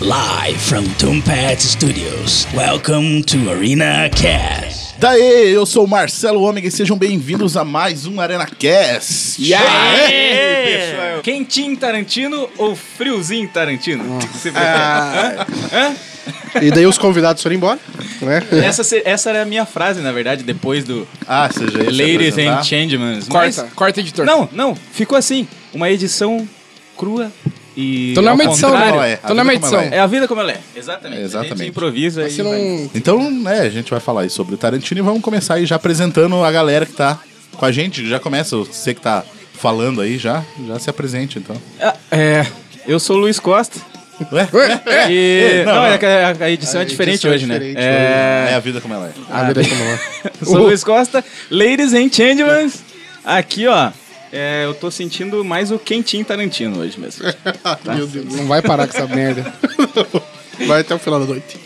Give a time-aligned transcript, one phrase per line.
[0.00, 2.46] Live from Tombat Studios.
[2.54, 4.94] Welcome to Arena Cast.
[4.98, 9.40] Daí, eu sou o Marcelo Ômega e sejam bem-vindos a mais um Arena Cast.
[9.42, 14.18] E aí, Quentinho Tarantino ou friozinho Tarantino?
[14.32, 14.68] Você prefere?
[14.70, 15.46] Ah.
[15.72, 15.94] Hã?
[16.62, 17.78] E daí os convidados foram embora,
[18.20, 18.42] né?
[18.64, 22.62] Essa, se- essa era a minha frase, na verdade, depois do Ah, seja Ladies and
[22.62, 23.28] Changements.
[23.28, 24.24] Corta, corta, editor.
[24.26, 25.46] Não, não, ficou assim.
[25.72, 26.46] Uma edição
[26.96, 27.30] crua
[27.76, 28.12] e.
[28.12, 28.78] Então é ao uma edição, né?
[28.86, 29.80] A não é como ela edição.
[29.80, 30.60] É a vida como ela é.
[30.74, 31.20] Exatamente.
[31.20, 31.58] A Exatamente.
[31.58, 32.44] gente improvisa Você e.
[32.44, 32.90] vai- não...
[32.94, 35.76] Então, né, a gente vai falar aí sobre o Tarantino e vamos começar aí já
[35.76, 37.18] apresentando a galera que tá
[37.56, 38.08] com a gente.
[38.08, 39.22] Já começa, você que tá
[39.54, 41.56] falando aí já, já se apresente então.
[41.80, 42.46] Ah, É.
[42.86, 43.80] Eu sou o Luiz Costa.
[44.32, 44.48] Ué?
[44.52, 44.80] Ué?
[45.10, 45.62] E.
[45.66, 45.86] não, não, não.
[45.88, 47.54] é que a, a edição A é diferente edição é hoje, né?
[47.58, 48.54] diferente É É.
[48.54, 49.12] a vida como ela é.
[49.30, 49.98] A vida como é.
[50.40, 51.22] Eu sou o Luiz Costa.
[51.50, 52.82] Ladies and Changements.
[53.24, 53.90] Aqui, ó.
[54.32, 57.24] É, eu tô sentindo mais o quentinho Tarantino hoje mesmo.
[57.94, 58.34] Meu Deus.
[58.34, 59.52] não vai parar com essa merda.
[60.66, 61.58] Vai até o final da noite.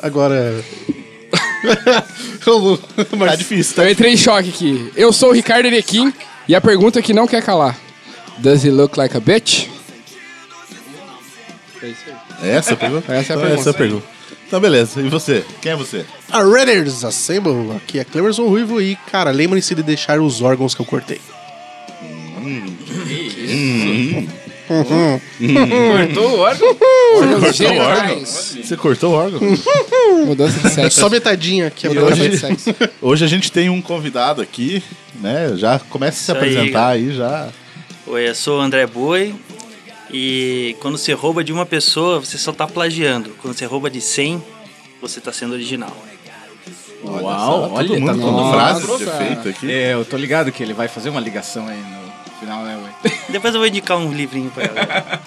[0.00, 0.64] Agora.
[2.46, 2.78] Eu-
[3.18, 3.84] Tá difícil, tá?
[3.84, 4.90] eu entrei em choque aqui.
[4.96, 6.10] Eu sou o Ricardo Erequim
[6.48, 7.78] e a pergunta que não quer calar.
[8.38, 9.66] Does he look like a bitch?
[12.42, 13.12] Essa é a pergunta?
[13.12, 13.60] Essa é a pergunta.
[13.60, 14.06] Essa é a pergunta.
[14.48, 15.00] Então, beleza.
[15.02, 15.44] E você?
[15.60, 16.06] Quem é você?
[16.32, 20.80] A Redders Assemble, aqui é Clemerson Ruivo e, cara, lembrem-se de deixar os órgãos que
[20.80, 21.20] eu cortei.
[24.66, 26.68] Cortou o órgão?
[27.16, 28.08] Órgãos Cortou o órgão?
[28.08, 28.56] genitais.
[28.64, 29.40] Você cortou o órgão?
[30.26, 31.00] Mudança de sexo.
[31.00, 32.14] Só metadinha aqui, E agora.
[32.14, 32.74] hoje, de sexo.
[33.00, 34.82] hoje a gente tem um convidado aqui,
[35.20, 35.52] né?
[35.56, 37.48] Já começa a se Isso aí, apresentar aí, já.
[38.06, 39.34] Oi, eu sou o André Boi
[40.10, 43.30] e quando você rouba de uma pessoa, você só tá plagiando.
[43.40, 44.42] Quando você rouba de 100,
[45.00, 45.96] você tá sendo original.
[47.04, 47.22] Uau,
[47.68, 49.70] Todo olha, tá mundo todo frase efeito aqui.
[49.70, 53.12] É, eu tô ligado que ele vai fazer uma ligação aí no final, né, ué?
[53.30, 55.20] Depois eu vou indicar um livrinho pra ela.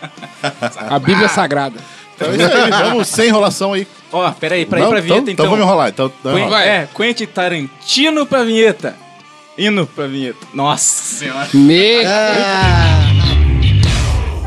[0.89, 1.79] A Bíblia Sagrada.
[2.15, 3.87] Então é isso aí, vamos sem enrolação aí.
[4.11, 5.45] Ó, peraí, pra ir pra então, vinheta, então então.
[5.49, 5.89] vamos enrolar.
[5.89, 6.61] Então, então Quen- enrola.
[6.63, 8.95] É, Quentin Tarantino pra vinheta.
[9.58, 10.45] Hino pra vinheta.
[10.53, 11.47] Nossa senhora.
[11.53, 12.03] Me...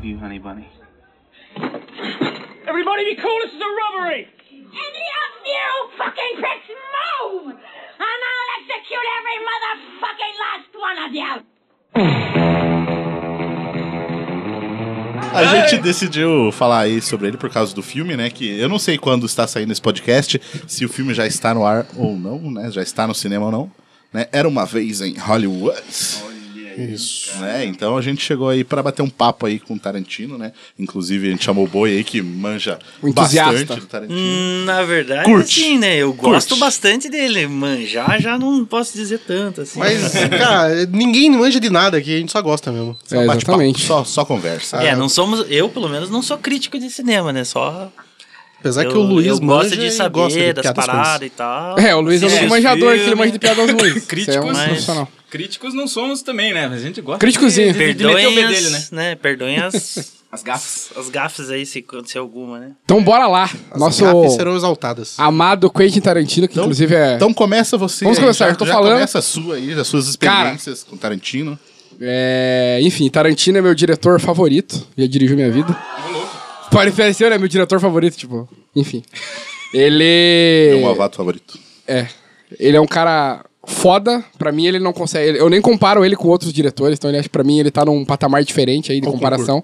[0.00, 0.66] Love you, honey bunny.
[2.66, 4.28] Everybody be cool, this is a robbery!
[4.50, 7.52] Any of you fucking pricks move!
[7.52, 11.44] And I'll execute every motherfucking last one of you!
[15.34, 18.30] A gente decidiu falar aí sobre ele por causa do filme, né?
[18.30, 21.66] Que eu não sei quando está saindo esse podcast, se o filme já está no
[21.66, 22.70] ar ou não, né?
[22.70, 23.70] Já está no cinema ou não.
[24.10, 24.26] Né?
[24.32, 26.39] Era uma vez em Hollywood.
[26.76, 27.36] Isso.
[27.38, 27.64] Né?
[27.64, 30.52] Então a gente chegou aí para bater um papo aí com o Tarantino, né?
[30.78, 34.18] Inclusive a gente chamou o Boi aí que manja Um bastante do Tarantino.
[34.18, 35.60] Hum, na verdade, Curte.
[35.60, 35.96] sim, né?
[35.96, 36.60] Eu gosto Curte.
[36.60, 37.46] bastante dele.
[37.46, 39.78] Manjar já não posso dizer tanto, assim.
[39.78, 42.96] Mas, cara, ninguém manja de nada aqui, a gente só gosta mesmo.
[43.04, 43.82] Só um É, bate-papo, exatamente.
[43.86, 44.76] Só, só conversa.
[44.78, 45.44] É, não somos.
[45.48, 47.44] Eu, pelo menos, não sou crítico de cinema, né?
[47.44, 47.90] Só.
[48.60, 51.30] Apesar eu, que o Luiz eu manja gosto de saber gosta de das paradas e
[51.30, 51.78] tal.
[51.78, 53.96] É, o Luiz é único os manjador que ele manja de piadas ruins.
[54.12, 55.08] Isso é um Críticos, mas-.
[55.30, 56.68] Críticos não somos também, né?
[56.68, 57.72] Mas a gente gosta Críticozinho.
[57.72, 58.84] de, de, de meter o B as, dele, né?
[58.92, 59.14] né?
[59.14, 60.90] Perdoem as, As gafas.
[60.96, 62.72] as gafes aí, se acontecer alguma, né?
[62.84, 63.50] Então bora lá.
[63.74, 65.18] Nosso Gafes serão exaltadas.
[65.18, 67.16] amado Quentin Tarantino, que inclusive é...
[67.16, 68.04] Então começa você.
[68.04, 68.92] Vamos aí, começar, já, eu tô já falando.
[68.92, 71.58] Começa a sua aí, as suas experiências com Tarantino.
[72.00, 74.86] É, enfim, Tarantino é meu diretor favorito.
[74.96, 75.74] Já dirigiu minha vida.
[75.74, 76.19] Pode
[76.70, 77.38] parecer, né?
[77.38, 78.48] Meu diretor favorito, tipo.
[78.74, 79.02] Enfim.
[79.72, 80.70] Ele.
[80.70, 81.58] Meu novato favorito.
[81.86, 82.06] É.
[82.58, 84.24] Ele é um cara foda.
[84.38, 85.38] Pra mim, ele não consegue.
[85.38, 88.04] Eu nem comparo ele com outros diretores, então ele acha pra mim ele tá num
[88.04, 89.62] patamar diferente aí de Ao comparação.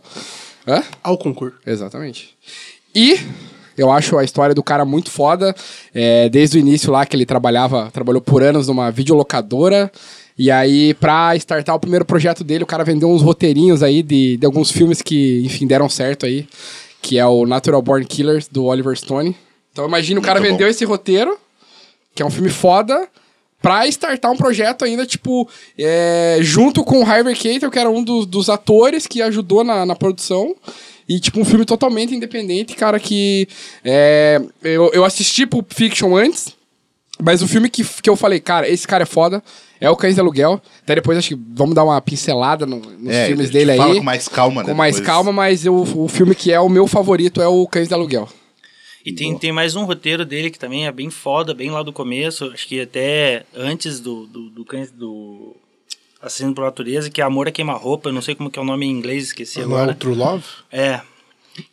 [0.67, 0.83] Hã?
[1.03, 1.57] Ao concurso.
[1.65, 2.35] Exatamente.
[2.95, 3.19] E
[3.77, 5.55] eu acho a história do cara muito foda.
[5.95, 9.91] É, desde o início lá que ele trabalhava, trabalhou por anos numa videolocadora.
[10.39, 14.37] E aí, pra startar o primeiro projeto dele, o cara vendeu uns roteirinhos aí de,
[14.37, 16.47] de alguns filmes que, enfim, deram certo aí.
[17.07, 19.37] Que é o Natural Born Killers, do Oliver Stone.
[19.71, 20.57] Então imagina, o cara Muito bom.
[20.57, 21.39] vendeu esse roteiro,
[22.13, 23.09] que é um filme foda,
[23.63, 25.49] pra startar um projeto ainda, tipo,
[25.79, 29.87] é, junto com o Harvey Keitel, que era um dos, dos atores que ajudou na,
[29.87, 30.57] na produção.
[31.09, 33.47] E, tipo, um filme totalmente independente, cara, que...
[33.85, 36.57] é, eu, eu assisti Pulp Fiction antes,
[37.23, 39.41] mas o filme que, que eu falei, cara, esse cara é foda,
[39.81, 40.61] é o Cães de Aluguel.
[40.83, 43.71] Até depois acho que vamos dar uma pincelada no- nos É, filmes a gente dele
[43.73, 43.79] aí.
[43.79, 45.07] fala com mais calma, né, Com mais depois.
[45.07, 48.29] calma, mas eu, o filme que é o meu favorito é o Cães de Aluguel.
[49.05, 51.93] E tem, tem mais um roteiro dele que também é bem foda, bem lá do
[51.93, 52.47] começo.
[52.53, 55.55] Acho que até antes do, do, do, cães- do
[56.21, 58.09] Assassino por Natureza, que é Amor a Queima-Roupa.
[58.09, 59.93] Eu não sei como que é o nome em inglês, esqueci Não é agora.
[59.93, 60.45] o True Love?
[60.73, 61.01] É.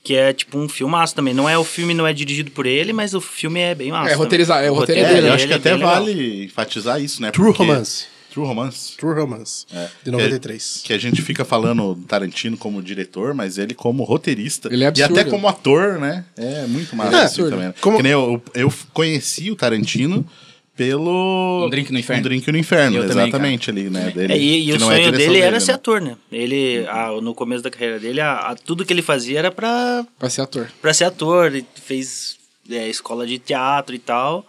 [0.03, 1.33] Que é tipo um filmaço também.
[1.33, 4.11] Não é o filme, não é dirigido por ele, mas o filme é bem massa.
[4.11, 4.67] É, roteiriza- também.
[4.67, 5.93] é, o roteiro é É, dele, eu acho que é até bem legal.
[5.95, 7.31] vale enfatizar isso, né?
[7.31, 8.05] True porque- Romance.
[8.31, 8.97] True Romance.
[8.97, 9.65] True Romance.
[9.71, 9.87] É.
[10.03, 10.81] De 93.
[10.83, 14.69] Que a gente fica falando do Tarantino como diretor, mas ele como roteirista.
[14.73, 15.19] Ele é E absurdo.
[15.19, 16.25] até como ator, né?
[16.35, 17.71] É muito massa é assim também.
[17.79, 20.25] Como- Que nem eu, eu conheci o Tarantino
[20.75, 21.65] pelo...
[21.65, 22.19] Um Drink no Inferno.
[22.19, 24.11] Um Drink no Inferno, Eu também, exatamente ali, né?
[24.11, 25.59] Dele, É, e, e o é sonho direção dele era né?
[25.59, 26.15] ser ator, né?
[26.31, 30.05] Ele, a- no começo da carreira dele, a, a- tudo que ele fazia era pra,
[30.17, 30.69] Pra ser ator.
[30.81, 31.47] pra ser ator.
[31.47, 32.37] Ele fez
[32.69, 34.45] é, escola de teatro e tal.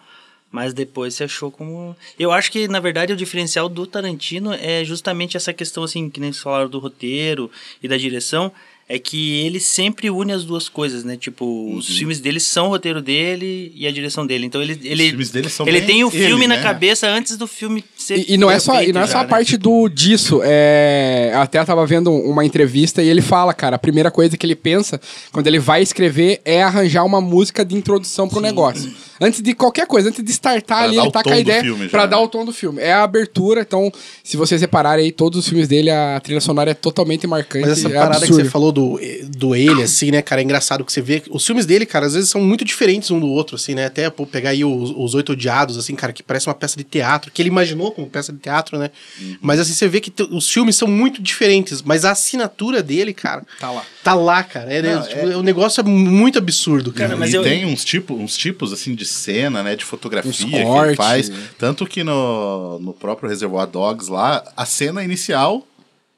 [0.50, 1.96] Mas depois se achou como.
[2.16, 6.20] Eu acho que, na verdade, o diferencial do Tarantino é justamente essa questão, assim, que
[6.20, 7.50] nem vocês falaram do roteiro
[7.82, 8.52] e da direção.
[8.86, 11.16] É que ele sempre une as duas coisas, né?
[11.16, 14.44] Tipo, os filmes dele são o roteiro dele e a direção dele.
[14.44, 14.78] Então ele.
[14.82, 16.62] ele filmes dele são Ele tem o ele, filme na né?
[16.62, 18.18] cabeça antes do filme ser.
[18.18, 19.28] E, e não é só, e não é já, só a né?
[19.28, 20.40] parte do disso.
[20.44, 24.44] É, até eu tava vendo uma entrevista e ele fala, cara, a primeira coisa que
[24.44, 25.00] ele pensa
[25.32, 28.92] quando ele vai escrever é arranjar uma música de introdução pro negócio.
[29.20, 31.88] Antes de qualquer coisa, antes de startar ali, dar ele tá com a ideia já,
[31.88, 32.08] pra né?
[32.08, 32.82] dar o tom do filme.
[32.82, 33.90] É a abertura, então,
[34.22, 37.66] se vocês repararem aí, todos os filmes dele, a trilha sonora é totalmente marcante.
[37.66, 38.36] Mas essa é parada absurdo.
[38.36, 41.22] que você falou do, do ele, assim, né, cara, é engraçado que você vê.
[41.30, 43.86] Os filmes dele, cara, às vezes são muito diferentes um do outro, assim, né?
[43.86, 46.84] Até pô, pegar aí os, os Oito Odiados, assim, cara, que parece uma peça de
[46.84, 48.90] teatro, que ele imaginou como peça de teatro, né?
[49.20, 49.38] Uhum.
[49.40, 53.46] Mas assim, você vê que os filmes são muito diferentes, mas a assinatura dele, cara.
[53.60, 53.84] Tá lá.
[54.02, 54.72] Tá lá, cara.
[54.72, 57.10] É, né, Não, tipo, o negócio é muito absurdo, cara.
[57.10, 59.76] Cara, mas e eu- tem uns, tipo, uns tipos assim de cena, né?
[59.76, 61.30] De fotografia Uns que ele faz.
[61.58, 65.66] Tanto que no, no próprio Reservoir Dogs lá, a cena inicial,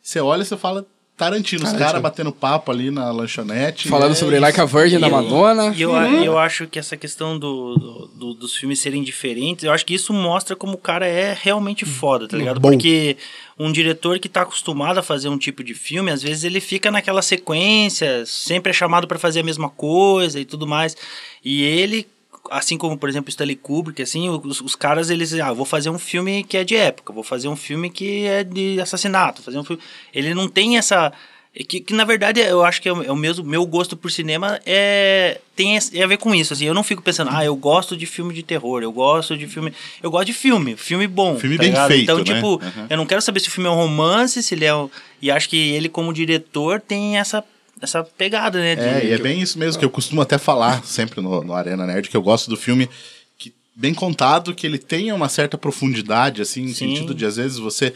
[0.03, 0.87] você olha e você fala
[1.17, 3.89] Tarantino, os caras batendo papo ali na lanchonete.
[3.89, 4.43] Falando é sobre isso.
[4.43, 5.75] Like a Virgin da E eu- Madonna.
[5.75, 5.93] E eu,
[6.23, 9.95] eu acho que essa questão do, do- do- dos filmes serem diferentes, eu acho que
[9.95, 12.61] isso mostra como o cara é realmente foda, tá ligado?
[12.61, 12.71] Bom.
[12.71, 13.17] Porque
[13.59, 16.91] um diretor que tá acostumado a fazer um tipo de filme, às vezes ele fica
[16.91, 20.95] naquela sequência, sempre é chamado pra fazer a mesma coisa e tudo mais.
[21.43, 22.07] E ele.
[22.51, 25.99] Assim como, por exemplo, Stanley Kubrick, assim, os, os caras, eles, ah, vou fazer um
[25.99, 29.65] filme que é de época, vou fazer um filme que é de assassinato, fazer um
[29.65, 29.83] filme...
[30.13, 31.13] Ele não tem essa...
[31.59, 34.11] É Que, que na verdade eu acho que é o, é mesmo meu gosto por
[34.11, 37.57] cinema é tem é a ver com isso assim eu não fico pensando ah eu
[37.57, 39.73] gosto de filme de terror eu gosto de filme
[40.03, 41.89] eu gosto de filme filme bom Filme tá bem ligado?
[41.89, 42.25] feito, então né?
[42.25, 42.87] tipo Uhum.
[42.91, 44.91] eu não quero saber se o filme é um romance se ele é um,
[45.23, 47.43] e acho que ele como diretor tem essa
[47.81, 50.83] essa pegada né de- É, e é bem isso mesmo que eu costumo até falar
[50.85, 52.89] sempre no, no Arena Nerd, que eu gosto do filme
[53.39, 56.75] que, bem contado, que ele tenha uma certa profundidade, assim, no Sim.
[56.75, 57.93] sentido de, às vezes, você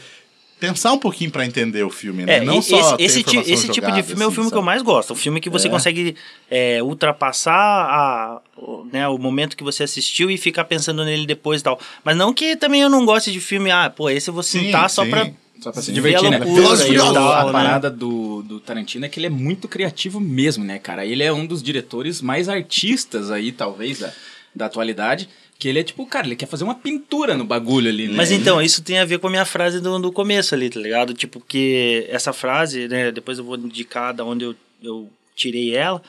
[0.61, 2.37] pensar um pouquinho pra entender o filme, né?
[2.37, 4.35] É, Não e só esse, esse, ti- esse tipo de jogada, filme é o assim,
[4.35, 4.65] filme que eu sabe?
[4.67, 5.11] mais gosto.
[5.11, 5.71] O filme que você É.
[5.71, 6.15] consegue
[6.49, 11.61] é, ultrapassar a, o, né, o momento que você assistiu e ficar pensando nele depois
[11.61, 11.79] e tal.
[12.05, 14.65] Mas não que também eu não goste de filme, ah, pô, esse eu vou Sim,
[14.65, 15.09] sentar só sim.
[15.09, 15.29] pra.
[15.59, 16.37] Só pra se Ver divertir, a né?
[16.37, 17.51] a né?
[17.51, 21.05] parada do, do Tarantino é que ele é muito criativo mesmo, né, cara?
[21.05, 24.11] Ele é um dos diretores mais artistas aí, talvez, da,
[24.55, 25.29] da atualidade.
[25.61, 28.15] Que ele é tipo, cara, ele quer fazer uma pintura no bagulho ali, né?
[28.17, 30.79] Mas então, isso tem a ver com a minha frase do, do começo ali, tá
[30.79, 31.13] ligado?
[31.13, 36.01] Tipo, que essa frase, né, depois eu vou indicar da onde eu, eu tirei ela,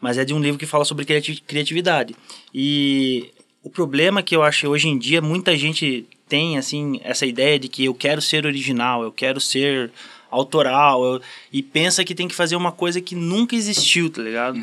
[0.00, 2.14] mas é de um livro que fala sobre criati- criatividade.
[2.54, 3.30] E
[3.64, 7.66] o problema que eu acho hoje em dia, muita gente tem, assim, essa ideia de
[7.66, 9.90] que eu quero ser original, eu quero ser
[10.30, 11.20] autoral, eu-
[11.52, 14.56] e pensa que tem que fazer uma coisa que nunca existiu, tá ligado?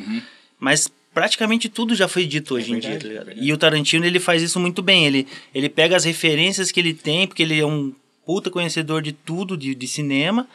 [0.58, 3.32] Mas praticamente tudo já foi dito hoje em dia, tá ligado?
[3.36, 5.04] E o Tarantino, ele faz isso muito bem.
[5.08, 7.92] Ele, ele pega as referências que ele tem, porque ele é um
[8.24, 10.48] puta conhecedor de tudo, de, de cinema,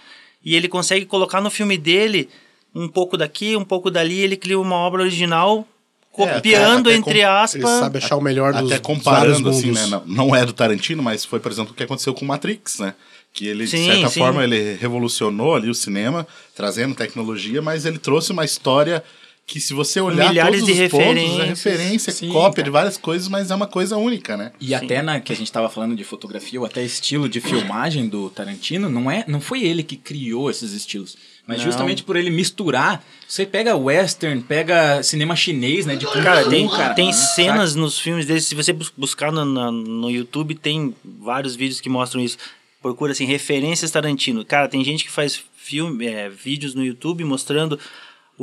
[0.45, 2.29] e ele consegue colocar no filme dele
[2.73, 5.67] um pouco daqui, um pouco dali, ele cria uma obra original,
[6.13, 7.71] copiando, até entre com- Ele aspas...
[7.81, 9.85] sabe achar o melhor dos Até comparando, assim, né?
[9.89, 12.95] Não, não é do Tarantino, mas foi, por exemplo, o que aconteceu com Matrix, né?
[13.33, 14.21] Que ele, Sim, de certa sim.
[14.21, 19.03] forma, ele revolucionou ali o cinema, trazendo tecnologia, mas ele trouxe uma história
[19.47, 21.49] que se você olhar milhares todos de os pontos, é referências.
[21.49, 22.65] referência, Sim, cópia cara.
[22.65, 24.53] de várias coisas, mas é uma coisa única, né?
[24.61, 28.09] E até na que a gente tava falando de fotografia, ou até estilo de filmagem
[28.09, 31.17] do Tarantino, não é, não foi ele que criou esses estilos.
[31.45, 31.65] Mas Não.
[31.65, 35.97] justamente por ele misturar, você pega western, pega cinema chinês, né?
[35.97, 38.41] De Cara, tem, cara, tem cenas nos filmes dele.
[38.41, 42.39] Se você bus- buscar no, no YouTube, tem vários vídeos que mostram isso.
[42.81, 44.45] Procura assim, referências Tarantino.
[44.45, 47.77] Cara, tem gente que faz filme, é, vídeos no YouTube mostrando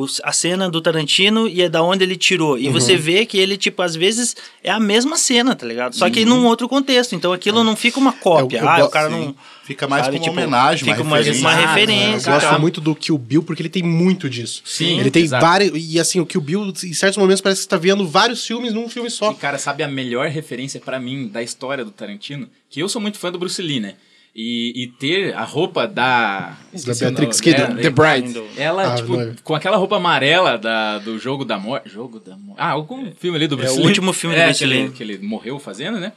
[0.02, 2.58] os- a cena do Tarantino e é da onde ele tirou.
[2.58, 5.94] E você vê que ele, tipo, às vezes é a mesma cena, tá ligado?
[5.96, 7.16] Só que num outro contexto.
[7.16, 8.60] Então aquilo não fica uma cópia.
[8.60, 9.16] É, eu ah, o cara sim.
[9.26, 9.36] não.
[9.64, 11.46] Fica mais sabe, como tipo, uma homenagem, uma fica mais referência.
[11.48, 12.32] uma Exato, Eu referência.
[12.34, 14.64] gosto muito do Kill Bill porque ele tem muito disso.
[14.66, 15.46] Sim, ele tem exato.
[15.46, 15.72] vários.
[15.76, 18.74] E assim, o Kill Bill, em certos momentos, parece que você tá vendo vários filmes
[18.74, 19.32] num filme só.
[19.32, 22.48] E, cara, sabe a melhor referência pra mim da história do Tarantino?
[22.70, 23.94] Que eu sou muito fã do Bruce Lee, né?
[24.36, 26.56] E, e ter a roupa da...
[26.72, 27.56] o Beatrix nome.
[27.58, 27.80] Kiddo.
[27.80, 28.44] É, The Bride.
[28.58, 29.34] Ela, Ah, tipo, não é.
[29.44, 31.90] com aquela roupa amarela da, do Jogo da Morte.
[31.90, 32.60] Jogo da Morte.
[32.62, 33.88] Ah, algum filme ali do Bruce o Lee.
[33.88, 34.92] último filme do é, Bruce que ele- Lee.
[34.92, 36.14] Que ele morreu fazendo, né?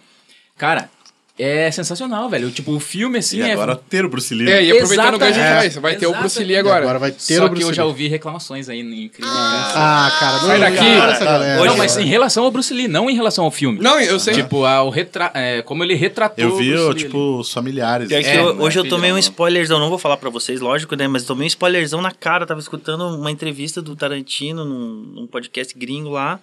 [0.57, 0.89] Cara,
[1.39, 2.51] é sensacional, velho.
[2.51, 3.53] Tipo, o filme, assim, E é...
[3.53, 4.51] agora ter o Bruce Lee.
[4.51, 5.61] É, e aproveitando o gancho, Exatamente.
[5.63, 6.13] faz, vai ter o.
[6.15, 6.83] Bruce Lee agora.
[6.83, 7.89] Agora vai ter Só o que Bruce eu já Lee.
[7.91, 9.31] ouvi reclamações aí em críticas.
[9.35, 10.77] Ah, cara, não Sai daqui.
[10.77, 13.79] cara, não, mas em relação ao Bruce Lee, não em relação ao filme.
[13.81, 14.35] Não, eu sei.
[14.35, 15.31] Tipo, ao retra...
[15.35, 18.09] é, como ele retratou Eu vi, o Bruce ó, Lee tipo, os familiares.
[18.09, 20.95] Que É, eu- né, hoje eu tomei um spoilerzão, não vou falar pra vocês, lógico,
[20.97, 21.09] né?
[21.09, 22.47] Mas eu tomei um spoilerzão na cara.
[22.47, 26.39] Tava escutando uma entrevista do Tarantino num, num podcast gringo lá.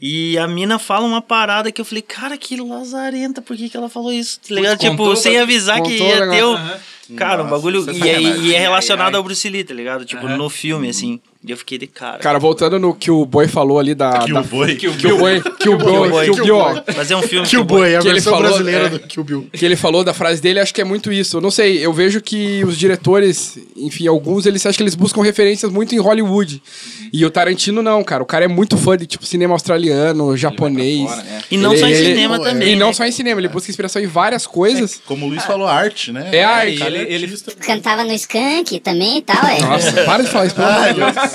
[0.00, 3.76] E a mina fala uma parada que eu falei, cara, que lazarenta, por que, que
[3.76, 4.38] ela falou isso?
[4.40, 4.78] Tá ligado?
[4.78, 6.56] Tipo, contou, sem avisar que ia ter o.
[7.16, 7.80] Cara, um Nossa, bagulho.
[7.80, 9.16] isso é E é, e é relacionado Ai, ai.
[9.16, 10.04] ao Bruce Lee, tá ligado?
[10.04, 11.20] Tipo, no filme, assim.
[11.46, 12.18] E eu fiquei de cara.
[12.18, 14.18] Cara, voltando no que o Boy falou ali da...
[14.18, 14.74] Que o boi.
[14.74, 15.40] Que o Boy...
[15.40, 16.10] Que o Boy...
[16.10, 16.30] Boy.
[16.32, 16.82] Que o Boy...
[16.96, 18.88] Mas é um filme que Boy, a que ele versão falou, brasileira é.
[18.90, 19.46] do Kill Bill.
[19.52, 21.36] que ele falou da frase dele, acho que é muito isso.
[21.36, 25.22] Eu não sei, eu vejo que os diretores, enfim, alguns, eles acham que eles buscam
[25.22, 26.60] referências muito em Hollywood.
[27.12, 28.20] E o Tarantino não, cara.
[28.22, 31.08] O cara é muito fã de tipo cinema australiano, japonês.
[31.08, 31.42] fora, né?
[31.52, 32.72] E não Ele- só em ele- cinema é, também.
[32.72, 32.92] E não né?
[32.92, 35.00] só em cinema, ele busca inspiração em várias coisas.
[35.06, 36.28] Como o Luiz falou, arte, né?
[36.32, 36.82] É arte.
[36.82, 37.38] O é Ele- ele-.
[37.60, 39.60] Cantava no Skank também e tal, é.
[39.60, 41.27] Nossa, para de falar isso, pelo amor de Deus.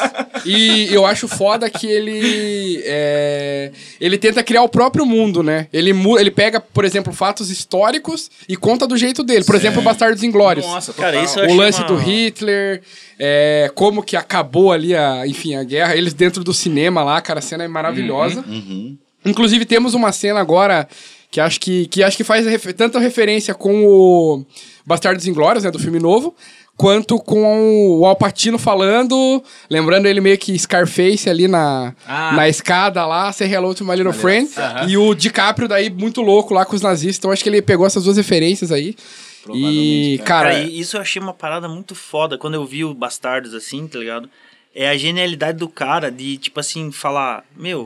[0.45, 2.81] E eu acho foda que ele.
[2.85, 5.67] é, ele tenta criar o próprio mundo, né?
[5.71, 9.43] Ele, ele pega, por exemplo, fatos históricos e conta do jeito dele.
[9.45, 10.65] Por exemplo, Bastardos Inglórios.
[10.65, 12.81] Nossa, Cara, isso eu o lance uma- do Hitler,
[13.19, 17.39] é, como que acabou ali a, enfim, a guerra, eles dentro do cinema lá, cara,
[17.39, 18.43] a cena é maravilhosa.
[19.25, 20.87] Inclusive temos uma cena agora
[21.31, 24.45] que acho que, que acho que faz refer- tanta referência com o
[24.85, 26.35] Bastardos Inglórios, né, do filme novo,
[26.75, 32.31] quanto com o Alpatino falando, lembrando ele meio que Scarface ali na, Ah.
[32.33, 34.49] na escada lá, Say Hello to My Little Friend,
[34.87, 37.85] e o DiCaprio daí muito louco lá com os nazistas, então acho que ele pegou
[37.85, 38.95] essas duas referências aí.
[38.95, 42.93] E, Provavelmente, cara, Cara, isso eu achei uma parada muito foda quando eu vi o
[42.93, 44.29] Bastardos assim, tá ligado?
[44.73, 47.85] É a genialidade do cara de, tipo assim, falar: Meu,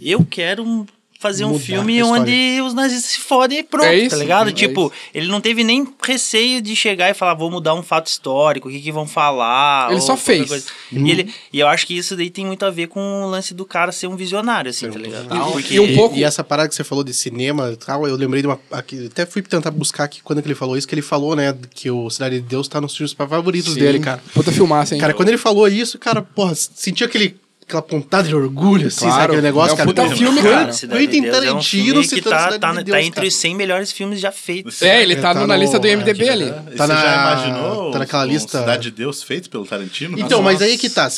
[0.00, 0.84] eu quero um-
[1.18, 4.50] fazer um filme onde os nazistas se fodem e pronto, É isso, tá ligado?
[4.50, 4.92] é tipo, isso.
[5.14, 8.70] ele não teve nem receio de chegar e falar, vou mudar um fato histórico, o
[8.70, 9.86] que que vão falar.
[9.86, 10.48] Ele ou só fez.
[10.48, 10.66] coisa.
[10.92, 13.54] E, ele, e eu acho que isso daí tem muito a ver com o lance
[13.54, 15.28] do cara ser um visionário, assim, tá ligado?
[15.52, 18.16] Porque E um pouco- E essa parada que você falou de cinema e tal, eu
[18.16, 18.58] lembrei de uma.
[18.70, 21.56] Aqui, até fui tentar buscar aqui quando que ele falou isso, que ele falou, né,
[21.74, 23.80] que o Cidade de Deus tá nos filmes favoritos Sim.
[23.80, 24.22] dele, cara.
[24.34, 25.00] Puta filmaça, hein?
[25.00, 29.14] Cara, quando ele falou isso, cara, porra, sentiu aquele, aquela pontada de orgulho, assim, Claro.
[29.14, 29.24] sabe?
[29.24, 29.88] Aquele negócio, É um cara.
[29.88, 30.66] puta Quentin- filme, cara.
[30.66, 33.10] Quentin de Deus é um Tarantino filme que citando tá, tá, de tá Deus, entre
[33.10, 33.26] cara.
[33.26, 34.80] os 100 melhores filmes já feitos.
[34.82, 36.44] É, ele tá, Tá no- na lista do MDB ali.
[36.44, 40.12] E Tá você na- já imaginou tá naquela lista- Cidade de Deus feito pelo Tarantino?
[40.16, 40.42] Então, Nossa.
[40.42, 41.08] mas aí que tá.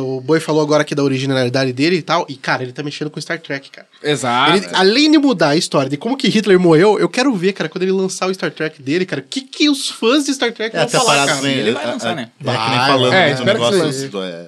[0.00, 2.24] O Boi falou agora aqui da originalidade dele e tal.
[2.28, 3.86] E, cara, ele tá mexendo com Star Trek, cara.
[4.00, 4.56] Exato.
[4.56, 7.68] Ele- além de mudar a história de como que Hitler morreu, eu quero ver, cara,
[7.68, 10.52] quando ele lançar o Star Trek dele, cara, o que, que os fãs de Star
[10.52, 11.48] Trek É, vão falar, cara?
[11.50, 12.30] Ele vai é- lançar, é- né?
[12.40, 14.46] É, que nem Vai, falando é, do negócio do, é,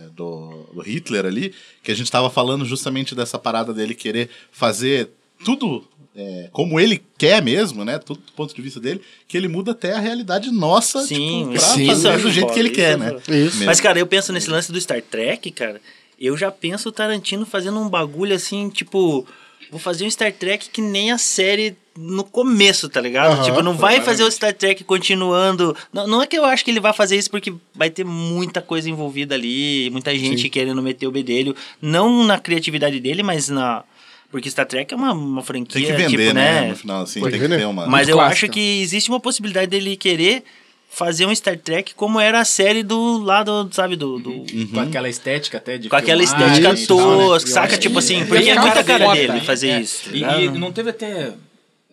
[0.72, 5.10] do, Hitler ali, que a gente tava falando justamente dessa parada dele querer fazer
[5.44, 5.84] tudo
[6.14, 7.98] é, como ele quer mesmo, né?
[7.98, 11.50] Tudo do ponto de vista dele, que ele muda até a realidade nossa, Sim, tipo,
[11.52, 13.16] pra sim, fazer do jeito que ele isso quer, né?
[13.28, 13.64] Isso.
[13.64, 15.80] Mas, cara, eu penso nesse lance do Star Trek, cara.
[16.20, 19.26] Eu já penso o Tarantino fazendo um bagulho assim, tipo.
[19.70, 23.32] Vou fazer um Star Trek que nem a série no começo, tá ligado?
[23.34, 25.76] Aham, tipo, não vai fazer o Star Trek continuando.
[25.92, 28.60] Não, não é que eu acho que ele vai fazer isso porque vai ter muita
[28.62, 31.54] coisa envolvida ali, muita gente querendo meter o bedelho.
[31.80, 33.84] Não na criatividade dele, mas na.
[34.30, 36.60] Porque Star Trek é uma, uma franquia, Tem que vender, tipo, né?
[36.62, 36.68] né?
[36.68, 37.58] No final, assim, tem que vender.
[37.58, 37.86] ter uma.
[37.86, 38.46] Mas Muito eu clássica.
[38.46, 40.44] acho que existe uma possibilidade dele querer
[40.92, 44.18] fazer um Star Trek como era a série do lado, sabe, do.
[44.18, 44.66] do- Uhum.
[44.74, 46.84] Com aquela estética até de Com aquela estética né?
[46.86, 47.78] tosca, saca?
[47.78, 49.40] Tipo que- assim, é, porque ia é ficar muita cara foda, dele né?
[49.40, 50.08] fazer É, isso.
[50.10, 50.40] E, ligado?
[50.42, 51.32] e não teve até.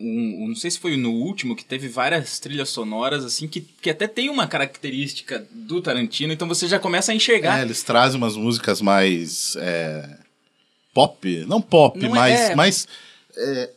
[0.00, 3.60] um, um- não sei se foi no último, que teve várias trilhas sonoras, assim, que,
[3.80, 7.58] que até tem uma característica do Tarantino, então você já começa a enxergar.
[7.58, 9.56] É, eles trazem umas músicas mais.
[9.60, 10.08] é,
[10.94, 11.44] pop?
[11.48, 12.40] Não pop, Não é- mas.
[12.50, 12.54] é.
[12.54, 12.88] mais
[13.36, 13.70] é,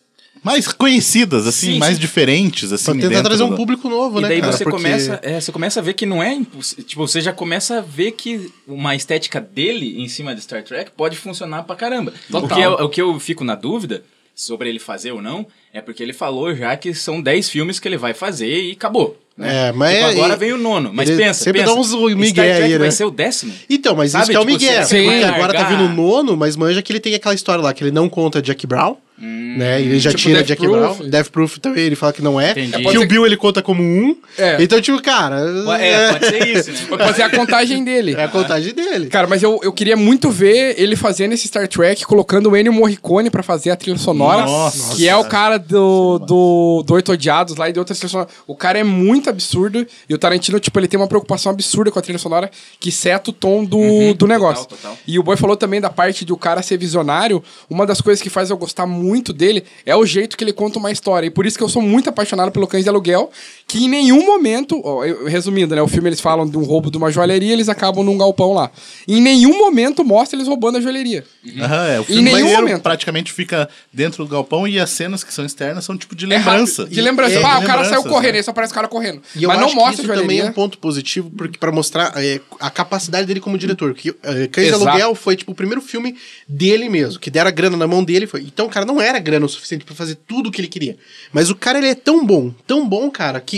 [0.44, 2.02] mais conhecidas, assim, Sim, mais sim.
[2.02, 2.98] diferentes, assim.
[3.00, 4.52] Pra tentar trazer um do- público novo, E né, daí cara?
[4.52, 6.84] você, Porque- começa, é, você começa a ver que não é impossível.
[6.84, 10.92] Tipo, você já começa a ver que uma estética dele em cima de Star Trek
[10.98, 12.12] pode funcionar pra caramba.
[12.32, 12.44] Total.
[12.46, 14.04] O que, eu, o que eu fico na dúvida
[14.36, 17.88] sobre ele fazer ou não é porque ele falou já que são 10 filmes que
[17.88, 19.18] ele vai fazer e acabou.
[19.38, 19.70] né?
[19.70, 20.92] É, mas Tipo, é- agora e- vem o nono.
[20.94, 21.74] Mas ele pensa, sempre pensa.
[21.74, 21.94] dá uns
[22.34, 22.92] Trek aí, vai né?
[22.92, 23.54] ser o décimo?
[23.70, 24.82] Então, mas Sabe, isso que é o tipo, Miguel.
[24.82, 27.74] Porque vai agora tá vindo o nono, mas manja que ele tem aquela história lá,
[27.74, 28.98] que ele não conta Jack Brown.
[29.24, 29.80] né?
[29.82, 30.98] Ele já Tipo tira Death Jack Proof.
[30.98, 31.10] Brown.
[31.10, 32.52] Death Proof também, ele fala que não é.
[32.52, 32.84] Entendi.
[32.84, 34.16] Que o Bill ele conta como um.
[34.36, 34.58] É.
[34.60, 35.40] Então, tipo, cara.
[35.80, 36.78] É, pode ser isso, né?
[36.90, 38.16] Pra fazer a contagem dele.
[38.18, 39.08] É a contagem dele.
[39.08, 42.74] Cara, mas eu, eu queria muito ver ele fazendo esse Star Trek, colocando o Ennio
[42.74, 44.44] Morricone pra fazer a trilha sonora.
[44.44, 44.96] Nossa.
[44.96, 48.34] que é o cara do, do, do Oito Odiados lá e de outras trilhas sonoras.
[48.46, 49.86] O cara é muito absurdo.
[50.10, 52.50] E o Tarantino, tipo, ele tem uma preocupação absurda com a trilha sonora
[52.80, 54.66] que seta o tom do, do negócio.
[54.66, 54.98] total.
[55.08, 57.44] E o Boy falou também da parte de o cara ser visionário.
[57.70, 60.80] Uma das coisas que faz eu gostar muito dele é o jeito que ele conta
[60.80, 61.28] uma história.
[61.28, 63.32] E por isso que eu sou muito apaixonado pelo Cães de Aluguel,
[63.72, 65.82] que em nenhum momento, ó, eu- resumindo, né?
[65.82, 68.70] O filme eles falam de um roubo de uma joalheria, eles acabam num galpão lá.
[69.08, 71.24] Em nenhum momento mostra eles roubando a joalheria.
[71.60, 72.82] Aham, é, o Em filme nenhum inteiro momento.
[72.82, 76.82] praticamente fica dentro do galpão e as cenas que são externas são tipo de lembrança.
[76.82, 77.34] É rápido, de lembrança.
[77.36, 78.38] É, ah, de o cara saiu correndo, né?
[78.40, 79.22] aí só parece o cara correndo.
[79.36, 80.50] E eu Mas acho não mostra a que isso também é joalheria.
[80.52, 83.94] um ponto positivo porque para mostrar é, a capacidade dele como diretor.
[83.94, 84.74] Que é, Cães de.
[84.74, 86.16] Aluguel foi tipo o primeiro filme
[86.48, 88.28] dele mesmo, que deram a grana na mão dele.
[88.28, 88.42] Foi.
[88.42, 90.98] Então, cara, não era grana o suficiente pra fazer tudo o que ele queria.
[91.32, 93.58] Mas o cara ele é tão bom, tão bom, cara, que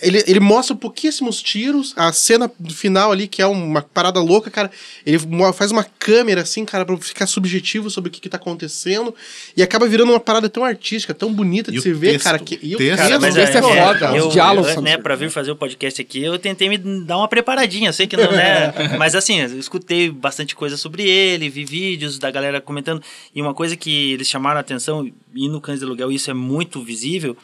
[0.00, 1.92] ele, ele mostra pouquíssimos tiros.
[1.96, 4.70] A cena do final ali, que é uma parada louca, cara,
[5.04, 5.18] ele
[5.54, 9.14] faz uma câmera assim, cara, pra ficar subjetivo sobre o que, que tá acontecendo.
[9.56, 12.38] E acaba virando uma parada tão artística, tão bonita de se ver, texto, cara.
[12.38, 14.96] Que, e o texto, cara, Cara, mas esse é foda, os eu, diálogos eu, né,
[14.96, 17.92] pra vir fazer o podcast aqui, eu tentei me dar uma preparadinha.
[17.92, 18.72] Sei que não, né?
[18.98, 23.02] Mas assim, eu escutei bastante coisa sobre ele, vi vídeos da galera comentando.
[23.34, 26.34] E uma coisa que eles chamaram a atenção, e no Cães de Aluguel isso é
[26.34, 27.36] muito visível,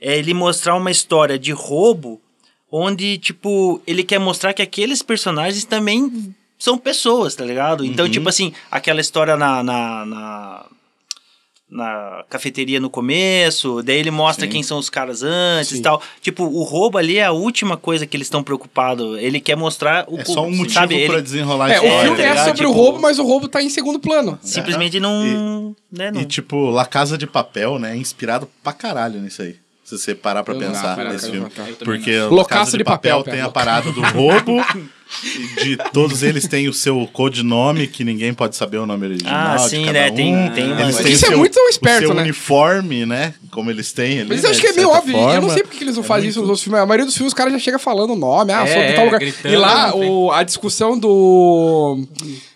[0.00, 2.20] é ele mostrar uma história de roubo
[2.72, 7.84] onde, tipo, ele quer mostrar que aqueles personagens também são pessoas, tá ligado?
[7.84, 10.66] Então, tipo assim, aquela história na, na, na,
[11.70, 16.02] na cafeteria no começo, daí ele mostra quem são os caras antes e tal.
[16.20, 19.18] Tipo, o roubo ali é a última coisa que eles estão preocupados.
[19.18, 21.06] Ele quer mostrar o É só um motivo sabe?
[21.06, 22.00] pra Ele desenrolar a É, o história.
[22.02, 22.44] filme tá é ligado?
[22.48, 24.38] sobre o Tipo, roubo, mas o roubo tá em segundo plano.
[24.42, 26.20] simplesmente não, né, não.
[26.20, 27.92] E tipo, La Casa de Papel, né?
[27.92, 29.56] É inspirado pra caralho nisso aí.
[29.90, 31.50] Se você parar pra Eu pensar nesse filme.
[31.84, 32.12] Porque
[32.48, 34.64] Casa de, de Papel, Papel, tem a parada do roubo.
[35.24, 39.34] e de todos eles têm o seu codinome, que ninguém pode saber o nome original.
[39.34, 40.14] Ah, de sim, cada né, um.
[40.14, 42.22] tem- tem uma- Eles têm isso o é seu, muito esperto, o seu né?
[42.22, 43.34] uniforme, né?
[43.50, 44.28] Como eles têm ali.
[44.28, 45.16] Mas né, eu acho que é meio óbvio.
[45.16, 45.52] E Eu não forma.
[45.54, 46.80] sei porque que eles não É fazem isso nos outros filmes.
[46.80, 48.52] A maioria dos filmes os caras já chega falando o nome.
[48.52, 49.20] Ah, É, sou de tal é, lugar.
[49.20, 52.04] gritando E lá, o, a discussão do.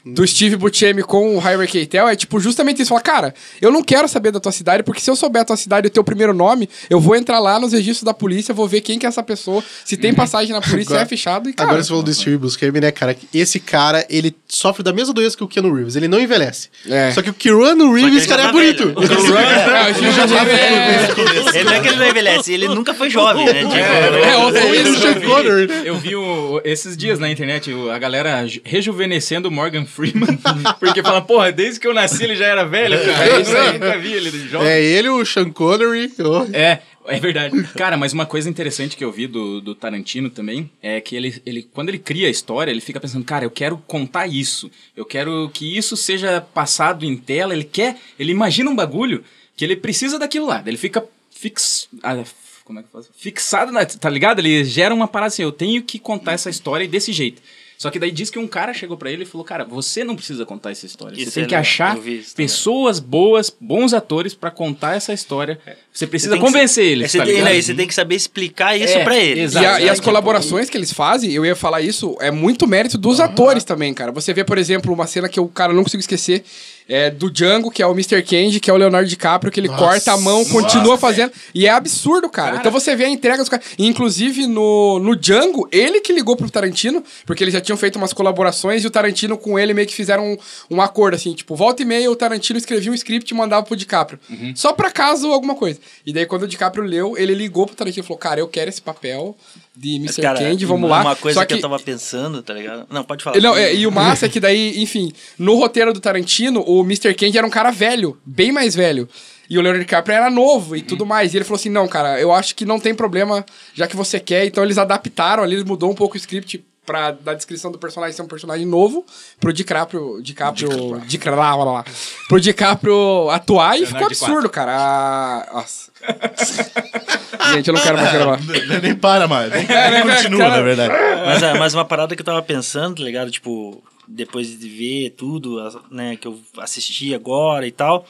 [0.06, 2.90] Do Steve Buscemi com o Harvey Keitel é tipo justamente isso.
[2.90, 5.56] Fala, cara, eu não quero saber da tua cidade, porque se eu souber a tua
[5.56, 8.68] cidade e o teu primeiro nome, eu vou entrar lá nos registros da polícia, vou
[8.68, 11.54] ver quem que é essa pessoa, se tem passagem na polícia, Agora- é fechado e
[11.54, 11.70] cara.
[11.70, 13.16] Agora você falou do Steve Buscemi, né, cara?
[13.32, 15.96] Esse cara, ele sofre da mesma doença que o Keanu Reeves.
[15.96, 16.68] Ele não envelhece.
[16.88, 17.10] É.
[17.12, 18.84] Só que o Keanu Reeves, cara, já é tá bonito.
[18.86, 19.38] velho.
[19.38, 23.10] É, o Steve Buscemi é- Ele não é que ele não envelhece, ele nunca foi
[23.10, 23.54] jovem, né?
[23.64, 24.90] Tipo, É, ou É isso.
[24.92, 25.68] isso, Sean Connery?
[25.84, 30.38] Eu vi o- esses dias na internet a galera ju- rejuvenescendo o Morgan Freeman.
[30.80, 33.26] Porque fala, porra, desde que eu nasci ele já era velho, cara.
[33.26, 33.66] É isso aí.
[33.66, 34.68] Eu nunca vi ele de jovem.
[34.68, 36.12] É ele, o Sean Connery.
[36.20, 36.46] ó.
[36.52, 37.62] É, é verdade.
[37.74, 41.40] Cara, mas uma coisa interessante que eu vi do, do Tarantino também é que ele,
[41.44, 44.70] ele, quando ele cria a história, ele fica pensando, cara, eu quero contar isso.
[44.96, 47.54] Eu quero que isso seja passado em tela.
[47.54, 49.24] Ele quer, ele imagina um bagulho
[49.56, 50.62] que ele precisa daquilo lá.
[50.66, 52.24] Ele fica fix, ah,
[52.64, 53.10] como é que faz?
[53.16, 54.38] fixado, na, tá ligado?
[54.38, 57.42] Ele gera uma parada assim, eu tenho que contar essa história desse jeito.
[57.84, 60.16] Só que daí diz que um cara chegou pra ele e falou, cara, você não
[60.16, 61.14] precisa contar essa história.
[61.20, 65.12] Isso você tem é que legal, achar isso pessoas boas, bons atores pra contar essa
[65.12, 65.58] história.
[65.92, 68.74] Você precisa que convencer sa- eles, Você tá tem, né, você tem que saber explicar
[68.74, 69.38] isso É, pra ele.
[69.42, 69.64] exato.
[69.64, 72.96] E, a- e as colaborações que eles fazem, eu ia falar isso, é muito mérito
[72.96, 74.10] dos atores também, cara.
[74.12, 76.42] Você vê, por exemplo, uma cena que eu, cara, não consigo esquecer,
[76.88, 78.22] é do Django, que é o Mr.
[78.22, 81.32] Candy, que é o Leonardo DiCaprio, que ele corta a mão, continua fazendo.
[81.54, 82.44] E é absurdo, cara.
[82.44, 82.58] Cara.
[82.58, 83.66] Então você vê a entrega dos caras.
[83.78, 87.96] E, Inclusive, no, no Django, ele que ligou pro Tarantino, porque eles já tinham feito
[87.96, 90.36] umas colaborações e o Tarantino com ele meio que fizeram um,
[90.76, 93.76] um acordo, assim, tipo, volta e meia o Tarantino escrevia um script e mandava pro
[93.76, 94.18] DiCaprio.
[94.54, 95.78] Só pra caso alguma coisa.
[96.04, 98.68] E daí, quando o DiCaprio leu, ele ligou pro Tarantino e falou, cara, eu quero
[98.68, 99.36] esse papel
[99.76, 100.22] de Mr.
[100.22, 101.00] Cara, Candy, vamos lá.
[101.00, 101.54] Uma coisa Só que...
[101.54, 102.86] eu tava pensando, tá ligado?
[102.90, 103.40] Não, pode falar.
[103.40, 107.14] não, é, e o massa é que daí, enfim, no roteiro do Tarantino, o Mr.
[107.14, 109.08] Candy era um cara velho, bem mais velho.
[109.48, 111.34] E o Leonardo DiCaprio era novo e tudo mais.
[111.34, 114.18] E ele falou assim: não, cara, eu acho que não tem problema, já que você
[114.18, 114.46] quer.
[114.46, 118.14] Então eles adaptaram ali, eles mudou um pouco o script pra da descrição do personagem
[118.16, 119.04] ser um personagem novo,
[119.40, 120.20] pro DiCaprio.
[120.22, 121.00] DiCaprio.
[121.06, 121.36] DiCaprio.
[121.40, 121.84] Lá, lá, lá,
[122.28, 124.72] pro DiCaprio atuar e ficou absurdo, cara.
[124.76, 125.90] Ah, Nossa.
[127.54, 128.40] Gente, eu não quero mais gravar.
[128.42, 129.50] Nem- Nem para mais.
[129.52, 130.56] Nem, É, nem né, continua, cara?
[130.56, 130.94] na verdade.
[131.26, 133.30] Mas, é, mas uma parada que eu tava pensando, tá ligado?
[133.30, 135.58] Tipo, depois de ver tudo,
[135.90, 138.06] né, que eu assisti agora e tal.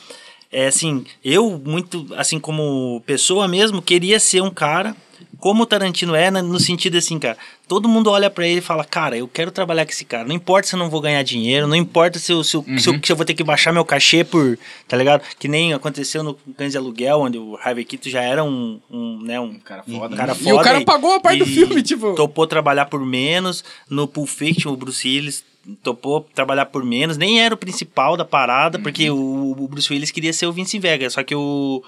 [0.53, 4.95] É assim, eu muito, assim, como pessoa mesmo, queria ser um cara
[5.39, 7.37] como o Tarantino é, né, no sentido assim, cara,
[7.69, 10.35] todo mundo olha pra ele e fala, cara, eu quero trabalhar com esse cara, não
[10.35, 13.01] importa se eu não vou ganhar dinheiro, não importa se eu, se eu, se eu,
[13.03, 15.23] se eu vou ter que baixar meu cachê por, tá ligado?
[15.39, 19.21] Que nem aconteceu no Cães de Aluguel, onde o Harvey Keitel já era um, um
[19.23, 20.15] né, um cara foda.
[20.15, 23.05] um cara E o cara foda pagou a parte do filme, tipo- Topou trabalhar por
[23.05, 23.65] menos.
[23.89, 25.45] No Pulp Fiction, o Bruce Willis
[25.83, 27.17] topou trabalhar por menos.
[27.17, 30.79] Nem era o principal da parada, porque o, o Bruce Willis queria ser o Vince
[30.79, 31.09] Vega.
[31.09, 31.83] Só que o,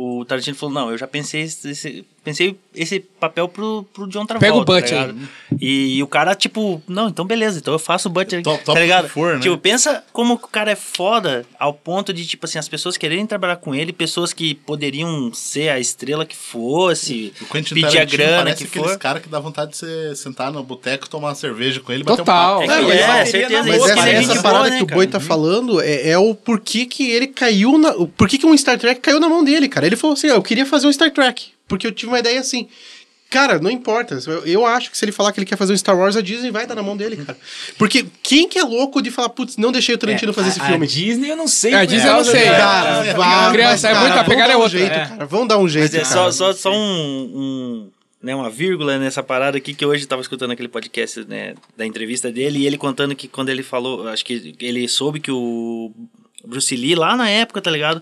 [0.00, 4.46] o Tarantino falou, não, eu já pensei esse, pensei esse papel pro, pro John Travolta.
[4.46, 4.98] Pega o tá Butch aí.
[5.00, 5.28] ligado?
[5.60, 8.30] e, e o cara, tipo, não, então beleza, então eu faço o Butch.
[8.44, 9.04] Top- top tá ligado?
[9.06, 9.40] que for, né?
[9.40, 13.26] Tipo, pensa como o cara é foda ao ponto de, tipo assim, as pessoas quererem
[13.26, 17.32] trabalhar com ele, pessoas que poderiam ser a estrela que fosse,
[17.74, 18.98] pedir a grana que aqueles for.
[18.98, 22.04] caras que dá vontade de você sentar no boteco, tomar uma cerveja com ele e
[22.04, 22.62] bater Total.
[22.62, 22.72] um papo.
[22.72, 23.62] É, Não, é, mas- certeza.
[23.64, 24.96] Mas isso essa, é essa parada boa, né, que o cara?
[24.96, 27.90] Boi tá falando é, é o porquê que ele caiu na.
[27.96, 29.87] o Por que que um Star Trek caiu na mão dele, cara?
[29.88, 31.48] Ele falou assim: ó, eu queria fazer um Star Trek.
[31.66, 32.68] Porque eu tive uma ideia assim.
[33.30, 34.18] Cara, não importa.
[34.26, 36.22] Eu, eu acho que se ele falar que ele quer fazer um Star Wars, a
[36.22, 37.36] Disney vai dar na mão dele, cara.
[37.76, 40.64] Porque quem que é louco de falar, putz, não deixei o Tarantino fazer esse a,
[40.66, 40.86] filme?
[40.86, 41.74] A Disney eu não sei.
[41.74, 42.44] É, a Disney eu não sei.
[42.46, 44.78] Cara, É, vai, criança, mas, é muito- a vamos pegada dar é um outra.
[44.78, 45.06] jeito, É.
[45.08, 45.26] cara.
[45.26, 46.14] Vamos dar um jeito, Mas é cara.
[46.14, 47.90] só, só, só um, um,
[48.22, 51.84] né, uma vírgula nessa parada aqui que hoje eu tava escutando aquele podcast né, da
[51.84, 55.92] entrevista dele e ele contando que quando ele falou, acho que ele soube que o
[56.46, 58.00] Bruce Lee lá na época, tá ligado?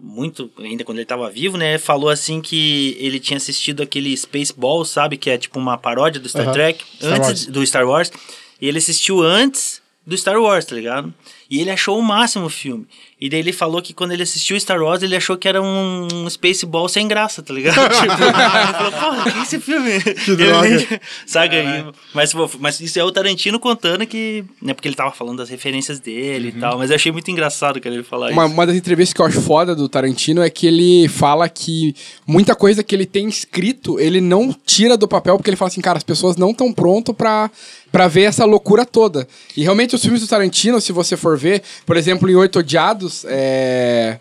[0.00, 1.76] Muito, ainda quando ele tava vivo, né?
[1.76, 5.16] Falou assim que ele tinha assistido aquele Spaceball, sabe?
[5.16, 6.52] Que é tipo uma paródia do Star Aham.
[6.52, 7.46] Trek, Star antes Wars.
[7.46, 8.12] do Star Wars.
[8.60, 11.12] E ele assistiu antes do Star Wars, tá ligado?
[11.50, 12.86] E ele achou o máximo o filme.
[13.20, 16.06] E daí ele falou que quando ele assistiu Star Wars, ele achou que era um
[16.30, 17.74] Spaceball sem graça, tá ligado?
[17.90, 20.00] tipo, ele falou, porra, que é esse filme?
[20.00, 21.00] Que droga.
[21.26, 21.56] Saca?
[21.56, 24.44] E- Mas, pô, mas isso é o Tarantino contando que...
[24.62, 26.78] Né, porque ele tava falando das referências dele e tal.
[26.78, 28.54] Mas eu achei muito engraçado cara, ele falar Uma, isso.
[28.54, 32.54] uma das entrevistas que eu acho foda do Tarantino é que ele fala que muita
[32.54, 35.98] coisa que ele tem escrito, ele não tira do papel, porque ele fala assim, cara,
[35.98, 37.50] as pessoas não estão prontas pra,
[37.90, 39.26] pra ver essa loucura toda.
[39.56, 43.07] E realmente os filmes do Tarantino, se você for ver, por exemplo, em Oito Odiados,
[43.28, 44.18] é...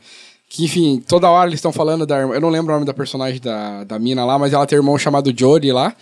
[0.50, 2.20] Que, enfim, toda hora eles estão falando da...
[2.20, 4.78] irmã- Eu não lembro o nome da personagem da, da mina lá, mas ela tem
[4.78, 5.94] um irmão chamado Jody lá.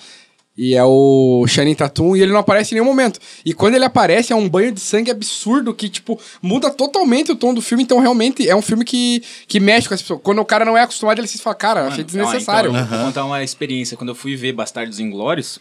[0.57, 3.19] E é o Channing Tatum, e ele não aparece em nenhum momento.
[3.45, 7.35] E quando ele aparece, é um banho de sangue absurdo que, tipo, muda totalmente o
[7.35, 7.83] tom do filme.
[7.83, 10.21] Então, realmente, é um filme que, que mexe com as pessoas.
[10.23, 12.71] Quando o cara não é acostumado, ele se fala, cara, achei Mano, desnecessário.
[12.71, 13.97] ó, então, eu vou contar uma experiência.
[13.97, 15.59] Quando eu fui ver Bastardos Inglórios,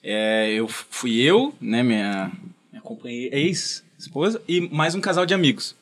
[0.00, 2.30] é, eu fui eu, né, minha,
[2.70, 5.74] minha companheira, ex-esposa, e mais um casal de amigos.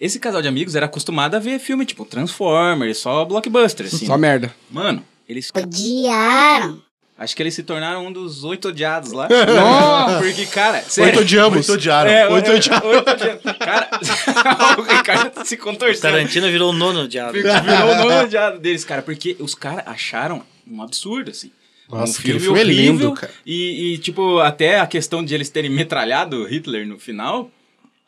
[0.00, 4.06] Esse casal de amigos era acostumado a ver filme tipo Transformers, só blockbuster, assim.
[4.06, 4.54] Só merda.
[4.70, 5.50] Mano, eles.
[5.54, 6.82] Odiaram.
[7.18, 9.26] Acho que eles se tornaram um dos oito odiados lá.
[9.52, 10.18] Nossa!
[10.18, 11.10] Porque, cara, sério.
[11.10, 11.54] Oito odiamos.
[11.54, 12.08] Muito odiaram.
[12.08, 12.88] É, Oito oito odiados.
[12.88, 13.42] oito odiados.
[13.58, 13.90] Cara,
[14.78, 16.00] o Ricardo se contorceu.
[16.00, 17.32] Tarantino virou o nono diabo.
[17.32, 21.50] Virou o nono odiado deles, cara, porque os caras acharam um absurdo, assim.
[21.88, 23.32] Nossa, um aquele filme é lindo, cara.
[23.44, 27.50] E, e, tipo, até a questão de eles terem metralhado Hitler no final.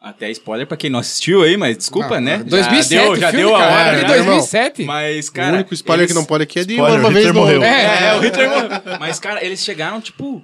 [0.03, 2.39] Até spoiler pra quem não assistiu aí, mas desculpa, Ah, né?
[2.47, 3.73] 2007 já deu, já filme, deu a cara.
[3.75, 3.93] hora.
[3.93, 4.25] Né, irmão?
[4.37, 4.83] 2007?
[4.85, 5.55] Mas, o cara.
[5.57, 7.41] único spoiler eles- que não pode aqui é de Spoiler, uma vez Hitler no...
[7.41, 7.63] morreu.
[7.63, 8.71] É, É, o Hitler morreu.
[8.99, 10.43] Mas, cara, eles chegaram, tipo.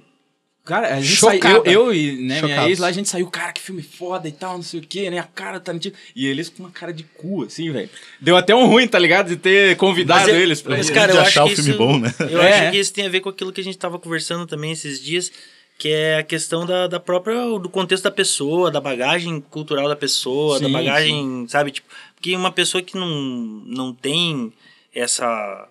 [0.63, 1.39] Cara, a gente saiu.
[1.43, 2.67] Eu, eu e né, minha Chocados.
[2.69, 5.09] ex lá, a gente saiu, cara, que filme foda e tal, não sei o quê,
[5.09, 5.17] né?
[5.17, 5.95] A cara tá Tarantino.
[6.13, 7.89] E eles com uma cara de cu, assim, velho.
[8.19, 9.29] Deu até um ruim, tá ligado?
[9.29, 11.69] De ter convidado Mas é- eles pra mas, cara, eu achar acho o que filme
[11.69, 12.13] isso, bom, né?
[12.29, 12.59] Eu É.
[12.63, 15.01] acho que isso tem a ver com aquilo que a gente tava conversando também esses
[15.01, 15.31] dias,
[15.77, 19.95] que é a questão da, da própria, do contexto da pessoa, da bagagem cultural da
[19.95, 21.71] pessoa, da Sim, bagagem, sabe?
[21.71, 24.51] Tipo, porque uma pessoa que não, não tem
[24.93, 25.67] essa...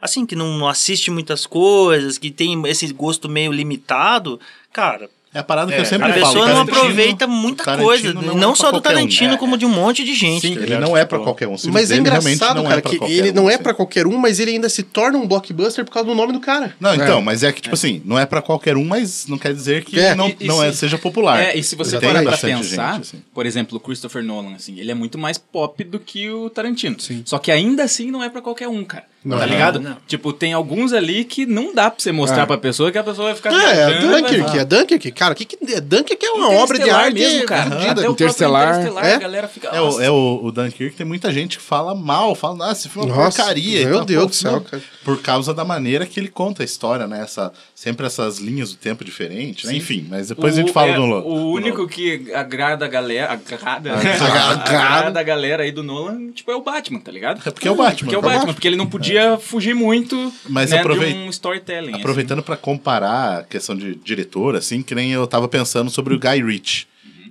[0.00, 4.38] Assim, que não, não assiste muitas coisas, que tem esse gosto meio limitado,
[4.72, 5.08] cara...
[5.34, 6.26] É a parada que É, eu sempre A falo.
[6.26, 8.92] pessoa o não Tarantino- aproveita muita Tarantino coisa, não não, é só do qualquer um.
[8.96, 10.46] Tarantino, É, como de um monte de gente.
[10.46, 11.56] Sim, tá Ele não é pra qualquer um.
[11.70, 14.38] Mas é engraçado, não cara, é que ele um, não é pra qualquer um, mas
[14.40, 16.74] ele ainda se torna um blockbuster por causa do nome do cara.
[16.78, 19.54] Não, então, mas é que, tipo assim, não é pra qualquer um, mas não quer
[19.54, 21.40] dizer que É, não, e- e não é, se- seja popular.
[21.40, 23.22] É, e se você parar pra pensar, gente, assim.
[23.32, 26.96] por exemplo, o Christopher Nolan, assim, ele é muito mais pop do que o Tarantino.
[27.24, 29.04] Só que ainda assim não é pra qualquer um, cara.
[29.28, 29.96] Tá ligado?
[30.06, 32.46] Tipo, tem alguns ali que não dá pra você mostrar É.
[32.46, 33.52] pra pessoa que a pessoa vai ficar...
[33.52, 35.12] É, é Dunkirk, é Dunkirk.
[35.12, 37.70] Cara, o que, que é Dunkirk é uma obra de arte mesmo, cara.
[37.70, 37.82] fudida.
[37.82, 38.68] Até o próprio Interestelar.
[38.80, 39.14] Interestelar, É?
[39.14, 39.68] a galera fica...
[39.68, 42.72] É, o, "Nossa, é o, o Dunkirk, tem muita gente que fala mal, fala, ah,
[42.72, 43.84] esse filme é uma Nossa, porcaria.
[43.86, 44.04] meu tal.
[44.04, 44.82] Deus Pô, do céu, não, cara.
[45.04, 47.22] Por causa da maneira que ele conta a história, né?
[47.22, 49.76] Essa, sempre essas linhas do tempo diferentes, né?
[49.76, 51.22] Enfim, mas depois a gente O- fala é, do Nolan.
[51.22, 53.32] O único que agrada a galera.
[53.32, 54.62] Agrada, Agrada.
[54.62, 57.40] agrada a galera aí do Nolan, tipo, é o Batman, tá ligado?
[57.44, 57.98] É porque é o Batman.
[57.98, 61.28] Porque é o Batman, porque ele não podia fugir muito Mas né, aprovei- de um
[61.30, 61.94] storytelling.
[61.94, 66.18] Aproveitando pra comparar a questão de diretor, assim, que nem eu tava pensando sobre o
[66.18, 66.86] Guy Ritchie.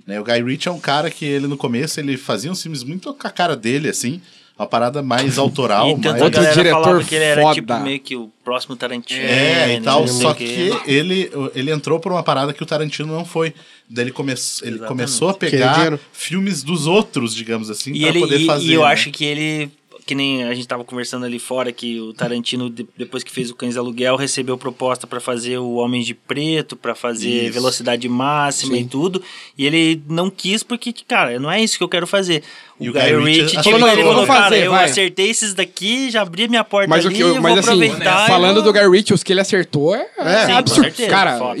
[0.06, 0.20] Né?
[0.20, 3.12] O Guy Ritchie é um cara que ele no começo ele fazia uns filmes muito
[3.14, 4.20] com a cara dele, assim,
[4.58, 6.20] uma parada mais autoral, E mais...
[6.20, 7.54] a Outro galera diretor falava que ele era foda.
[7.54, 9.20] tipo meio que o próximo Tarantino.
[9.22, 10.44] É, e não tal, só quê.
[10.84, 13.54] que ele, ele entrou por uma parada que o Tarantino não foi.
[13.88, 14.86] Daí ele, come, ele Exatamente.
[14.88, 18.64] começou a pegar filmes dos outros, digamos assim, E, pra ele, poder e, fazer.
[18.66, 18.86] e eu né?
[18.88, 19.70] acho que ele,
[20.04, 23.50] que nem a gente tava conversando ali fora, que o Tarantino, de- depois que fez
[23.50, 27.52] o Cães Aluguel, recebeu proposta pra fazer o Homem de Preto, pra fazer Isso.
[27.52, 29.22] velocidade máxima e tudo.
[29.56, 32.42] E ele não quis porque, cara, não é isso que eu quero fazer.
[32.78, 35.54] O, o Guy Guy Ritchie falou, não, ele falou, cara, fazer, eu vai." acertei esses
[35.54, 38.26] daqui, já abri minha porta Mas, o ali, que, eu mas assim, aproveitar.
[38.26, 40.84] falando vou- do Guy Ritchie, os que ele acertou é, É, sim, absurdo.
[40.84, 41.60] certeza, Cara, foda,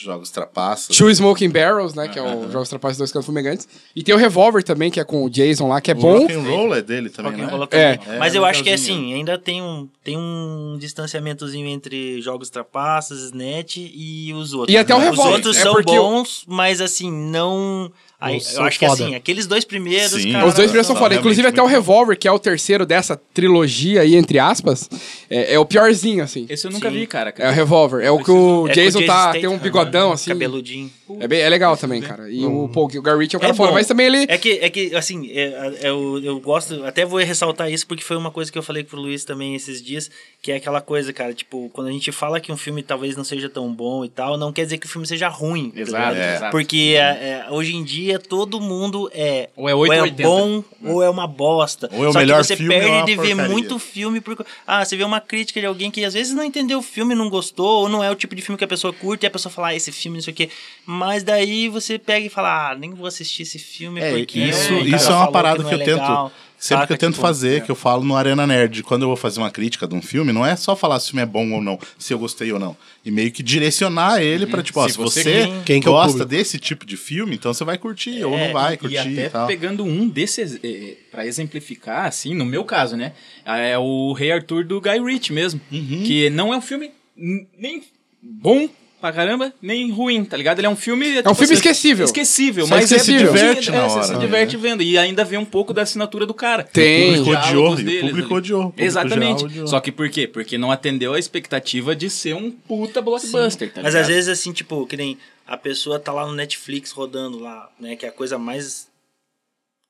[0.00, 0.96] Jogos trapaças.
[0.96, 2.06] Two Smoking Barrels, né?
[2.06, 3.66] Que é o Jogos Trapaços Dois Cantos Fumegantes.
[3.96, 6.20] E tem o Revolver também, que é com o Jason lá, que é O bom.
[6.20, 7.48] rock and roll é dele também, né?
[7.72, 7.96] É.
[7.96, 8.18] também.
[8.18, 12.48] Mas É, eu acho que é assim, ainda tem um, tem um distanciamentozinho entre jogos
[12.48, 14.72] trapaças, Snatch e os outros.
[14.72, 17.90] E até o Os Revolver, outros é são bons, mas assim, não.
[18.20, 19.04] Aí, eu acho que foda.
[19.04, 20.20] assim, aqueles dois primeiros.
[20.20, 20.32] Sim.
[20.32, 21.14] cara, Os dois primeiros são foda.
[21.14, 21.66] Inclusive, até o.
[21.66, 24.90] Revolver, que é o terceiro dessa trilogia aí, entre aspas,
[25.30, 26.46] é, é o piorzinho, assim.
[26.48, 26.96] Esse eu nunca Sim.
[26.96, 27.32] vi, cara.
[27.38, 28.04] É o Revolver.
[28.04, 30.30] É o que o É Jason o tá, Statham, tem um bigodão, assim.
[30.30, 30.90] Cabeludinho.
[31.20, 32.28] É, bem, é legal também, cara.
[32.28, 33.72] E o, pô, o Gary Ritchie é um cara É foda.
[33.72, 34.26] Mas também ele...
[34.28, 38.02] É que, é que assim, é, é, eu, eu gosto, até vou ressaltar isso porque
[38.02, 40.10] foi uma coisa que eu falei pro Luiz também esses dias,
[40.42, 43.24] que é aquela coisa, cara, tipo, quando a gente fala que um filme talvez não
[43.24, 45.70] seja tão bom e tal, não quer dizer que o filme seja ruim.
[45.70, 46.50] tá Exato.
[46.50, 50.22] Porque é, é, hoje em dia todo mundo é Ou é 880.
[50.22, 51.90] bom ou é uma bosta.
[51.92, 54.20] Ou é o Só melhor que você filme ou é perde de ver muito filme
[54.20, 54.46] por...
[54.64, 57.28] Ah, você vê uma crítica de alguém que às vezes não entendeu o filme, não
[57.28, 59.52] gostou, ou não é o tipo de filme que a pessoa curte, e a pessoa
[59.52, 60.48] fala, ah, esse filme, não sei o quê.
[60.86, 64.38] Mas daí você pega e fala, ah, nem vou assistir esse filme É, porque...
[64.38, 66.32] isso, cara isso é uma parada não que, é eu tento.
[66.58, 66.98] Sempre que eu saca?
[66.98, 68.82] tento Tipo, fazer, que eu falo no Arena Nerd.
[68.82, 71.10] Quando eu vou fazer uma crítica de um filme, não é só falar se o
[71.10, 72.76] filme é bom ou não, se eu gostei ou não.
[73.04, 75.90] E meio que direcionar ele pra, tipo, ó, Se você você, quem- quem que é
[75.92, 78.98] gosta desse tipo de filme, então você vai curtir, ou É, não vai E curtir
[78.98, 79.46] até e tal.
[79.46, 83.12] pegando um desses, eh, pra exemplificar, assim, no meu caso, né?
[83.46, 85.60] É o Rei Arthur do Guy Ritchie mesmo.
[85.70, 86.02] Uhum.
[86.04, 87.82] Que não é um filme nem
[88.22, 88.68] bom
[89.00, 90.58] pra caramba, nem ruim, tá ligado?
[90.58, 91.18] Ele é um filme...
[91.18, 92.04] É um filme esquecível.
[92.04, 93.28] Esquecível, Só mas esquecível.
[93.28, 94.18] é diverte é, na você hora, se né?
[94.18, 94.82] diverte vendo.
[94.82, 96.64] E ainda vê um pouco da assinatura do cara.
[96.64, 97.20] Tem.
[97.20, 98.60] O público odiou, e o deles público odiou.
[98.60, 99.44] o público Exatamente.
[99.44, 99.66] odiou.
[99.66, 100.26] Só que por quê?
[100.26, 104.52] Porque não atendeu a expectativa de ser um puta blockbuster, tá Mas às vezes, assim,
[104.52, 107.96] tipo, que nem a pessoa tá lá no Netflix rodando lá, né?
[107.96, 108.87] Que é a coisa mais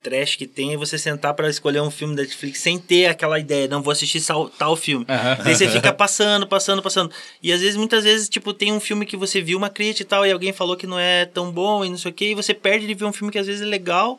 [0.02, 3.38] trash que tem é você sentar pra escolher um filme da Netflix sem ter aquela
[3.38, 5.04] ideia, não vou assistir sal- tal filme.
[5.44, 7.10] Daí você fica passando, passando, passando.
[7.42, 10.06] E às vezes, muitas vezes, tipo, tem um filme que você viu uma crítica e
[10.06, 12.34] tal, e alguém falou que não é tão bom e não sei o que, e
[12.34, 14.18] você perde de ver um filme que às vezes é legal,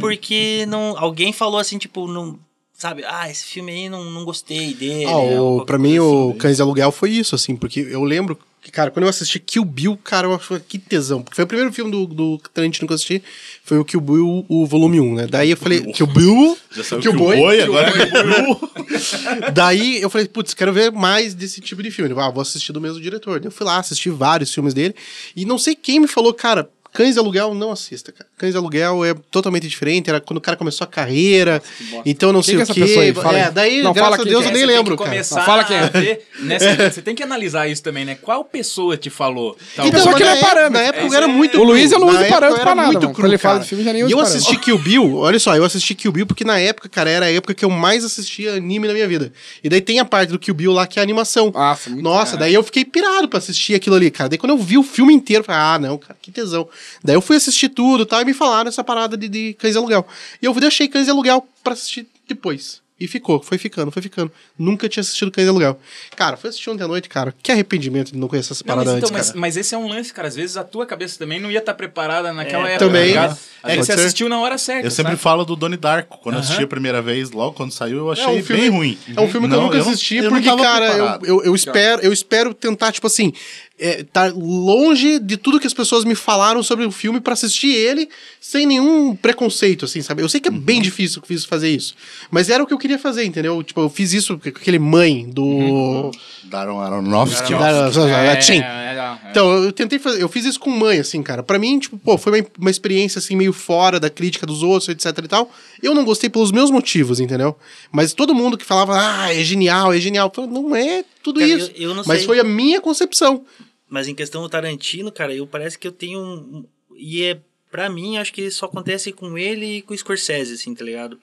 [0.00, 2.38] porque não, alguém falou assim, tipo, não.
[2.72, 5.04] Sabe, ah, esse filme aí não, não gostei dele.
[5.04, 6.38] Ah, ou o, qualquer pra mim, coisa o assim.
[6.38, 8.38] Cães de Aluguel foi isso, assim, porque eu lembro
[8.70, 11.22] cara, quando eu assisti Kill Bill, cara, eu achei que tesão.
[11.22, 13.22] Porque foi o primeiro filme do, do Tarantino que eu assisti,
[13.64, 15.26] foi o Kill Bill, o volume 1, né?
[15.26, 18.34] Daí eu falei, Kill Bill, Já saiu Kill o Boy, boi, Kill agora Boy.
[18.34, 18.70] Bill.
[19.54, 22.14] Daí eu falei, putz, quero ver mais desse tipo de filme.
[22.18, 23.40] Ah, vou assistir do mesmo diretor.
[23.40, 24.94] Daí eu fui lá, assisti vários filmes dele.
[25.34, 28.28] E não sei quem me falou, cara, Cães de Aluguel, não assista, cara.
[28.36, 30.10] Cães de Aluguel é totalmente diferente.
[30.10, 31.62] Era quando o cara começou a carreira.
[32.04, 32.80] Então não Quem sei que é o essa quê.
[32.80, 33.14] pessoa aí?
[33.14, 33.50] Fala é, aí.
[33.52, 34.52] daí, Não, graças fala a Deus, que eu é.
[34.52, 35.10] nem Você lembro, tem que cara.
[35.10, 35.86] começar Não, fala quem é.
[35.88, 38.16] ver nessa- você tem que analisar isso também, né?
[38.20, 39.56] Qual pessoa te falou?
[39.76, 40.72] tal Então, só que ele é na época- parâmetro.
[40.72, 41.64] Na época Isso era é- muito O.
[41.64, 43.62] Luiz eu não uso parâmetro pra nada, muito cru, Quando ele fala cara.
[43.64, 46.26] de filme, já nem E eu assisti Kill Bill, olha só, eu assisti Kill Bill
[46.26, 49.32] porque na época, cara, era a época que eu mais assistia anime na minha vida.
[49.62, 51.50] E daí tem a parte do Kill Bill lá que é a animação.
[51.54, 54.28] Nossa, muito Nossa, daí eu fiquei pirado pra assistir aquilo ali, cara.
[54.28, 56.68] Daí quando eu vi o filme inteiro, eu falei, ah, não, cara, que tesão.
[57.02, 59.72] Daí eu fui assistir tudo e tal, e me falaram essa parada de, de Cães
[59.72, 60.06] de Aluguel.
[60.40, 62.80] E eu deixei Cães de Aluguel pra assistir depois.
[63.02, 64.30] E ficou, foi ficando, foi ficando.
[64.58, 65.80] Nunca tinha assistido Cães de Aluguel.
[66.14, 67.34] Cara, fui assistir ontem à noite, cara.
[67.42, 69.40] Que arrependimento de não conhecer essa Não, parada mas, então, antes, mas, cara.
[69.40, 70.28] mas esse é um lance, cara.
[70.28, 72.84] Às vezes a tua cabeça também não ia estar preparada naquela É, época.
[72.86, 73.14] também.
[73.14, 73.34] tá?
[73.64, 74.00] É, você ser.
[74.00, 74.86] assistiu na hora certa.
[74.86, 75.22] Eu sempre sabe?
[75.22, 76.18] falo do Donnie Darko.
[76.18, 76.44] Quando eu Aham.
[76.46, 78.98] assisti a primeira vez, logo quando saiu, eu achei É um filme- bem ruim.
[79.16, 81.20] É um filme que eu Não, nunca não- assisti, eu não porque, tava cara, eu,
[81.24, 83.32] eu, eu espero, eu espero tentar, tipo assim.
[83.80, 87.70] É, tá longe de tudo que as pessoas me falaram sobre o filme pra assistir
[87.74, 88.08] ele
[88.40, 90.22] sem nenhum preconceito, assim, sabe?
[90.22, 91.94] Eu sei que é bem difícil fiz fazer isso,
[92.30, 93.62] mas era o que eu queria fazer, entendeu?
[93.62, 96.10] Tipo, eu fiz isso com aquele mãe do.
[96.44, 97.52] Daron Aronofsky.
[97.52, 99.30] Da- da- É, é, é.
[99.30, 101.42] Então, eu tentei fazer, eu fiz isso com mãe, assim, cara.
[101.42, 104.88] Pra mim, tipo, pô, foi uma, uma experiência, assim, meio fora da crítica dos outros,
[104.88, 105.50] etc e tal.
[105.82, 107.56] Eu não gostei pelos meus motivos, entendeu?
[107.92, 110.32] Mas todo mundo que falava, ah, é genial, é genial.
[110.50, 111.70] Não é tudo Cara, isso.
[111.76, 112.26] eu- eu não Mas sei.
[112.26, 113.44] foi a minha concepção.
[113.90, 116.64] Mas em questão do Tarantino, cara, eu parece que eu tenho um.
[116.96, 117.40] E é.
[117.70, 121.20] Pra mim, acho que isso acontece com ele e com o Scorsese, assim, tá ligado?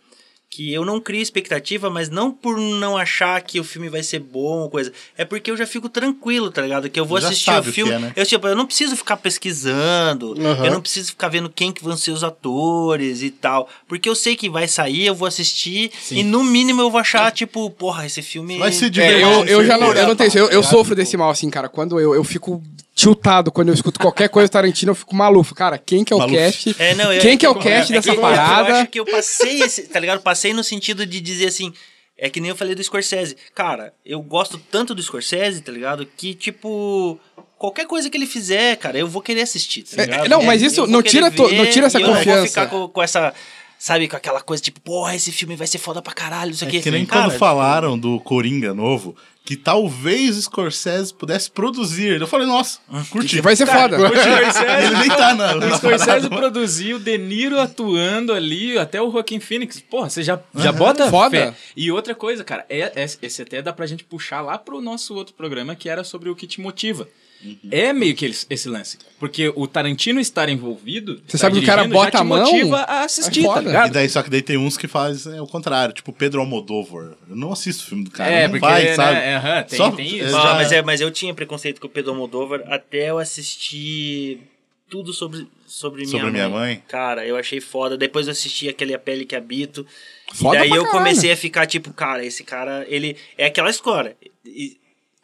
[0.50, 4.20] Que eu não crio expectativa, mas não por não achar que o filme vai ser
[4.20, 4.94] bom ou coisa.
[5.18, 6.90] É porque eu já fico tranquilo, tá ligado?
[6.90, 7.92] Que eu vou Já assistir o sabe o que filme.
[7.92, 8.14] é, né?
[8.16, 10.66] Eu, tipo, eu não preciso ficar pesquisando, Aham.
[10.66, 13.68] eu não preciso ficar vendo quem que vão ser os atores e tal.
[13.90, 17.30] Porque eu sei que vai sair, eu vou assistir e no mínimo eu vou achar,
[17.32, 18.58] tipo, porra, esse filme.
[18.58, 19.22] Vai se É, divertir.
[19.24, 20.38] eu, eu já não, eu não tenho isso.
[20.38, 21.68] Eu, eu sofro desse mal, assim, cara.
[21.68, 22.64] Quando eu, eu fico
[22.98, 25.54] tiltado, quando eu escuto qualquer coisa do Tarantino, eu fico maluco.
[25.54, 26.36] Cara, quem que é o Maluf.
[26.36, 26.76] cast?
[26.80, 28.74] É, não, eu- quem que é o eu- cast é dessa que Eu parada?
[28.82, 30.20] acho que eu passei esse, tá ligado?
[30.22, 31.72] Passei no sentido de dizer assim,
[32.18, 33.38] é que nem eu falei do Scorsese.
[33.54, 36.08] Cara, eu gosto tanto do Scorsese, tá ligado?
[36.18, 37.20] Que, tipo,
[37.60, 40.28] qualquer coisa que ele fizer, cara, eu vou querer assistir, tá É, ligado?
[40.30, 42.16] não, mas isso Eu vou não tira to- não ver tira essa e eu não
[42.16, 42.40] confiança.
[42.40, 43.32] vou ficar com, com essa,
[43.78, 46.78] sabe, com aquela coisa tipo, porra, esse filme vai ser foda pra caralho, isso aqui.
[46.78, 49.16] É que nem Cara, quando falaram do Coringa novo,
[49.48, 52.20] que talvez Scorsese pudesse produzir.
[52.20, 52.80] Eu falei, nossa,
[53.10, 53.40] curti.
[53.40, 53.96] Vai ser foda.
[53.98, 55.56] O Scorsese, Ele nem tá na.
[55.56, 56.30] o na Scorsese parada.
[56.30, 59.80] produziu, o De Niro atuando ali, até o Joaquim Phoenix.
[59.80, 61.30] Porra, você já, já bota Foda.
[61.38, 61.54] fé.
[61.78, 65.16] E outra coisa, cara, é, é- esse até dá pra gente puxar lá pro nosso
[65.16, 67.08] outro programa, que era sobre o que te motiva.
[67.72, 68.98] É meio que esse, esse lance.
[69.20, 71.22] Porque o Tarantino estar envolvido.
[71.28, 72.40] Você sabe que o cara bota a mão?
[72.52, 73.62] motiva a assistir, É tá foda.
[73.62, 73.92] E ligado?
[73.94, 77.16] daí, só que daí tem uns que fazem é, o contrário, tipo Pedro Almodóvar.
[77.30, 78.30] Eu não assisto o filme do cara.
[78.32, 79.18] É, não porque, vai, né, sabe?
[79.20, 80.36] aham, tem- Só- tem é, isso.
[80.36, 84.40] Ah, mas, é, mas eu tinha preconceito com o Pedro Almodóvar até eu assistir
[84.90, 86.34] tudo sobre, sobre, minha, Sobre mãe.
[86.34, 86.84] Minha Mãe?
[86.88, 87.98] Cara, eu achei foda.
[87.98, 89.86] Depois eu assisti aquele A Pele que Habito.
[90.34, 91.00] Foda e daí pra eu caralho.
[91.04, 93.18] comecei a ficar tipo, cara, esse cara, ele...
[93.38, 94.16] É aquela história.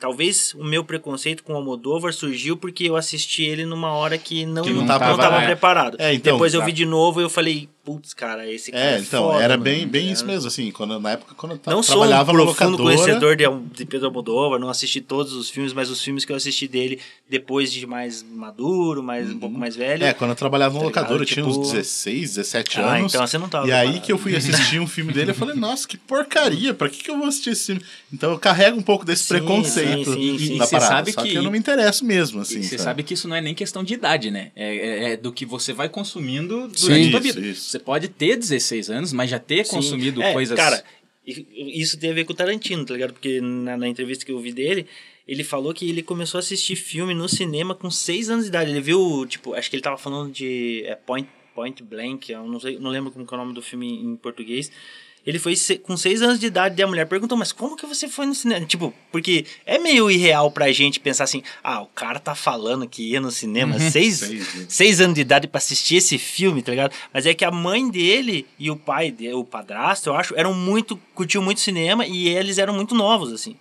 [0.04, 4.46] Talvez o meu preconceito com o Almodóvar surgiu porque eu assisti ele numa hora que
[4.46, 5.46] não, Que não não, tava- tava, é.
[5.46, 5.96] preparado.
[5.98, 6.66] É, então, Depois eu tá.
[6.66, 9.54] vi de novo e eu falei, putz, cara, esse cara é, É, então, foda, era
[9.56, 10.34] mano, bem, bem tá isso ligado?
[10.36, 13.44] mesmo, assim, quando, na época quando eu Não sou um trabalhava profundo conhecedor de,
[13.76, 17.00] de Pedro Almodóvar, não assisti todos os filmes, mas os filmes que eu assisti dele
[17.30, 20.04] depois de mais maduro, mais um pouco mais velho.
[20.06, 23.14] É, quando eu trabalhava na Tá locadora, eu tinha Tipo- uns 16, 17 Ah, anos.
[23.14, 25.56] então você não tava E aí que eu fui assistir um filme dele, eu falei,
[25.56, 27.82] nossa, que porcaria, pra que, que eu vou assistir esse filme?
[28.14, 30.58] Então eu carrego um pouco desse Sim, preconceito sim, sim, sim.
[30.58, 30.86] da E parada.
[30.96, 31.30] sabe só que...
[31.30, 32.62] que- eu não me interesso mesmo, assim.
[32.62, 32.82] Você sabe?
[32.84, 34.52] sabe que isso não é nem questão de idade, né?
[34.56, 36.86] É, é- é do que você vai consumindo durante Sim.
[37.08, 37.40] a sua Isso, vida.
[37.48, 37.73] isso.
[37.74, 39.78] Você pode ter 16 anos, mas já ter Sim.
[39.78, 40.56] consumido É, coisas.
[40.56, 40.84] Cara,
[41.26, 43.14] isso tem a ver com o Tarantino, tá ligado?
[43.14, 44.86] Porque na, na entrevista que eu vi dele,
[45.28, 48.70] ele falou que ele começou a assistir filme no cinema com 6 anos de idade.
[48.70, 52.60] Ele viu, tipo, acho que ele tava falando de é, Point, Point Blank, eu não,
[52.60, 54.72] sei, não lembro como é o nome do filme em português.
[55.26, 58.08] Ele foi com 6 anos de idade e a mulher perguntou, mas como que você
[58.08, 58.66] foi no cinema?
[58.66, 63.12] Tipo, porque é meio irreal pra gente pensar assim, ah, o cara tá falando que
[63.12, 64.32] ia no cinema 6
[64.68, 66.94] seis anos de idade pra assistir esse filme, tá ligado?
[67.14, 70.54] Mas é que a mãe dele e o pai dele, o padrasto, eu acho, eram
[70.54, 73.56] muito, curtiam muito cinema e eles eram muito novos, assim.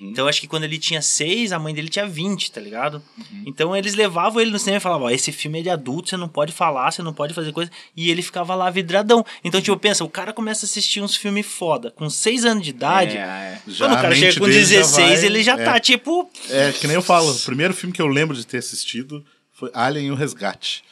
[0.00, 3.02] Então eu acho que quando ele tinha seis, a mãe dele tinha 20, tá ligado?
[3.46, 6.16] Então eles levavam ele no cinema e falavam, ó, esse filme é de adulto, você
[6.16, 7.70] não pode falar, você não pode fazer coisa.
[7.96, 9.24] E ele ficava lá vidradão.
[9.44, 12.70] Então, tipo, pensa, o cara começa a assistir uns filmes foda, com seis anos de
[12.70, 13.16] idade.
[13.16, 13.60] É, é.
[13.68, 15.64] Já Quando o a cara chega com dele já 16, vai- ele já é.
[15.64, 18.58] tá, tipo, É, que nem eu falo, o primeiro filme que eu lembro de ter
[18.58, 20.82] assistido foi Alien e o Resgate.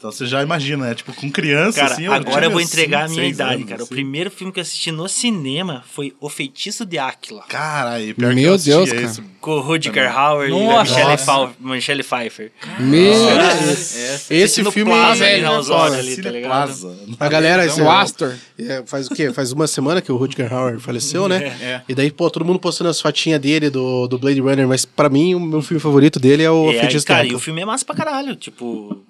[0.00, 0.94] Então você já imagina, né?
[0.94, 2.06] Tipo, com criança, Cara, assim...
[2.06, 3.82] agora tinha eu vou entregar cinco, a minha idade, anos, cara.
[3.82, 3.92] assim.
[3.92, 7.42] O primeiro filme que eu assisti no cinema foi O Feitiço de Áquila.
[7.46, 9.02] Caralho, pior que Meu eu assistia Deus, cara.
[9.02, 9.22] esse.
[9.42, 10.80] Com o Rutger Hauer e a.
[10.82, 12.50] Michelle, Michelle Pfeiffer.
[12.78, 16.96] Meu Esse Assistindo filme Plaza é ali na Osório ali, tá ligado?
[17.18, 18.34] A galera, esse, o Astor.
[18.58, 19.30] é, faz o quê?
[19.34, 21.54] Faz uma semana que o Rutger Hauer faleceu, né?
[21.60, 21.82] É.
[21.88, 25.10] E daí, pô, todo mundo postando as fotinhas dele do, do Blade Runner, mas pra
[25.10, 27.36] mim, o meu filme favorito dele é o É, Feitiço cara, e Áquila.
[27.36, 28.34] o filme é massa pra caralho.
[28.34, 29.02] Tipo,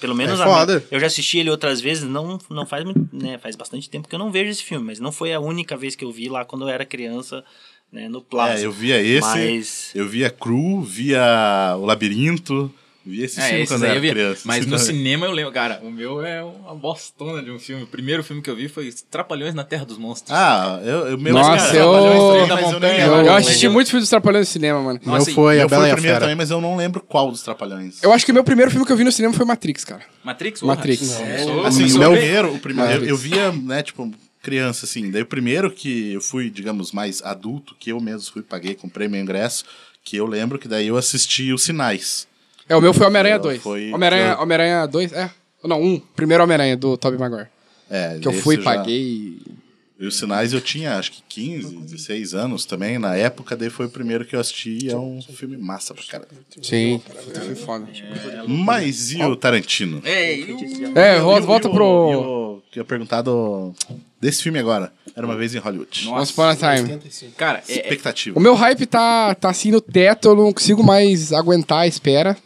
[0.00, 0.84] pelo menos É a- foda.
[0.90, 4.14] eu já assisti ele outras vezes, não, não faz muito, né, faz bastante tempo que
[4.14, 6.44] eu não vejo esse filme, mas não foi a única vez que eu vi lá
[6.44, 7.44] quando eu era criança,
[7.92, 8.62] né, no Plaza.
[8.62, 12.72] É, eu via esse, Mas eu via Cru, via O Labirinto,
[13.08, 14.10] via esse É, filme quando eu eu era vi.
[14.10, 14.40] criança.
[14.44, 14.86] Mas no também.
[14.86, 17.82] cinema eu lembro, cara, o meu é uma bostona de um filme.
[17.82, 20.30] O primeiro filme que eu vi foi Trapalhões na Terra dos Monstros.
[20.36, 23.20] Ah, eu, eu meu Nossa, cara, eu- Trapalhões também, da mas eu nem montanha, lembro.
[23.20, 23.72] Eu, eu assisti lembro.
[23.74, 25.00] muitos filmes dos Trapalhões no cinema, mano.
[25.04, 26.20] Meu Nossa, foi a Eu fui Bela o a primeiro Fera.
[26.20, 28.02] também, mas eu não lembro qual dos Trapalhões.
[28.02, 30.02] Eu acho que o meu primeiro filme que eu vi no cinema foi Matrix, cara.
[30.24, 30.62] Matrix?
[30.62, 31.14] Matrix.
[31.16, 32.10] Começou- Assim, o bem.
[32.12, 33.10] primeiro, o primeiro eu, Matrix.
[33.10, 34.10] eu via, né, tipo,
[34.42, 35.10] criança, assim.
[35.10, 39.08] Daí o primeiro que eu fui, digamos, mais adulto, que eu mesmo fui, paguei, comprei
[39.08, 39.64] meu ingresso,
[40.04, 42.26] que eu lembro que daí eu assisti os Sinais.
[42.68, 43.62] É, o meu foi Homem-Aranha Eu- 2.
[43.62, 45.30] foi- Homem-Aranha eu- Homem-Aranha 2, é.
[45.64, 45.98] Não, um.
[46.14, 47.48] Primeiro Homem-Aranha do Tobey Maguire.
[47.90, 49.38] É, Que eu fui, já- paguei.
[50.00, 53.00] E os Sinais eu tinha acho que 15, 16 anos também.
[53.00, 56.04] Na época, daí foi o primeiro que eu assisti e é um filme massa pra
[56.04, 56.30] caralho.
[56.62, 57.02] Sim,
[57.44, 57.88] foi foda.
[58.46, 60.00] Mas e o Tarantino?
[60.04, 63.74] É, volta, volta pro eu ia perguntado
[64.20, 64.92] desse filme agora.
[65.16, 66.08] Era uma vez em Hollywood.
[66.08, 67.00] Once Upon a Time.
[67.36, 68.38] Cara, é, é- Expectativa.
[68.38, 72.36] O meu hype tá, tá assim no teto, eu não consigo mais aguentar a espera.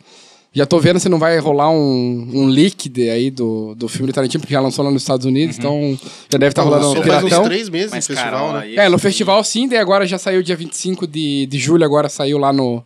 [0.55, 4.13] Já tô vendo se não vai rolar um, um leak de, aí do, do filme
[4.13, 5.99] do Tarantino, porque já lançou lá nos Estados Unidos, então
[6.31, 7.45] já deve estar rolando um Lançou faz uns piratão.
[7.49, 8.69] três meses mas, no cara, festival, ó, né?
[8.69, 12.09] esse- É, no festival sim, daí agora já saiu dia 25 de, de julho, agora
[12.11, 12.85] saiu lá no,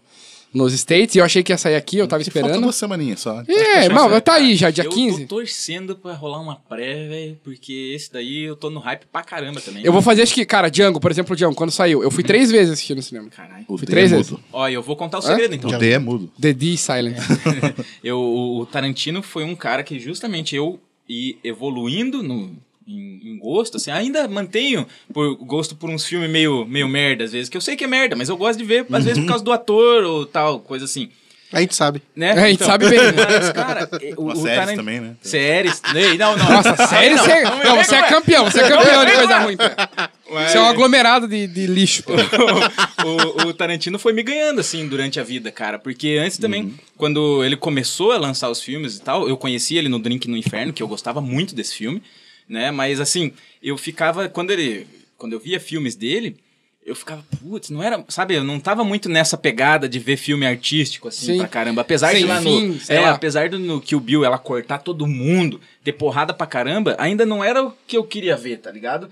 [0.52, 2.62] nos States, e eu achei que ia sair aqui, eu tava Falta esperando.
[2.62, 3.42] duas semaninhas só.
[3.46, 5.26] É, não, tá aí já, dia eu 15.
[5.26, 9.22] tô torcendo pra rolar uma pré, velho, porque esse daí eu tô no hype pra
[9.22, 9.84] caramba também.
[9.84, 12.50] Eu vou fazer, acho que, cara, Django, por exemplo, Django, quando saiu, eu fui três
[12.50, 13.28] vezes assistir no cinema.
[13.28, 13.64] Caralho.
[13.68, 14.30] O Fui D três é vezes.
[14.32, 14.42] mudo.
[14.52, 15.70] Ó, eu vou contar o segredo então.
[15.70, 16.30] O D é mudo.
[16.40, 17.16] The D Silent.
[18.02, 22.56] Eu, o o Tarantino foi um cara que justamente eu ir evoluindo no,
[22.86, 27.32] em, em gosto, assim, ainda mantenho por gosto por uns filmes meio, meio merda, às
[27.32, 29.28] vezes, que eu sei que é merda, mas eu gosto de ver, às vezes, por
[29.28, 31.08] causa do ator ou tal, coisa assim.
[31.52, 32.02] A gente sabe.
[32.14, 32.30] Né?
[32.30, 33.12] É, a gente sabe bem, né?
[33.30, 35.14] Mas, cara, o, Uma o séries também, né?
[35.22, 35.80] Séries.
[35.94, 36.50] Ei, Não, não.
[36.50, 36.70] Nossa?
[36.70, 37.08] Não, Você,
[37.42, 39.56] não não, vem você é campeão, você é campeão de coisa ruim.
[40.32, 40.48] Ué.
[40.48, 42.02] Você é um aglomerado de, de lixo.
[42.02, 42.14] Pé.
[43.06, 45.78] o, o Tarantino foi me ganhando, assim, durante a vida, cara.
[45.78, 46.74] Porque antes também, Uhum.
[46.96, 50.36] quando ele começou a lançar os filmes e tal, eu conheci ele no Drink no
[50.36, 52.02] Inferno, que eu gostava muito desse filme,
[52.48, 52.70] né?
[52.70, 53.32] Mas, assim,
[53.62, 54.28] eu ficava...
[54.28, 54.86] Quando ele...
[55.18, 56.36] Quando eu via filmes dele,
[56.84, 58.04] eu ficava, putz, não era...
[58.08, 61.38] Sabe, eu não tava muito nessa pegada de ver filme artístico, assim, Sim.
[61.38, 61.80] pra caramba.
[61.80, 62.80] Apesar de lá fim, no...
[62.88, 63.12] É, lá.
[63.12, 67.42] apesar do no Kill Bill ela cortar todo mundo, ter porrada pra caramba, ainda não
[67.42, 69.08] era o que eu queria ver, tá ligado?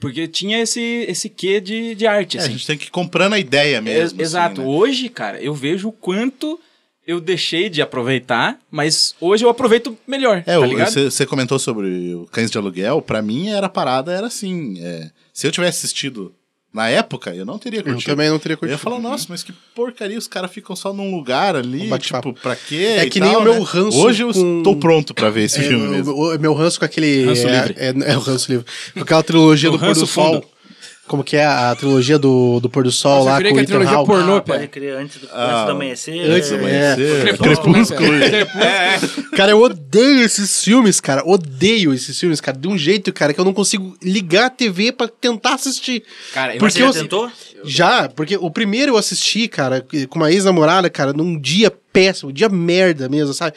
[0.00, 2.52] Porque tinha esse, esse quê de, de arte, É, a assim.
[2.52, 4.20] gente tem que ir comprando a ideia mesmo.
[4.20, 4.60] Ex- Exato.
[4.60, 4.76] assim, né?
[4.76, 6.60] Hoje, cara, eu vejo o quanto
[7.06, 12.14] eu deixei de aproveitar, mas hoje eu aproveito melhor, É, tá você você comentou sobre
[12.14, 13.02] o Cães de Aluguel.
[13.02, 14.76] Pra mim, era parada, era assim.
[14.80, 16.32] é, se eu tivesse assistido
[16.72, 18.10] na época, eu não teria Eu curtido.
[18.10, 18.74] também não teria Eu curtido.
[18.74, 22.32] ia falar, nossa, mas que porcaria, os caras ficam só num lugar ali, Um tipo,
[22.34, 22.96] pra quê?
[22.98, 23.64] É e que tal, nem o meu né?
[23.64, 26.12] ranço Hoje eu com- estou pronto pra ver esse É, filme o- mesmo.
[26.14, 27.26] o- meu ranço com aquele.
[27.26, 27.74] Ranço é, livre.
[27.78, 28.66] É, é o ranço livre.
[28.92, 30.44] Com aquela trilogia do Pôr do Sol.
[31.06, 33.56] Como que é a trilogia do, do Pôr do Sol Nossa, eu lá virei com
[33.56, 34.10] que o a trilogia Hawke?
[34.10, 36.30] pornô, Ah, pode crer, antes do, Ah, antes do amanhecer.
[36.30, 36.58] Antes do é,
[36.92, 37.38] amanhecer.
[37.38, 38.08] Crepúsculo.
[39.36, 41.22] Cara, eu odeio esses filmes, cara.
[41.26, 42.56] Odeio esses filmes, cara.
[42.56, 46.02] De um jeito, cara, que eu não consigo ligar a TV pra tentar assistir.
[46.32, 47.30] Cara, eu Porque Você já eu- tentou?
[47.64, 52.48] Já, porque o primeiro eu assisti, cara, com uma ex-namorada, cara, num dia péssimo, dia
[52.48, 53.56] merda mesmo, sabe?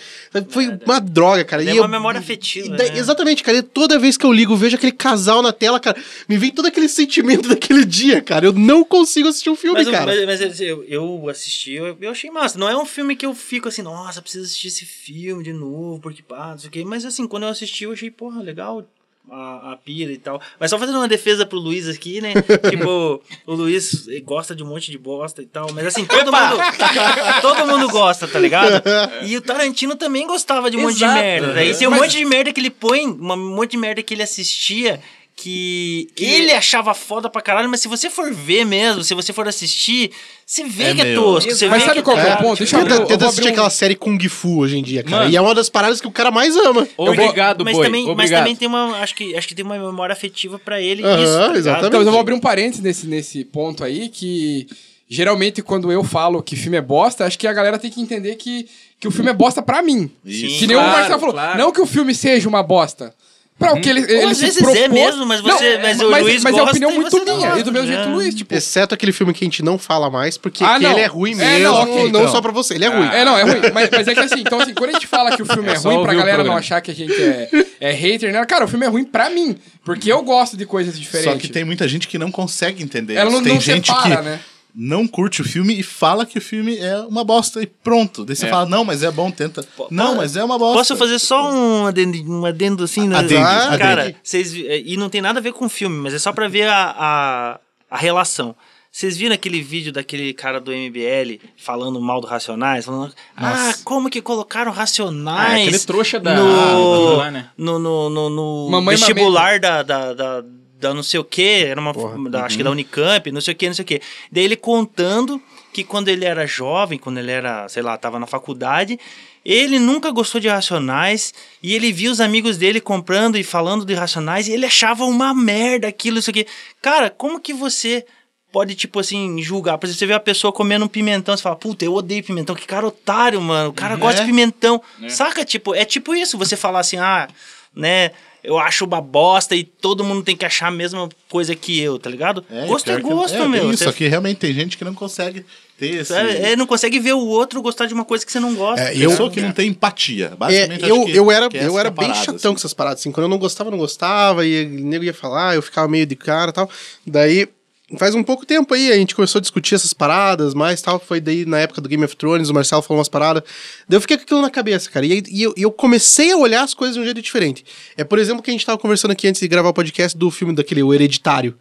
[0.50, 1.64] Foi uma droga, cara.
[1.64, 3.00] E uma eu- memória afetiva, daí- né?
[3.00, 3.58] Exatamente, cara.
[3.58, 6.68] E toda vez que eu ligo, vejo aquele casal na tela, cara, me vem todo
[6.68, 8.46] aquele sentimento daquele dia, cara.
[8.46, 10.06] Eu não consigo assistir um filme, Mas, cara.
[10.26, 12.60] mas, mas eu, eu assisti, eu, eu achei massa.
[12.60, 16.00] Não é um filme que eu fico assim, nossa, preciso assistir esse filme de novo,
[16.00, 16.84] porque pá, não sei o quê.
[16.86, 18.86] Mas assim, quando eu assisti, eu achei, porra, legal
[19.32, 20.42] a, a pira e tal.
[20.60, 22.34] Mas só fazendo uma defesa pro Luiz aqui, né?
[22.70, 25.72] tipo, o Luiz gosta de um monte de bosta e tal.
[25.74, 26.58] Mas assim, todo mundo,
[27.42, 28.82] todo mundo gosta, tá ligado?
[29.24, 31.20] E o Tarantino também gostava de um monte de Exato.
[31.20, 31.54] merda.
[31.54, 33.16] Daí tem um Mas- monte de merda que ele põe, um
[33.56, 35.00] monte de merda que ele assistia.
[35.40, 39.48] Que ele achava foda pra caralho, mas se você for ver mesmo, se você for
[39.48, 40.10] assistir,
[40.44, 41.52] você vê É que é tosco.
[41.52, 42.58] Você Mas vê sabe que qual que é o tá- ponto?
[42.58, 45.18] Deixa eu Tenta, eu tenta assistir um- aquela série Kung Fu hoje em dia, cara.
[45.18, 45.30] Mano.
[45.32, 46.88] E é uma das paradas que o cara mais ama.
[46.98, 47.86] Obrigado, mas boi.
[47.86, 48.40] também, mas Obrigado.
[48.42, 48.98] também tem uma.
[48.98, 51.04] Acho que, acho que tem uma memória afetiva pra ele.
[51.04, 51.88] Aham, isso, tá exatamente.
[51.88, 54.66] Então, mas eu vou abrir um parênteses nesse, nesse ponto aí, que
[55.08, 58.36] geralmente quando eu falo que filme é bosta, acho que a galera tem que entender
[58.38, 58.68] que,
[59.00, 60.10] que o filme é bosta pra mim.
[60.26, 60.58] Isso.
[60.60, 61.34] que nem o claro, Marcelo falou.
[61.36, 61.58] claro.
[61.60, 63.14] Não que o filme seja uma bosta.
[63.60, 64.80] Pra o que ele, ele às se vezes propôs...
[64.84, 67.38] é mesmo, mas você- mas o mas, Luiz mas é opinião muito não minha.
[67.48, 67.96] gosta, E do mesmo né?
[67.96, 68.54] jeito, Luiz, tipo...
[68.54, 70.92] Exceto aquele filme que a gente não fala mais, porque Ah, não.
[70.92, 71.64] ele é ruim É, mesmo.
[71.64, 72.28] não, Não, ok, então.
[72.30, 73.08] só pra você, ele é ruim.
[73.12, 73.62] É, não, é ruim.
[73.74, 75.74] Mas, mas é que assim, então assim, quando a gente fala que o filme é,
[75.74, 77.50] É ruim, pra galera não achar que a gente é,
[77.80, 78.46] é hater, né?
[78.46, 79.58] Cara, o filme é ruim pra mim.
[79.84, 81.34] Porque eu gosto de coisas diferentes.
[81.34, 83.38] Só que tem muita gente que não consegue entender Ela isso.
[83.38, 84.40] não, tem não gente separa, que né?
[84.80, 88.24] Não curte o filme e fala que o filme é uma bosta e pronto.
[88.24, 88.50] Daí você É.
[88.50, 89.66] fala, não, mas é bom, tenta.
[89.90, 90.78] Não, mas é uma bosta.
[90.78, 93.08] Posso fazer só um adendo, um adendo assim?
[93.08, 93.18] né?
[93.18, 93.76] Adende, Ah.
[93.78, 96.48] Cara, vocês, e não tem nada a ver com o filme, mas é só pra
[96.48, 97.60] ver a, a,
[97.90, 98.56] a relação.
[98.92, 102.86] Vocês viram aquele vídeo daquele cara do MBL falando mal do Racionais?
[102.86, 107.50] Falando, ah, como que colocaram Racionais Ah, é aquele trouxa da- no, lá, né?
[107.58, 110.44] no, no, no, no Mamãe vestibular da, da, da,
[110.80, 111.92] da não sei o que, era uma,
[112.30, 112.66] da- acho que uhum.
[112.66, 114.02] da Unicamp, não sei o que, não sei o que.
[114.32, 115.42] Daí ele contando
[115.74, 119.00] que quando ele era jovem, quando ele era, sei lá, tava na faculdade,
[119.46, 123.94] ele nunca gostou de Racionais e ele via os amigos dele comprando e falando de
[123.94, 126.46] Racionais e ele achava uma merda aquilo, isso aqui.
[126.82, 128.06] Cara, como que você
[128.52, 129.78] pode, tipo assim, julgar.
[129.78, 132.56] Por exemplo, você vê a pessoa comendo um pimentão, você fala, puta, eu odeio pimentão,
[132.56, 133.70] que cara otário, mano.
[133.70, 134.24] O cara gosta É.
[134.24, 134.82] de pimentão.
[135.10, 135.46] Saca?
[135.46, 137.28] Tipo, é tipo isso, você falar assim, ah,
[137.76, 138.12] né?
[138.48, 142.00] Eu acho uma bosta e todo mundo tem que achar a mesma coisa que eu,
[142.00, 142.46] tá ligado?
[142.66, 143.70] gosto é pior que- gosto, é, tem meu.
[143.72, 145.46] Isso, Você- só que realmente tem gente que não consegue
[145.78, 146.14] ter esse.
[146.14, 148.82] é, é, não consegue ver o outro gostar de uma coisa que você não gosta.
[148.82, 150.28] É, tá eu- Pessoa que não tem empatia.
[150.32, 152.36] É, Basicamente, eu, acho que- eu era, que eu que é era bem parada, chatão
[152.36, 152.48] assim.
[152.48, 153.12] com essas paradas, assim.
[153.12, 156.06] Quando eu não gostava, eu não gostava, e o nego ia falar, eu ficava meio
[156.06, 156.70] de cara e tal.
[157.06, 157.50] Daí,
[157.98, 161.00] faz um pouco tempo aí, a gente começou a discutir essas paradas, mais tal.
[161.00, 163.44] Foi daí na época do Game of Thrones, o Marcelo falou umas paradas.
[163.88, 165.06] Daí eu fiquei com aquilo na cabeça, cara.
[165.06, 167.64] E, aí- e eu, e eu comecei a olhar as coisas de um jeito diferente.
[167.96, 170.30] É, por exemplo, que a gente tava conversando aqui antes de gravar o podcast do
[170.30, 171.56] filme daquele, O Hereditário.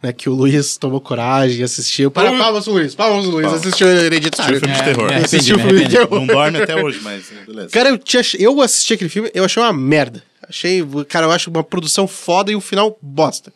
[0.00, 2.08] Né, que o Luiz tomou coragem e assistiu.
[2.08, 2.94] Para, palmas, Luiz.
[2.94, 3.52] Palmas, Luiz.
[3.52, 4.56] Assistiu o Hereditário.
[4.56, 5.08] Assistiu o filme de terror.
[5.08, 6.20] me Assistiu filme de terror.
[6.20, 7.68] Não dorme até hoje, mas beleza.
[7.70, 10.22] Cara, eu, tinha, eu assisti aquele filme, eu achei uma merda.
[10.48, 13.52] Achei, cara, eu acho uma produção foda e um final bosta.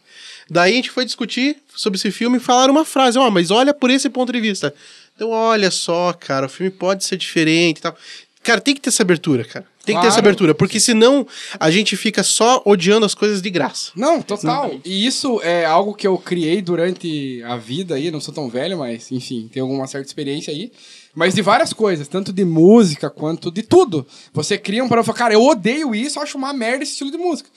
[0.50, 3.72] Daí a gente foi discutir sobre esse filme e falaram uma frase, ó, mas olha
[3.72, 4.74] por esse ponto de vista.
[5.14, 7.96] Então, olha só, cara, o filme pode ser diferente e tal.
[8.42, 9.64] Cara, tem que ter essa abertura, cara.
[9.84, 10.28] Tem que ter essa Claro.
[10.28, 11.26] abertura, porque senão
[11.58, 13.90] a gente fica só odiando as coisas de graça.
[13.96, 14.80] Não, total.
[14.84, 18.78] E isso é algo que eu criei durante a vida aí, não sou tão velho,
[18.78, 20.70] mas enfim, tenho alguma certa experiência aí.
[21.14, 24.06] Mas de várias coisas, tanto de música quanto de tudo.
[24.32, 26.92] Você cria um parâmetro e fala, cara, eu odeio isso, eu acho uma merda esse
[26.92, 27.50] estilo de música.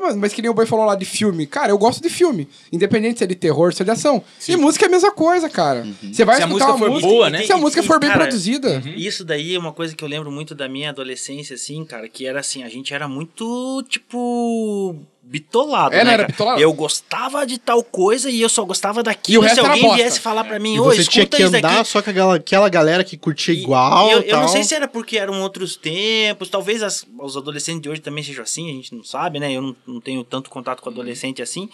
[0.00, 1.46] Mas, mas que nem o Boi falou lá de filme.
[1.46, 2.48] Cara, eu gosto de filme.
[2.72, 4.22] Independente se é de terror, se é de ação.
[4.48, 5.86] E música é a mesma coisa, cara.
[6.02, 7.08] Você vai Se a escutar música uma for música.
[7.08, 7.42] boa, né?
[7.44, 8.82] Se a música E- for bem cara, produzida.
[8.96, 12.26] Isso daí é uma coisa que eu lembro muito da minha adolescência, assim, cara, que
[12.26, 14.96] era assim, a gente era muito, tipo,
[15.26, 16.32] bitolado, É, né, não era cara?
[16.32, 16.60] bitolado?
[16.60, 19.42] Eu gostava de tal coisa e eu só gostava E o daquilo.
[19.42, 19.96] resto Se era alguém bosta.
[20.02, 21.88] viesse falar pra mim, E ô, você tinha escuta que isso andar daqui.
[21.88, 24.08] só com aquela, aquela galera que curtia E- igual.
[24.08, 27.80] e eu, eu não sei se era porque eram outros tempos, talvez as- os adolescentes
[27.82, 29.52] de hoje também sejam assim, a gente não sabe, né?
[29.52, 31.68] Eu não, não tenho tanto contato com adolescente assim.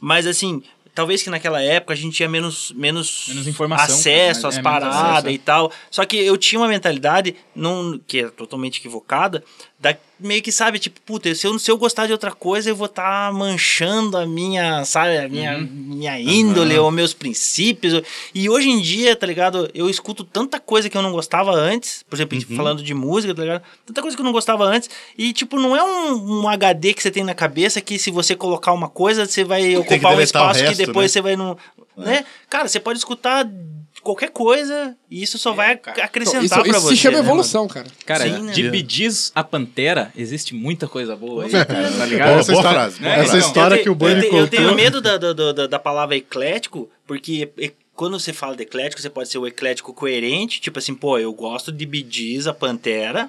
[0.00, 0.62] Mas assim,
[0.94, 4.62] talvez que naquela época a gente tinha menos, menos, Menos informação, acesso cara, às é,
[4.62, 5.32] paradas acesso, é.
[5.32, 5.72] e tal.
[5.90, 9.42] Só que eu tinha uma mentalidade, não, que é totalmente equivocada,
[9.78, 12.74] da, meio que sabe, tipo, puta, se eu, se eu gostar de outra coisa, eu
[12.74, 15.68] vou estar manchando a minha, sabe, a minha, Uhum.
[15.70, 18.02] minha índole ou meus princípios.
[18.34, 19.70] E hoje em dia, tá ligado?
[19.74, 22.56] Eu escuto tanta coisa que eu não gostava antes, por exemplo, Uhum.
[22.56, 23.62] falando de música, tá ligado?
[23.84, 24.88] Tanta coisa que eu não gostava antes.
[25.18, 28.34] E, tipo, não é um, um HD que você tem na cabeça que se você
[28.34, 31.08] colocar uma coisa, você vai que ocupar um o espaço que resto, depois né?
[31.12, 31.56] você vai no.
[31.96, 32.24] Né?
[32.48, 33.46] Cara, você pode escutar
[34.06, 36.96] qualquer coisa e isso só vai ac- Então, acrescentar isso pra isso você.
[36.96, 37.28] se chama né, mano?
[37.32, 37.86] evolução, cara.
[38.06, 38.52] Cara, Sim, né?
[38.52, 42.28] de Bidiz a Pantera, existe muita coisa boa aí, cara, tá ligado?
[42.28, 43.00] Boa, Essa boa história- frase.
[43.00, 43.28] boa É, frase.
[43.36, 44.38] Essa história eu, que o Boi eu, te- contou.
[44.40, 48.62] eu tenho medo da, da, da, da palavra eclético, porque e- quando você fala de
[48.62, 52.52] eclético, você pode ser o eclético coerente, tipo assim, pô, eu gosto de Bidiz, a
[52.54, 53.28] Pantera,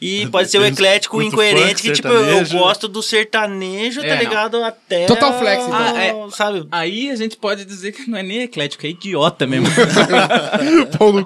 [0.00, 4.14] e pode ser o eclético incoerente, funk, que tipo, eu, gosto do sertanejo, É, tá
[4.14, 4.20] não.
[4.22, 4.62] ligado?
[4.62, 5.06] Até.
[5.06, 5.76] Total flex, então.
[5.78, 6.14] Ah, é.
[6.30, 6.66] Sabe?
[6.70, 9.66] Aí a gente pode dizer que não é nem eclético, é idiota mesmo.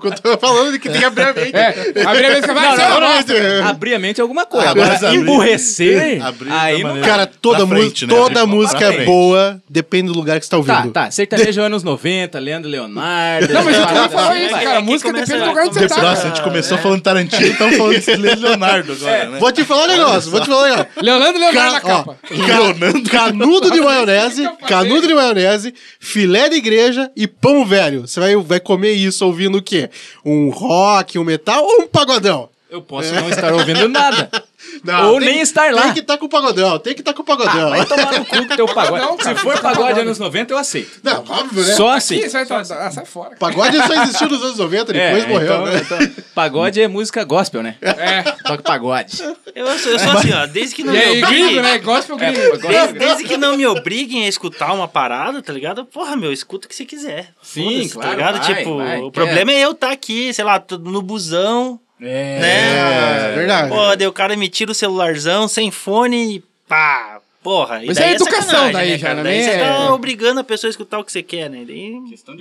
[0.00, 1.56] Que eu tô falando de que tem que abrir a mente.
[1.56, 4.46] É, abrir a mente falar, Não, "Você é não, bosta." Abrir a mente é alguma
[4.46, 4.70] coisa.
[4.70, 8.14] Agora, abrir- emburrecer, abrir aí não Cara, toda, frente, né?
[8.14, 10.92] toda Abrir música é boa, depende do lugar que você tá ouvindo.
[10.92, 11.10] Tá, tá.
[11.10, 13.52] Sertanejo anos 90, Leandro Leonardo.
[13.52, 14.64] Não, mas eu também falo assim, isso, vai.
[14.64, 14.76] cara.
[14.78, 16.02] aqui música começa- depende do lugar que você tá.
[16.02, 19.38] Nossa, a gente começou falando Tarantino, estamos falando de Leonardo agora, né?
[19.38, 20.86] Vou te falar um negócio, vou te falar um negócio.
[21.02, 22.16] Leonardo Leonardo na capa.
[22.30, 23.10] Leonardo.
[23.10, 28.06] Canudo de maionese, canudo de maionese, filé de igreja e pão velho.
[28.06, 29.90] Você vai, vai comer isso ouvindo o quê?
[30.24, 32.48] Um rock, um metal ou um pagodão?
[32.68, 34.28] Eu posso não estar ouvindo nada.
[34.84, 35.82] Não, Ou tem- nem estar lá.
[35.82, 37.70] Tem que estar com o pagodão, tem que estar com o pagodão.
[37.70, 39.04] Vai tomar no cu com teu pagode.
[39.04, 41.00] Não, cara, Se for tá pagode anos 90, eu aceito.
[41.02, 41.74] Não, óbvio, né?
[41.74, 42.16] Só assim.
[42.18, 43.36] Ih, sai, ah, sai fora.
[43.36, 45.80] Pagode só existiu nos anos 90, depois É, morreu, então- né?
[45.84, 47.76] então, pagode é música gospel, né?
[47.80, 48.22] É.
[48.22, 49.16] Toque pagode.
[49.54, 51.46] Eu sou, eu sou assim, ó, desde que não E me aí, obriguem.
[51.46, 51.78] gringo, né?
[51.78, 52.58] Gospel gringo.
[52.58, 55.84] Desde, desde que não me obriguem a escutar uma parada, tá ligado?
[55.86, 57.28] Porra, meu, escuta o que você quiser.
[57.42, 58.38] Sim, Foda-se, claro, Tá ligado?
[58.46, 62.38] vai, tipo, vai, o problema é eu estar aqui, sei lá, no busão, É.
[62.40, 63.32] né?
[63.32, 63.68] É, verdade.
[63.68, 67.20] Pô, daí o cara me tira o celularzão sem fone e pá.
[67.42, 69.22] Porra, Mas daí é educação daí né, já, cara?
[69.22, 69.30] né?
[69.30, 71.64] Daí você É- tá obrigando a pessoa a escutar o que você quer, né?
[71.64, 71.94] Daí...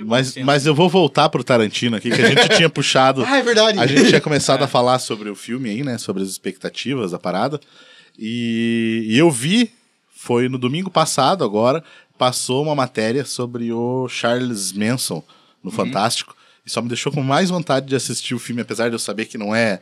[0.04, 3.22] Mas, mas eu vou voltar pro Tarantino aqui, que a gente tinha puxado.
[3.28, 3.78] Ah, é verdade.
[3.78, 5.96] A gente tinha começado a falar sobre o filme aí, né?
[5.96, 7.60] Sobre as expectativas da parada.
[8.18, 9.70] E, e eu vi,
[10.12, 11.84] foi no domingo passado agora,
[12.18, 15.22] passou uma matéria sobre o Charles Manson
[15.62, 16.34] no Fantástico.
[16.66, 19.26] E só me deixou com mais vontade de assistir o filme, apesar de eu saber
[19.26, 19.80] que não é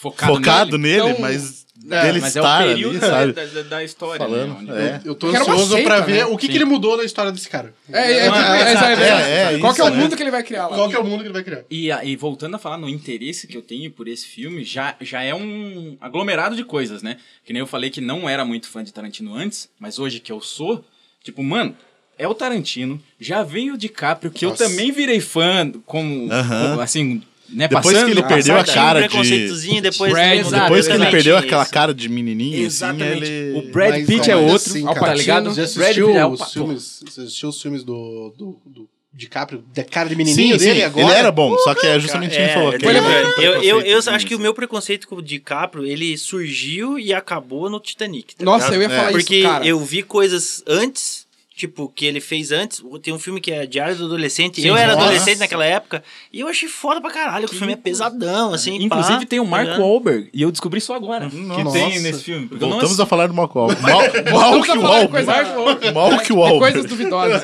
[0.00, 0.96] Focado, focado nele.
[1.02, 3.32] nele, Então, mas É, dele mas é estar o ali, período sabe?
[3.32, 4.18] da, da, da história.
[4.18, 5.00] Falando, né?
[5.04, 5.08] é.
[5.08, 6.26] Eu tô uma ansioso seita, pra ver né?
[6.26, 6.52] o que, Sim.
[6.52, 7.74] que ele mudou na história desse cara.
[7.92, 9.96] É, é, é, é, É, é Qual que é o né?
[9.96, 10.76] mundo que ele vai criar lá?
[10.76, 11.64] Qual que é o mundo que ele vai criar?
[11.70, 15.22] E, e voltando a falar no interesse que eu tenho por esse filme, já, já
[15.22, 17.16] é um aglomerado de coisas, né?
[17.44, 20.30] Que nem eu falei que não era muito fã de Tarantino antes, mas hoje que
[20.30, 20.84] eu sou,
[21.24, 21.76] tipo, mano,
[22.18, 24.64] é o Tarantino, já veio o DiCaprio, que Nossa.
[24.64, 26.70] eu também virei fã, como, Aham.
[26.70, 29.08] como, assim, né, Depois passando que ele perdeu a Tinha um cara de...
[29.08, 30.12] preconceitozinho, depois...
[30.12, 31.46] Brad, Depois que ele perdeu isso.
[31.46, 33.22] aquela cara de menininho, Exatamente.
[33.22, 33.58] assim, ele...
[33.58, 35.50] O Brad Mas- Pitt é outro, assim, Al cara, tá ligado?
[35.54, 39.64] Você Brad assistiu é o os filmes, você assistiu os filmes do, do, do DiCaprio,
[39.74, 41.06] da cara de menininho Sim, dele sim, agora?
[41.06, 42.72] ele era bom, só que é justamente o que a gente falou.
[42.78, 44.42] que eu, ele eu, um eu, eu, acho que o assim.
[44.42, 48.36] meu preconceito com o DiCaprio, ele surgiu e acabou no Titanic.
[48.36, 49.66] tá Nossa, eu ia falar Porque isso, cara.
[49.66, 51.26] eu vi coisas antes,
[51.58, 52.80] tipo, que ele fez antes.
[53.02, 54.62] Tem um filme que é Diário do Adolescente.
[54.62, 55.06] Sim, eu era nossa.
[55.06, 58.76] adolescente naquela época e eu achei foda pra caralho, que o filme é pesadão, assim.
[58.76, 59.80] Inclusive pá, tem o tá Mark ligado?
[59.82, 61.72] Wahlberg, e eu descobri isso agora, que Nossa.
[61.72, 62.48] tem nesse filme.
[62.50, 63.82] eu não Voltamos a falar do Malk Wahlberg.
[63.82, 65.10] Malk a falar de Wahlberg.
[65.10, 66.58] coisa- Malk de Wahlberg.
[66.74, 67.42] coisas duvidosas.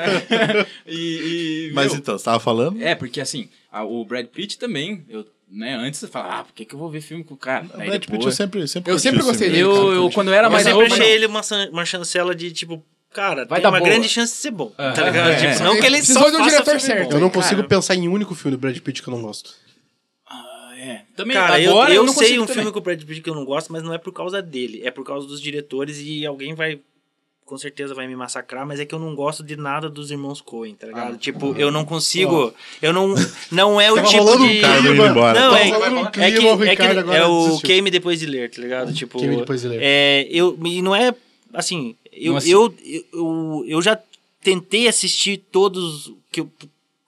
[0.86, 2.80] E, e, Mas meu, então, você tava falando?
[2.82, 6.52] É, porque assim, a- o Brad Pitt também, eu, né, antes você fala, ah, por
[6.54, 7.66] que, que eu vou ver filme com o cara?
[7.74, 10.28] O Aí Brad Pitt eu depois, sempre, sempre Eu sempre gostei dele, eu, eu, quando
[10.28, 11.40] eu era Eu mais sempre novo, achei ele uma,
[11.72, 12.82] uma chancela de, tipo,
[13.14, 13.88] cara, Vai tem dar uma boa.
[13.90, 15.30] grande chance de ser bom, tá Aham, ligado?
[15.30, 15.52] é.
[15.52, 17.10] Tipo, não que ele Precisou só de um faça diretor filme certo.
[17.10, 17.16] bom.
[17.16, 19.22] Eu não consigo Cara, pensar em um único filme do Brad Pitt que eu não
[19.22, 19.54] gosto.
[20.78, 22.56] é, também Cara, eu, agora eu, não sei consigo um também.
[22.62, 24.82] filme com o Brad Pitt que eu não gosto, mas não é por causa dele.
[24.84, 26.80] É por causa dos diretores e alguém vai.
[27.46, 30.40] Com certeza vai me massacrar, mas é que eu não gosto de nada dos irmãos
[30.40, 31.18] Coen, tá ligado?
[31.18, 32.54] tipo, eu não consigo.
[32.80, 33.14] Eu não.
[33.52, 34.60] Não é o tipo rolando um de.
[34.62, 35.38] cara indo embora.
[35.38, 37.66] Não, é, um é que, o é, que é o desistiu.
[37.66, 38.94] queime depois de ler, tá ligado?
[38.94, 39.18] Tipo.
[39.18, 39.78] Queime depois de ler.
[39.82, 41.14] É, eu, e não é.
[41.52, 42.74] Assim, eu, eu,
[43.12, 43.98] eu, eu já
[44.42, 46.50] tentei assistir todos que eu,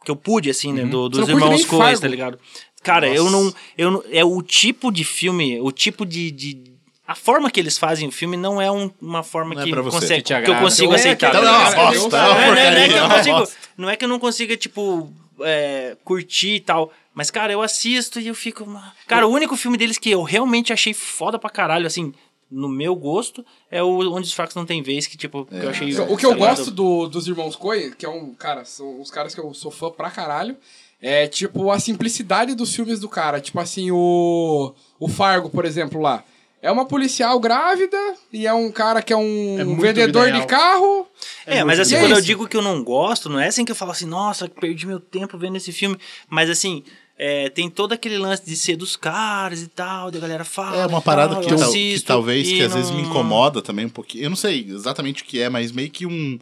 [0.04, 0.84] que eu pude, assim, né?
[0.84, 2.38] do- Você dos irmãos Coen, tá ligado?
[2.82, 4.04] Cara, eu não, eu não.
[4.10, 6.30] É o tipo de filme, o tipo de.
[6.30, 6.76] de-
[7.06, 9.74] a forma que eles fazem o filme não é um- uma forma Não é que,
[9.74, 9.90] você.
[9.90, 11.28] consegue, Que que eu consigo é aceitar.
[11.30, 14.04] Então é bosta, é Não, é- não é que eu é consigo, não é que
[14.04, 16.92] eu não consiga, tipo, é, curtir e tal.
[17.14, 18.66] Mas, cara, eu assisto e eu fico.
[19.06, 22.12] Cara, o único filme deles que eu realmente achei foda pra caralho, assim,
[22.50, 25.70] no meu gosto, é o Onde os Fracos Não Tem Vez, que, tipo, que eu
[25.70, 25.88] achei.
[26.00, 26.48] O que eu ligado?
[26.56, 29.70] gosto do- dos irmãos Coen, que é um, cara, são os caras que eu sou
[29.70, 30.56] fã pra caralho,
[31.02, 33.40] é tipo a simplicidade dos filmes do cara.
[33.40, 34.72] Tipo assim, o.
[34.98, 36.24] O Fargo, por exemplo, lá.
[36.62, 37.96] É uma policial grávida
[38.32, 41.06] e é um cara que é um É vendedor de carro.
[41.44, 43.70] É, mas assim, é quando eu digo que eu não gosto, não é assim que
[43.70, 45.96] eu falo assim, nossa, perdi meu tempo vendo esse filme.
[46.28, 46.82] Mas assim,
[47.18, 50.82] é, tem todo aquele lance de ser dos caras e tal, da galera fala.
[50.82, 53.86] É uma parada tal, que, eu que talvez, que às vezes me não- incomoda também
[53.86, 54.24] um pouquinho.
[54.24, 56.38] Eu não sei exatamente o que é, mas meio que um...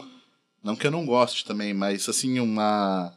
[0.63, 3.13] Não que eu não goste também, mas assim, uma...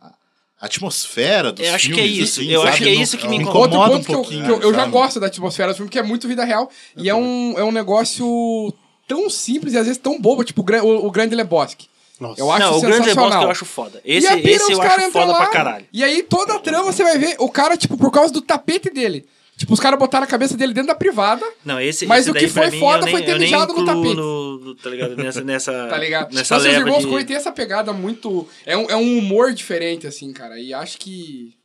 [0.60, 2.72] A atmosfera dos Eu acho filmes, que é isso, assim, eu sabe?
[2.74, 4.46] acho que é Não- isso que me incomoda Outro um ponto que, eu, pouquinho.
[4.46, 6.70] que eu, eu já gosto da atmosfera do filme, que é muito vida real.
[6.96, 8.74] E é um, é um negócio
[9.08, 11.88] tão simples e às vezes tão bobo, tipo o, o Grande Lebowski.
[12.20, 12.42] Nossa.
[12.42, 13.26] Eu acho Não, o Grande sensacional.
[13.26, 14.02] Lebowski eu acho foda.
[14.04, 15.86] Esse, e a pira, esse os eu caras acho entram foda lá, pra caralho.
[15.94, 18.90] E aí toda a trama você vai ver o cara, tipo, por causa do tapete
[18.90, 19.26] dele.
[19.56, 21.44] Tipo, os caras botaram a cabeça dele dentro da privada.
[21.66, 24.16] Não, esse, Mas esse o que foi mim, foda nem, foi ter mijado no tapete.
[24.16, 25.18] no- no- tá ligado?
[25.18, 26.32] Nessa, nessa, Tá ligado?
[26.34, 27.10] nessa Então, assim, os leva irmãos de...
[27.10, 28.48] Coen tem essa pegada muito.
[28.68, 30.60] É um, é um humor diferente, assim, cara.
[30.60, 31.56] E acho que.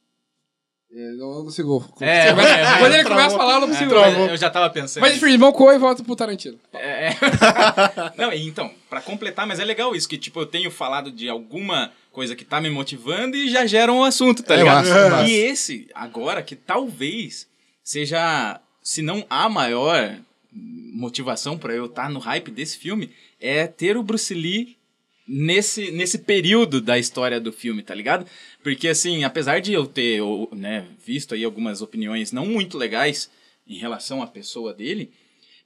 [0.95, 1.85] É, eu não consigo.
[2.01, 3.17] É, Quando ele- é, Quando ele travou.
[3.19, 3.95] começa a falar, eu não consigo.
[3.95, 5.01] É, eu já tava pensando.
[5.01, 6.59] Mas enfim, irmão Coen volta pro Tarantino.
[6.73, 7.17] É, é.
[8.17, 11.29] Não, e então, pra completar, mas é legal isso, que tipo, eu tenho falado de
[11.29, 14.87] alguma coisa que tá me motivando e já gera um assunto, tá É ligado?
[14.87, 15.29] massa, é massa.
[15.31, 17.47] E esse, agora, que talvez
[17.83, 20.15] seja, se não a maior
[20.93, 24.77] motivação pra eu estar no hype desse filme, é ter o Bruce Lee
[25.27, 28.27] nesse, nesse período da história do filme, tá ligado?
[28.63, 30.21] Porque, assim, apesar de eu ter
[30.53, 33.31] né, visto aí algumas opiniões não muito legais
[33.67, 35.11] em relação à pessoa dele,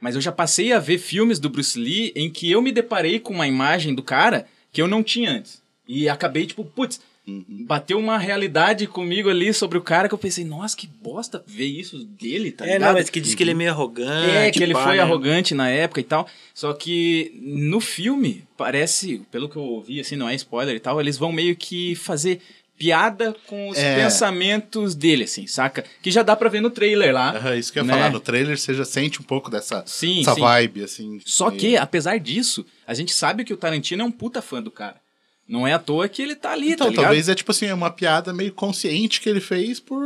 [0.01, 3.19] mas eu já passei a ver filmes do Bruce Lee em que eu me deparei
[3.19, 5.63] com uma imagem do cara que eu não tinha antes.
[5.89, 7.01] E acabei, tipo, putz,
[7.49, 11.67] bateu uma realidade comigo ali sobre o cara que eu pensei, nossa, que bosta ver
[11.67, 12.89] isso dele, tá É, ligado?
[12.89, 14.37] não, mas que diz que ele é meio arrogante.
[14.37, 15.03] É, que ele pá, foi né?
[15.03, 16.29] arrogante na época e tal.
[16.55, 21.01] Só que no filme, parece, pelo que eu ouvi, assim, não é spoiler e tal,
[21.01, 22.41] eles vão meio que fazer
[22.79, 23.97] piada com os É.
[24.05, 25.83] pensamentos dele, assim, saca?
[26.03, 27.31] Que já dá pra ver no trailer lá.
[27.35, 27.93] Aham, isso que eu ia né?
[27.95, 28.11] falar.
[28.11, 30.41] No trailer você já sente um pouco dessa Sim, essa sim.
[30.43, 31.19] vibe, assim.
[31.25, 34.71] Só que, apesar disso, a gente sabe que o Tarantino é um puta fã do
[34.71, 35.01] cara.
[35.49, 37.05] Não é à toa que ele tá ali, Então, tá ligado?
[37.05, 40.03] talvez é tipo assim, é uma piada meio consciente que ele fez por.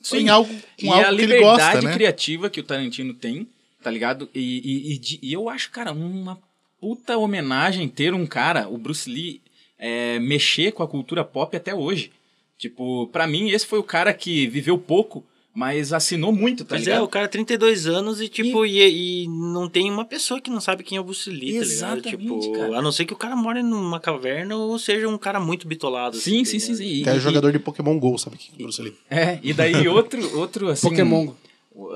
[0.00, 0.18] Sim.
[0.18, 1.92] Em algo, e com a algo que ele liberdade gosta, né?
[1.94, 3.48] criativa que o Tarantino tem,
[3.82, 4.28] tá ligado?
[4.32, 6.38] E, e, e de- e eu acho, cara, uma
[6.80, 9.40] puta homenagem ter um cara, o Bruce Lee,
[9.78, 12.12] é, mexer com a cultura pop até hoje.
[12.56, 15.24] Tipo, pra mim, esse foi o cara que viveu pouco,
[15.56, 17.04] mas assinou muito, tá Mas é, ligado?
[17.04, 19.22] o cara 32 anos e, tipo, e...
[19.24, 21.62] E, não tem uma pessoa que não sabe quem é o Bruce Lee, tá ligado?
[21.62, 22.78] Exatamente, Tipo, cara.
[22.78, 26.16] a não ser que o cara more numa caverna ou seja um cara muito bitolado.
[26.18, 26.88] Sim, assim, sim, tá sim, ligado?
[26.94, 26.98] sim.
[26.98, 28.94] E- Até e- jogador de Pokémon GO, sabe que é Bruce Lee.
[29.10, 31.32] É, e daí outro, outro assim, Pokémon.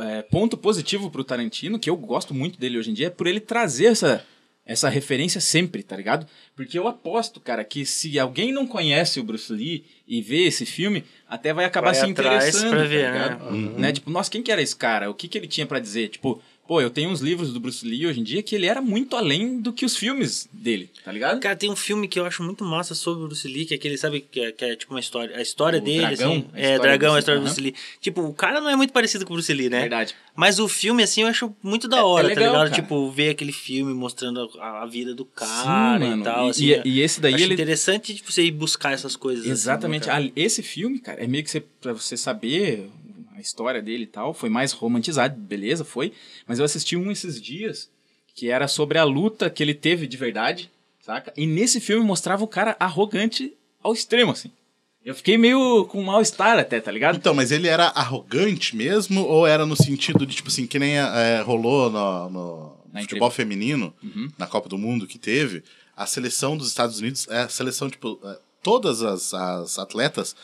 [0.00, 3.26] é, ponto positivo pro Tarantino, que eu gosto muito dele hoje em dia, é por
[3.26, 4.24] ele trazer essa,
[4.70, 6.24] essa referência sempre, tá ligado?
[6.54, 10.64] Porque eu aposto, cara, que se alguém não conhece o Bruce Lee e vê esse
[10.64, 13.22] filme, até vai acabar Vai se interessando, pra tá ver, né?
[13.22, 13.50] ligado?
[13.50, 13.92] Né?
[13.92, 15.10] Tipo, nossa, quem que era esse cara?
[15.10, 16.08] O que que ele tinha pra dizer?
[16.10, 16.40] Tipo,
[16.70, 19.16] pô, eu tenho uns livros do Bruce Lee hoje em dia que ele era muito
[19.16, 21.40] além do que os filmes dele, tá ligado?
[21.40, 23.76] Cara, tem um filme que eu acho muito massa sobre o Bruce Lee, que é
[23.76, 26.30] aquele, sabe, que é, que é tipo uma história, a história O dele, Dragão?
[26.32, 26.44] assim.
[26.54, 27.44] A É, Dragão, a história do.
[27.44, 27.74] Bruce Lee.
[28.00, 29.80] Tipo, o cara não é muito parecido com o Bruce Lee, né?
[29.80, 30.14] Verdade.
[30.36, 32.70] Mas o filme, assim, eu acho muito da hora, é legal, tá ligado?
[32.70, 32.82] cara.
[32.82, 36.66] Tipo, ver aquele filme mostrando a, a vida do cara Sim, e tal, E- assim.
[36.66, 39.42] e- e esse daí, acho ele- interessante, tipo, você ir buscar essas coisas.
[39.42, 40.02] assim, Exatamente.
[40.06, 40.24] né, cara?
[40.24, 42.88] Ah, esse filme, cara, é meio que você, pra você saber
[43.40, 46.12] a história dele e tal, foi mais romantizado, beleza, foi.
[46.46, 47.90] Mas eu assisti um esses dias
[48.34, 50.70] que era sobre a luta que ele teve de verdade,
[51.00, 51.32] saca?
[51.36, 54.50] E nesse filme mostrava o cara arrogante ao extremo, assim.
[55.04, 57.16] Eu fiquei meio com mal-estar até, tá ligado?
[57.16, 60.98] Então, mas ele era arrogante mesmo ou era no sentido de, tipo assim, que nem
[60.98, 64.28] é, rolou no, no futebol feminino, Uhum.
[64.36, 65.62] na Copa do Mundo que teve,
[65.96, 70.36] a seleção dos Estados Unidos é a seleção, tipo, é, todas as, as atletas,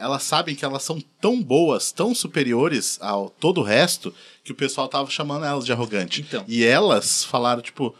[0.00, 4.54] elas sabem que elas são tão boas, tão superiores ao todo o resto, que o
[4.54, 6.22] pessoal tava chamando elas de arrogante.
[6.22, 6.44] Então.
[6.48, 7.94] E elas falaram, tipo,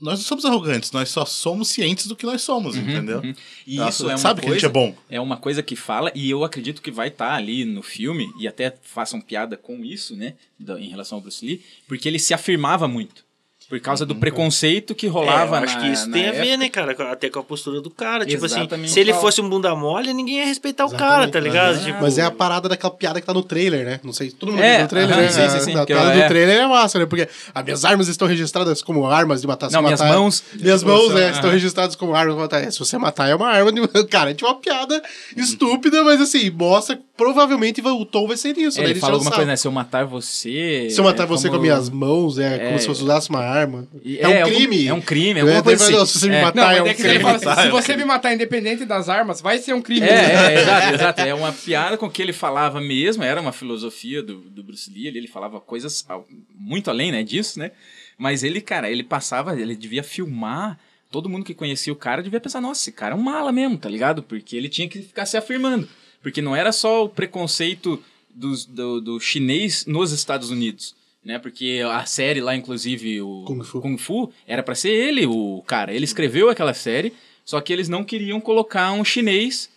[0.00, 3.20] nós não somos arrogantes, nós só somos cientes do que nós somos, entendeu?
[3.20, 3.34] uhum.
[3.66, 4.94] E isso é uma sabe que a coisa, gente é bom.
[5.08, 8.48] É uma coisa que fala, e eu acredito que vai estar ali no filme, e
[8.48, 10.34] até façam piada com isso, né,
[10.78, 13.27] em relação ao Bruce Lee, porque ele se afirmava muito.
[13.68, 16.28] Por causa do preconceito que É, rolava eu acho na- que isso na tem a
[16.28, 16.42] época.
[16.44, 17.12] ver, né, cara?
[17.12, 18.24] Até com a postura do cara.
[18.24, 18.90] Tipo assim, Exatamente.
[18.90, 21.84] se ele fosse um bunda mole, ninguém ia respeitar o cara, tá ligado?
[21.84, 24.00] Tipo, Mas é a parada daquela piada que tá no trailer, né?
[24.02, 25.28] Não sei, todo mundo É, viu no trailer, né?
[25.28, 27.04] sim, sim, sim, A, piada é- do trailer é massa, né?
[27.04, 29.68] Porque as minhas armas estão registradas como armas de matar.
[29.68, 31.30] se Não, minhas matar- mãos- Minhas mãos, né?
[31.30, 32.62] Estão registradas como armas de matar.
[32.62, 33.80] É, Se você matar, é uma arma de...
[34.08, 35.02] Cara, é tipo uma piada
[35.36, 38.86] estúpida, mas assim, mostra que provavelmente o tom vai ser isso, É, né?
[38.86, 39.56] ele Eles fala alguma coisa, né?
[39.56, 40.88] Se eu matar você.
[40.90, 42.78] Se eu matar é você como- com minhas mãos, é, como É.
[42.78, 43.57] se você usasse uma arma.
[44.04, 44.86] E- É, um é algum- crime.
[44.86, 46.06] é um crime, É, alguma coisa assim.
[46.06, 46.42] Se você me É.
[46.42, 47.24] matar, é um é crime.
[47.26, 50.06] assim, se você me matar independente das armas, vai ser um crime.
[50.06, 51.20] É, é, exato, exato.
[51.22, 54.90] É uma piada com o que ele falava mesmo, era uma filosofia do, do Bruce
[54.90, 56.06] Lee, ele, ele falava coisas
[56.54, 57.72] muito além, né, disso, né?
[58.16, 60.78] Mas ele, cara, ele passava, ele devia filmar,
[61.10, 63.78] todo mundo que conhecia o cara devia pensar, nossa, esse cara é um mala mesmo,
[63.78, 64.22] tá ligado?
[64.22, 65.88] Porque ele tinha que ficar se afirmando.
[66.20, 68.02] Porque não era só o preconceito
[68.34, 70.96] dos- do, do chinês nos Estados Unidos.
[71.28, 73.44] Né, porque a série lá, inclusive, o
[73.82, 74.32] Kung Fu.
[74.46, 75.92] era pra ser ele o cara.
[75.92, 77.12] Ele escreveu aquela série,
[77.44, 79.68] só que eles não queriam colocar um chinês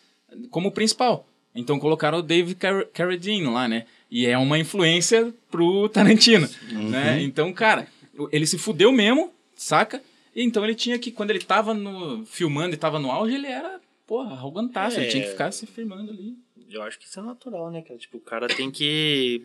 [0.49, 1.28] como principal.
[1.54, 3.86] Então colocaram o David Car Carradine lá, né?
[4.10, 6.47] E é uma influência pro Tarantino,
[6.89, 7.22] né?
[7.22, 7.86] Então, cara,
[8.32, 10.02] ele se fudeu mesmo, saca?
[10.34, 13.47] E então ele tinha que, quando ele tava no, filmando e tava no auge, ele
[13.47, 14.95] era, porra, arrogantaço.
[14.95, 15.10] Ele É.
[15.10, 16.34] tinha que ficar se firmando ali.
[16.72, 17.99] Eu acho que isso é natural, né, cara?
[17.99, 19.43] Tipo, o cara tem que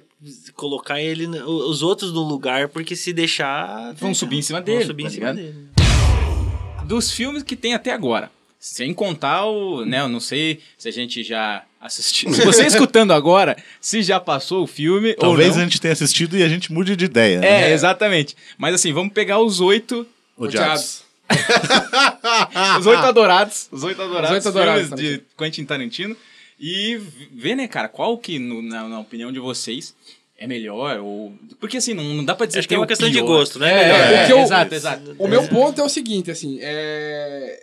[0.55, 3.93] colocar ele, os outros no lugar, porque se deixar.
[3.95, 5.53] Vão subir em cima Vão dele, subir tá em cima ligado?
[5.53, 5.69] dele.
[6.85, 8.31] dos filmes que tem até agora.
[8.59, 12.33] Sem contar o, né, eu não sei se a gente já assistiu.
[12.33, 15.65] Se você escutando agora, se já passou o filme Talvez ou a não.
[15.65, 17.41] gente tenha assistido e a gente mude de ideia.
[17.41, 17.71] né?
[17.71, 18.37] É, exatamente.
[18.57, 20.07] Mas assim, vamos pegar os oito,
[20.37, 21.03] Odiados.
[22.81, 26.17] os oito adorados, os oito adorados, Os oito adorados, filmes de Quentin Tarantino
[26.59, 26.97] e
[27.33, 29.95] ver, né, cara, qual que, no- na, na opinião de vocês,
[30.39, 31.33] é melhor ou...
[31.61, 33.27] Porque assim, não, não dá pra dizer Acho que é o uma questão de pior.
[33.27, 33.73] gosto, né?
[33.73, 35.17] É, é, Porque eu- exato, exato.
[35.19, 37.63] O meu ponto é o seguinte, assim, é...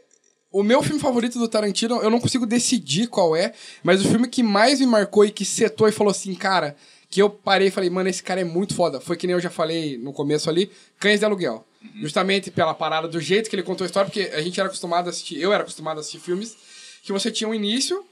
[0.51, 4.27] O meu filme favorito do Tarantino, eu não consigo decidir qual é, mas o filme
[4.27, 6.75] que mais me marcou e que setou e falou assim, cara,
[7.09, 9.01] que eu parei e falei, mano, esse cara é muito foda.
[9.01, 10.69] Foi que nem eu já falei no começo ali,
[10.99, 11.65] Cães de Aluguel.
[11.99, 15.07] Justamente pela parada do jeito que ele contou a história, porque a gente era acostumado
[15.07, 16.55] a assistir, eu era acostumado a assistir filmes
[17.03, 18.05] que você tinha um início,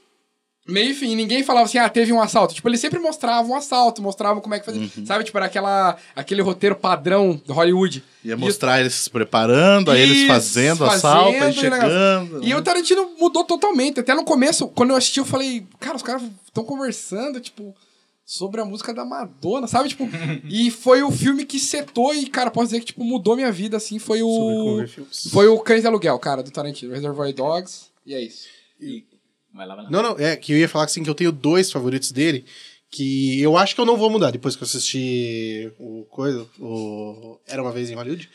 [0.68, 1.10] meio e fim.
[1.12, 2.54] E ninguém falava assim, ah, teve um assalto.
[2.54, 4.88] Tipo, ele sempre mostrava um assalto, mostrava como é que fazia.
[5.04, 8.02] Sabe, tipo, era aquela, aquele roteiro padrão do Hollywood.
[8.24, 11.60] Ia E- mostrar eles se preparando, aí eles fazendo fazendo assalto, aí e negócio.
[11.60, 12.44] chegando.
[12.44, 14.00] E o Tarantino mudou totalmente.
[14.00, 17.74] Até no começo, quando eu assisti, eu falei, cara, os caras estão conversando, tipo,
[18.24, 19.88] sobre a música da Madonna, sabe?
[19.88, 20.08] Tipo,
[20.48, 23.76] e foi o filme que setou e, cara, posso dizer que, tipo, mudou minha vida,
[23.76, 24.84] assim, foi o...
[25.32, 26.94] Foi o Cães de Aluguel, cara, do Tarantino.
[26.94, 28.46] Reservoir Dogs, e é isso.
[29.54, 29.90] Vai lá, vai lá.
[29.90, 32.44] Não, não, é que eu ia falar assim que eu tenho dois favoritos dele,
[32.90, 37.38] que eu acho que eu não vou mudar depois que eu assisti o coisa, o
[37.46, 38.28] Era uma vez em Hollywood.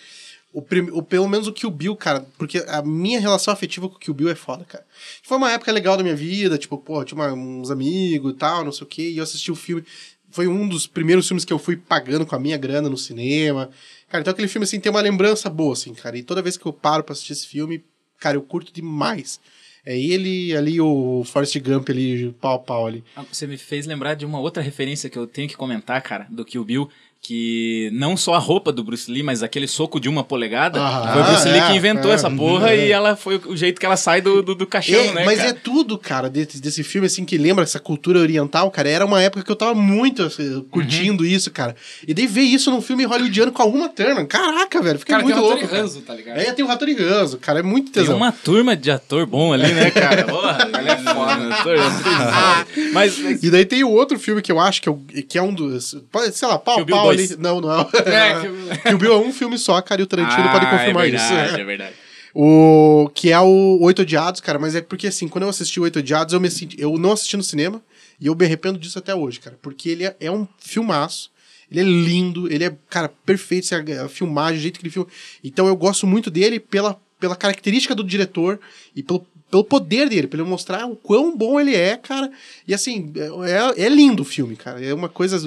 [0.54, 3.96] O, prim- o pelo menos o Kill Bill, cara, porque a minha relação afetiva com
[3.96, 4.84] o Kill Bill é foda, cara.
[5.22, 8.64] Foi uma época legal da minha vida, tipo, pô, tinha uma- uns amigos e tal,
[8.64, 9.84] não sei o quê, e eu assisti o filme.
[10.32, 13.70] Foi um dos primeiros filmes que eu fui pagando com a minha grana no cinema.
[14.10, 16.18] Cara, então aquele filme, assim, tem uma lembrança boa, assim, cara.
[16.18, 17.84] E toda vez que eu paro pra assistir esse filme,
[18.18, 19.40] cara, eu curto demais.
[19.90, 23.06] É ele ali, o Forrest Gump ali, pau pau ali.
[23.16, 26.28] Ah, Você me fez lembrar de uma outra referência que eu tenho que comentar, cara,
[26.30, 26.90] do Kill Bill,
[27.28, 31.10] que não só a roupa do Bruce Lee, mas aquele soco de uma polegada, Ah,
[31.12, 32.14] foi o Bruce Lee é, que inventou é.
[32.14, 35.12] essa porra e ela foi o jeito que ela sai do, do, do caixão, É,
[35.12, 35.50] né, mas cara?
[35.50, 38.88] é tudo, cara, desse, desse filme, assim, que lembra essa cultura oriental, cara.
[38.90, 41.30] Era uma época que eu tava muito assim, curtindo Uhum.
[41.30, 41.76] isso, cara.
[42.08, 44.26] E daí ver isso num filme hollywoodiano com a Uma Thurman.
[44.26, 45.58] Caraca, velho, fiquei Cara, tem muito o louco.
[45.66, 45.84] Hattori cara.
[45.84, 46.38] Hanzo, tá ligado?
[46.40, 48.16] É, tem o Hattori Hanzo, cara, é muito Tem tesão.
[48.16, 50.24] uma turma de ator bom ali, né, cara?
[50.32, 51.56] Porra, ele é foda.
[51.56, 52.68] Ator, ator.
[52.94, 54.94] mas, mas E daí tem o outro filme que eu acho que é,
[55.28, 55.94] que é um dos.
[56.32, 57.28] Sei lá, pau, pau ali.
[57.28, 57.40] 2.
[57.40, 58.30] Não, não é.
[58.30, 58.40] É,
[58.78, 58.90] que...
[58.90, 61.28] Kill Bill é um filme só, cara, e o Tarantino pode confirmar é isso.
[61.28, 61.96] verdade, É verdade.
[62.40, 65.84] O que é o Oito Odiados, cara, mas é porque assim, quando eu assisti o
[65.84, 66.80] Oito Odiados, eu me senti.
[66.80, 67.82] Eu não assisti no cinema
[68.20, 69.58] e eu me arrependo disso até hoje, cara.
[69.60, 71.32] Porque ele é, é um filmaço.
[71.70, 75.10] Ele é lindo, ele é, cara, perfeito, a, a filmagem, o jeito que ele filma.
[75.44, 78.60] Então eu gosto muito dele pela, pela característica do diretor
[78.96, 82.32] e pelo, pelo poder dele, pra ele mostrar o quão bom ele é, cara.
[82.68, 83.12] E assim,
[83.76, 84.84] é, é lindo o filme, cara.
[84.84, 85.40] É uma coisa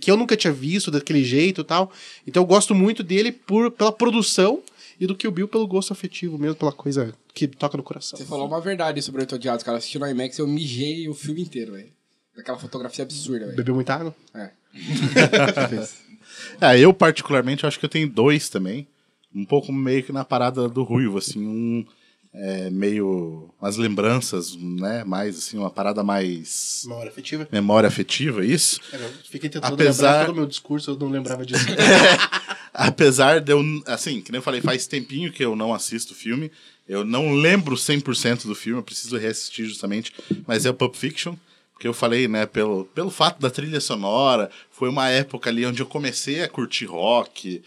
[0.00, 1.90] que eu nunca tinha visto daquele jeito e tal.
[2.26, 4.62] Então eu gosto muito dele por, pela produção
[5.00, 8.16] e do Kill Bill pelo gosto afetivo mesmo, pela coisa que toca no coração.
[8.16, 9.78] Você falou uma verdade sobre Oito Odiados, cara.
[9.78, 11.90] Assistindo no IMAX, eu mijei o filme inteiro, velho.
[12.36, 13.56] Daquela fotografia absurda, velho.
[13.56, 14.14] Bebeu muita água?
[14.34, 14.50] É.
[16.60, 18.86] É, eu particularmente acho que eu tenho dois também.
[19.34, 21.84] Um pouco meio que na parada do Ruivo, assim, um
[22.34, 25.04] é, meio umas lembranças, né?
[25.04, 27.48] Mais assim, uma parada mais Memória afetiva?
[27.52, 28.80] memória afetiva, isso.
[28.92, 31.64] É, eu fiquei tentando Apesar- lembrar todo o meu discurso, eu não lembrava disso.
[32.74, 36.16] Apesar de eu, assim, que nem eu falei, faz tempinho que eu não assisto o
[36.16, 36.50] filme.
[36.88, 40.12] Eu não lembro 100% do filme, eu preciso reassistir justamente,
[40.46, 41.34] mas é o Pulp Fiction.
[41.72, 45.82] Porque eu falei, né, pelo, pelo fato da trilha sonora, foi uma época ali onde
[45.82, 47.62] eu comecei a curtir rock,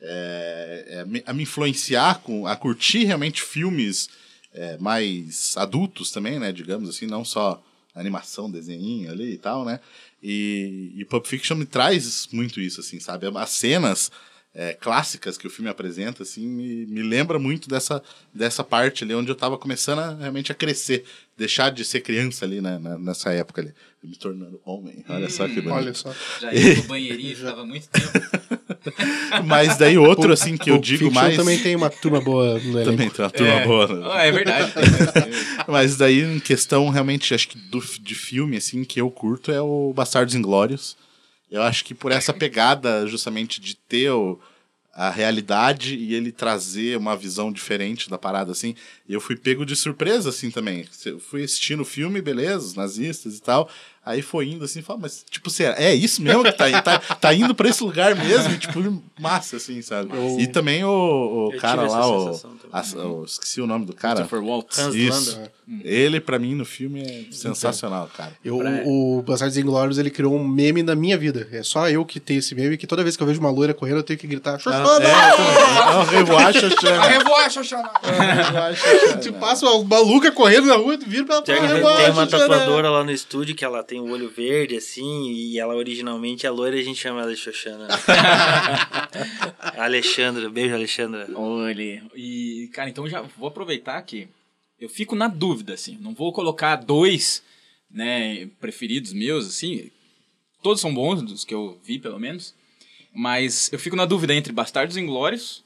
[0.00, 4.08] é, é, a me influenciar, com, a curtir realmente filmes
[4.54, 7.62] é, mais adultos também, né, digamos assim, não só
[7.94, 9.80] animação, desenho ali e tal, né,
[10.22, 14.10] e, e Pulp Fiction me traz muito isso, assim, sabe, as cenas
[14.60, 18.02] é, clássicas que o filme apresenta, assim, me, me lembra muito dessa,
[18.34, 21.04] dessa parte ali onde eu tava começando a, realmente a crescer,
[21.36, 25.46] deixar de ser criança ali né, na- nessa época ali, me tornando homem, olha só
[25.46, 25.70] que bonito.
[25.74, 26.12] Olha só.
[26.40, 28.10] Já ia pro banheirinho, ficava muito tempo.
[29.46, 31.36] Mas daí outro, assim, que eu digo mais...
[31.36, 32.90] também tem uma turma boa no elenco.
[32.90, 33.64] Também tem uma turma É.
[33.66, 33.86] boa.
[33.86, 34.08] né?
[34.12, 34.72] Ah, é verdade.
[35.68, 39.60] Mas daí, em questão realmente, acho que do, de filme, assim, que eu curto é
[39.60, 40.96] o Bastardos Inglórios.
[41.50, 44.38] Eu acho que por essa pegada, justamente, de ter o-
[44.92, 48.74] a realidade e ele trazer uma visão diferente da parada, assim,
[49.08, 50.86] eu fui pego de surpresa, assim, também.
[51.06, 53.70] Eu fui assistindo o filme, beleza, os nazistas e tal,
[54.10, 57.34] aí foi indo, assim, fala, mas, tipo, será, é isso mesmo que tá, tá, tá
[57.34, 58.52] indo pra esse lugar mesmo?
[58.54, 60.10] E, tipo, massa, assim, sabe?
[60.38, 60.88] E também o,
[61.50, 64.16] o Eu cara tive lá, essa o, a- o- Esqueci o nome do cara.
[64.16, 64.78] Christopher Waltz.
[64.78, 65.36] Hans Isso.
[65.36, 65.52] Landa.
[65.84, 68.32] Ele, pra mim, no filme é sensacional, cara.
[68.42, 71.46] Eu, o, o Bastardos Inglórios, ele criou um meme na minha vida.
[71.52, 73.74] É só eu que tenho esse meme, que toda vez que eu vejo uma loira
[73.74, 75.04] correndo, eu tenho que gritar, Xoxana!
[75.04, 77.06] É, o Revoacha A chama.
[77.06, 77.90] revoacha, Xoxana.
[79.22, 82.48] Tu passa uma maluca correndo na rua, tu vira pra Tem, pra tem uma Xoxana.
[82.48, 86.50] tatuadora lá no estúdio que ela tem o olho verde, assim, e ela originalmente é
[86.50, 87.88] loira a gente chama ela de Xoxana.
[89.76, 91.28] Alexandra, beijo, Alexandra.
[91.34, 94.28] Olha, e, cara, então já vou aproveitar que
[94.80, 95.98] eu fico na dúvida, assim.
[96.00, 97.42] Não vou colocar dois,
[97.90, 99.90] né, preferidos meus, assim.
[100.62, 102.54] Todos são bons, dos que eu vi, pelo menos.
[103.14, 105.64] Mas eu fico na dúvida entre Bastardos Inglórios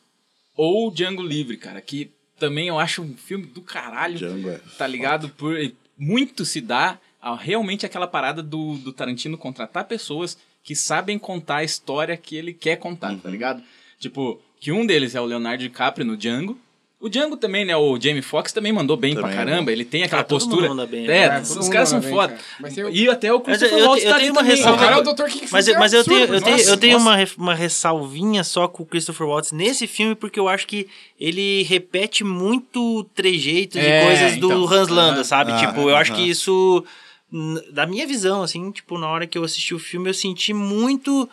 [0.57, 1.81] ou Django Livre, cara.
[1.81, 4.17] Que também eu acho um filme do caralho.
[4.17, 5.29] Django é Tá ligado?
[5.31, 5.57] Por,
[5.99, 6.99] muito se dá
[7.41, 12.53] realmente aquela parada do, do Tarantino contratar pessoas que sabem contar a história que ele
[12.53, 13.63] quer contar, tá ligado?
[13.99, 16.59] Tipo, que um deles é o Leonardo DiCaprio no Django.
[17.01, 17.77] O Django também, né?
[17.77, 19.73] O Jamie Foxx também mandou bem Também pra caramba.
[19.73, 20.69] Ele tem aquela Ah, todo postura.
[20.69, 21.41] mundo bem, é, né?
[21.41, 22.35] os caras são foda.
[22.35, 22.41] cara.
[22.61, 24.97] Mas eu- E até o Mas Christopher eu- eu Waltz tenho tá uma ressalva- cara
[24.97, 25.25] é o Dr.
[25.25, 28.85] King Mas, Fury, mas eu tenho, eu tenho, eu tenho uma, uma ressalvinha só com
[28.85, 30.87] o Christopher Waltz nesse filme, porque eu acho que
[31.19, 34.73] ele repete muito trejeitos É, e coisas do então.
[34.73, 35.51] Hans Landa, sabe?
[35.51, 36.85] Ah, tipo, eu acho que isso,
[37.73, 41.29] da minha visão, assim, tipo, na hora que eu assisti o filme, eu senti muito.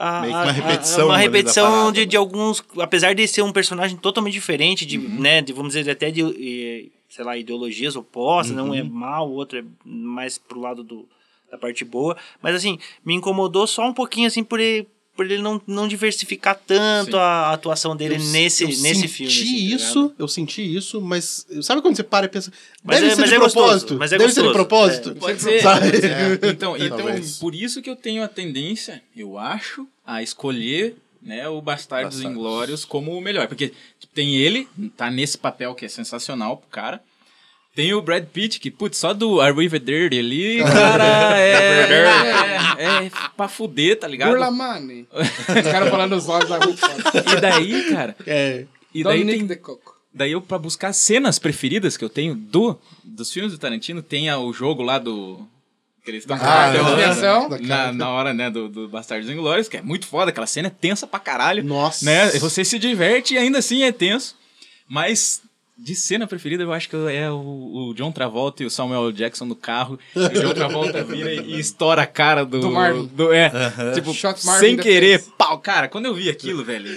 [0.00, 2.06] a- Meio que a- uma a- repetição uma ali da repetição parada, de, né?
[2.06, 2.62] de alguns.
[2.78, 5.18] Apesar de ser um personagem totalmente diferente, de, Uhum.
[5.20, 5.42] né?
[5.42, 6.92] De, vamos dizer, até de.
[7.08, 8.74] sei lá, ideologias opostas, não Uhum.
[8.74, 11.08] é mal, o outro é mais pro lado do,
[11.50, 12.16] da parte boa.
[12.42, 14.86] Mas assim, me incomodou só um pouquinho assim por ele,
[15.18, 17.16] por ele não, não diversificar tanto Sim.
[17.16, 19.32] a atuação dele Eu- nesse, eu nesse senti filme.
[19.32, 19.80] assim, tá ligado?
[19.80, 22.52] isso, eu senti isso, mas sabe quando você para e pensa,
[22.84, 24.68] Mas deve é- ser mas de é gostoso, propósito, mas é deve ser de gostoso.
[24.68, 25.10] propósito.
[25.10, 25.60] É, Pode ser.
[26.00, 26.44] Ser.
[26.54, 27.06] Então, então
[27.40, 32.20] por isso que eu tenho a tendência, eu acho, a escolher né, o Bastardos Bastardos.
[32.38, 33.48] Inglórios como o melhor.
[33.48, 33.72] Porque
[34.14, 37.02] tem ele, tá nesse papel que é sensacional pro cara.
[37.78, 43.46] Tem o Brad Pitt, que, putz, só do Arrivederci ali, cara, é, é, é pra
[43.46, 44.30] fuder, tá ligado?
[44.30, 45.06] Burla Money.
[45.14, 47.24] Os caras falando os lá muito foda.
[47.36, 48.64] E daí, cara, É.
[48.92, 49.96] e daí Dominic tem, de Coco.
[50.12, 54.28] daí eu, pra buscar cenas preferidas que eu tenho do, dos filmes do Tarantino, tem
[54.28, 55.46] a- o jogo lá do...
[56.04, 57.48] Que eles estão Ah, derrubando aviação.
[57.60, 60.70] na, na hora, né, do, do Bastardos Inglórios, que é muito foda, aquela cena é
[60.70, 61.62] tensa pra caralho.
[61.62, 62.04] Nossa.
[62.04, 62.30] Né?
[62.40, 64.34] Você se diverte e ainda assim é tenso.
[64.88, 65.42] Mas
[65.80, 67.36] de cena preferida, eu acho que é o,
[67.90, 69.96] o John Travolta e o Samuel Jackson no carro.
[70.14, 72.58] E o John Travolta vira e, estoura a cara do.
[72.60, 73.06] Do Marvin.
[73.06, 73.48] do- é,
[73.94, 75.32] tipo, Shot sem querer, face.
[75.38, 75.58] pau.
[75.60, 76.88] Cara, quando eu vi aquilo, velho,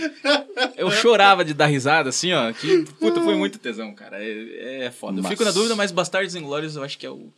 [0.75, 2.51] eu chorava de dar risada, assim, ó.
[2.53, 4.17] Que, puta, foi muito tesão, cara.
[4.19, 5.19] É, é foda.
[5.19, 7.31] Eu fico na dúvida, mas Bastardos Inglórios eu acho que é o, o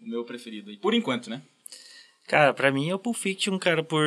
[0.00, 0.70] meu preferido.
[0.70, 0.76] aí.
[0.76, 1.40] Por enquanto, né?
[2.26, 4.04] Cara, pra mim é o Pulp Fiction, cara, por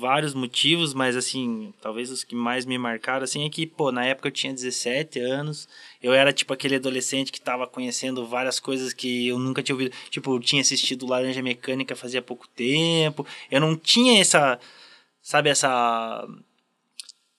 [0.00, 4.04] vários motivos, mas assim, talvez os que mais me marcaram, assim, é que, pô, na
[4.04, 5.68] época eu tinha 17 anos,
[6.02, 9.94] eu era, tipo, aquele adolescente que tava conhecendo várias coisas que eu nunca tinha ouvido.
[10.08, 14.58] Tipo, eu tinha assistido Laranja Mecânica fazia pouco tempo, eu não tinha essa,
[15.22, 16.26] sabe, essa...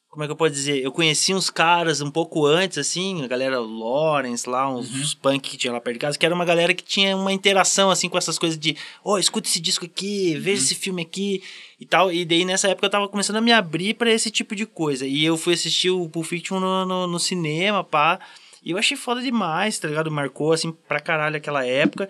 [0.09, 0.83] Como é que eu posso dizer?
[0.83, 5.49] Eu conheci uns caras um pouco antes, assim, a galera Lawrence lá, uns, uns punk
[5.49, 8.09] que tinha lá perto de casa, que era uma galera que tinha uma interação, assim,
[8.09, 11.41] com essas coisas de, ô, escuta esse disco aqui, veja esse filme aqui
[11.79, 12.11] e tal.
[12.11, 15.07] E daí, nessa época, eu tava começando a me abrir pra esse tipo de coisa.
[15.07, 18.19] E eu fui assistir o Pulp Fiction no, no, no cinema, pá.
[18.63, 20.11] E eu achei foda demais, tá ligado?
[20.11, 22.07] Marcou, assim, pra caralho aquela época.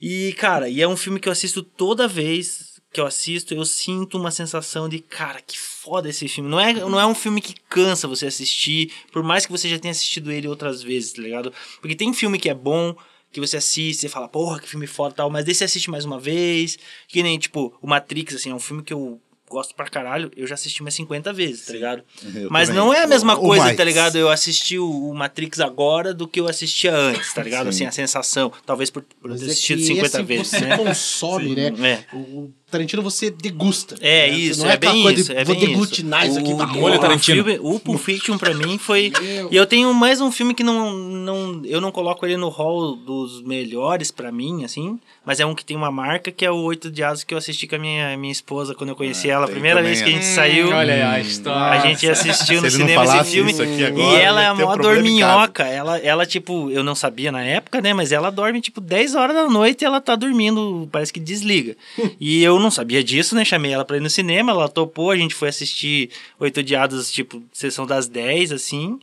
[0.00, 3.64] E, cara, e é um filme que eu assisto toda vez que eu assisto, eu
[3.64, 6.48] sinto uma sensação de, cara, que foda esse filme.
[6.48, 9.80] Não é, não é um filme que cansa você assistir, por mais que você já
[9.80, 11.52] tenha assistido ele outras vezes, tá ligado?
[11.80, 12.94] Porque tem filme que é bom,
[13.32, 15.90] que você assiste, você fala, porra, que filme foda e tal, mas daí você assiste
[15.90, 16.78] mais uma vez.
[17.08, 20.46] Que nem, tipo, o Matrix, assim, é um filme que eu gosto pra caralho, eu
[20.46, 22.02] já assisti umas 50 vezes, tá ligado?
[22.34, 22.82] Eu Mas também.
[22.82, 23.76] não é a mesma Ou coisa, mais.
[23.76, 24.16] tá ligado?
[24.16, 27.64] Eu assisti o, o Matrix agora do que eu assistia antes, tá ligado?
[27.64, 27.68] Sim.
[27.68, 28.52] Assim, a sensação.
[28.66, 30.76] Talvez por, por ter é assistido que 50 esse vezes, você né?
[30.76, 32.04] consome, né?
[32.12, 32.16] É.
[32.16, 33.96] O, o Tarantino você degusta.
[34.00, 34.36] É né?
[34.36, 35.32] isso, Não é, é, bem coisa isso.
[35.32, 36.52] de É vou bem deglutinar isso, aqui.
[36.52, 37.44] O- vai Molho o Tarantino.
[37.44, 39.12] filme- o Pulp Fiction pra mim foi.
[39.22, 39.48] Meu.
[39.50, 41.62] E eu tenho mais um filme que não, não.
[41.64, 44.98] Eu não coloco ele no hall dos melhores pra mim, assim.
[45.24, 47.66] Mas é um que tem uma marca que é o Oito Dias que eu assisti
[47.66, 49.46] com a minha, minha esposa quando eu conheci ela.
[49.46, 50.14] A primeira vez que a é.
[50.16, 50.68] gente saiu.
[50.70, 51.80] Olha aí a história.
[51.80, 53.52] A gente assistiu no cinema esse filme.
[53.52, 55.32] e ela é ia a ter um maior problema em casa.
[55.32, 55.62] dorminhoca.
[55.64, 57.94] Ela, ela, tipo, eu não sabia na época, né?
[57.94, 61.76] Mas ela dorme, tipo, 10 horas da noite e ela tá dormindo, parece que desliga.
[62.20, 63.44] e eu não sabia disso, né?
[63.44, 66.10] Chamei ela pra ir no cinema, ela topou, a gente foi assistir
[66.40, 68.98] Oito Odiados, tipo, sessão das 10, assim.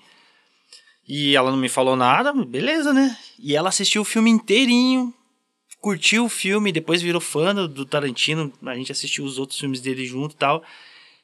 [1.08, 3.18] E ela não me falou nada, beleza, né?
[3.40, 5.14] E ela assistiu o filme inteirinho,
[5.80, 10.06] curtiu o filme, depois virou fã do, Tarantino, a gente assistiu os outros filmes dele
[10.06, 10.64] junto e tal.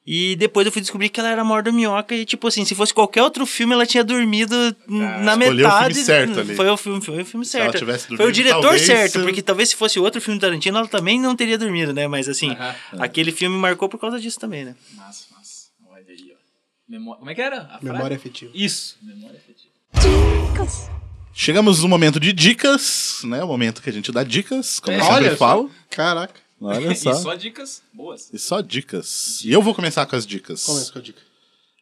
[0.09, 2.73] E depois eu fui descobrir que ela era a maior dorminhoca e, tipo assim, se
[2.73, 4.55] fosse qualquer outro filme, ela tinha dormido
[4.87, 5.93] na escolheu o metade.
[5.95, 6.55] filme certo ali.
[6.55, 7.79] Foi o filme, foi o filme Se ela certo.
[7.79, 10.77] tivesse Foi o dormido, diretor talvez, certo, porque talvez se fosse outro filme do Tarantino,
[10.77, 12.07] ela também não teria dormido, né?
[12.07, 12.55] Mas assim,
[12.97, 14.75] aquele filme marcou por causa disso também, né?
[14.95, 15.67] Massa, massa.
[15.91, 16.37] Olha aí, ó.
[16.87, 17.63] Memó- Como é que era?
[17.63, 17.83] A frase?
[17.83, 18.51] Memória afetiva.
[18.55, 19.67] Isso, memória afetiva.
[21.33, 23.43] Chegamos no momento de dicas, né?
[23.43, 25.69] O momento que a gente dá dicas, como eu sempre Olha falo.
[25.89, 26.46] Caraca.
[26.59, 27.11] Olha só.
[27.11, 28.29] E só dicas boas.
[28.33, 29.41] E só dicas.
[29.43, 30.63] E eu vou começar com as dicas.
[30.63, 31.21] Começa com a dica.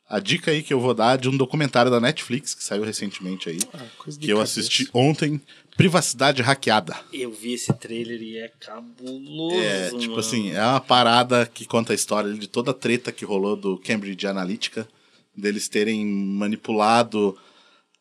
[0.07, 2.83] A dica aí que eu vou dar é de um documentário da Netflix que saiu
[2.83, 4.59] recentemente aí, Ah, coisa de que eu cabeça.
[4.59, 5.41] assisti ontem,
[5.75, 6.95] Privacidade Hackeada.
[7.11, 9.55] Eu vi esse trailer e é cabuloso.
[9.57, 10.19] É, tipo mano.
[10.19, 13.79] assim, é uma parada que conta a história de toda a treta que rolou do
[13.79, 14.87] Cambridge Analytica,
[15.35, 17.35] deles terem manipulado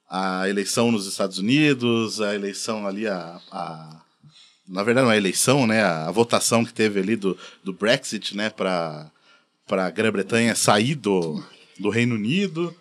[0.09, 3.41] a eleição nos Estados Unidos, a eleição ali, a.
[3.51, 4.04] a-
[4.69, 5.83] na verdade, não é a eleição, né?
[5.83, 9.11] A, a votação que teve ali do, do Brexit, né, para
[9.71, 11.43] a Grã-Bretanha sair do,
[11.79, 12.75] do Reino Unido.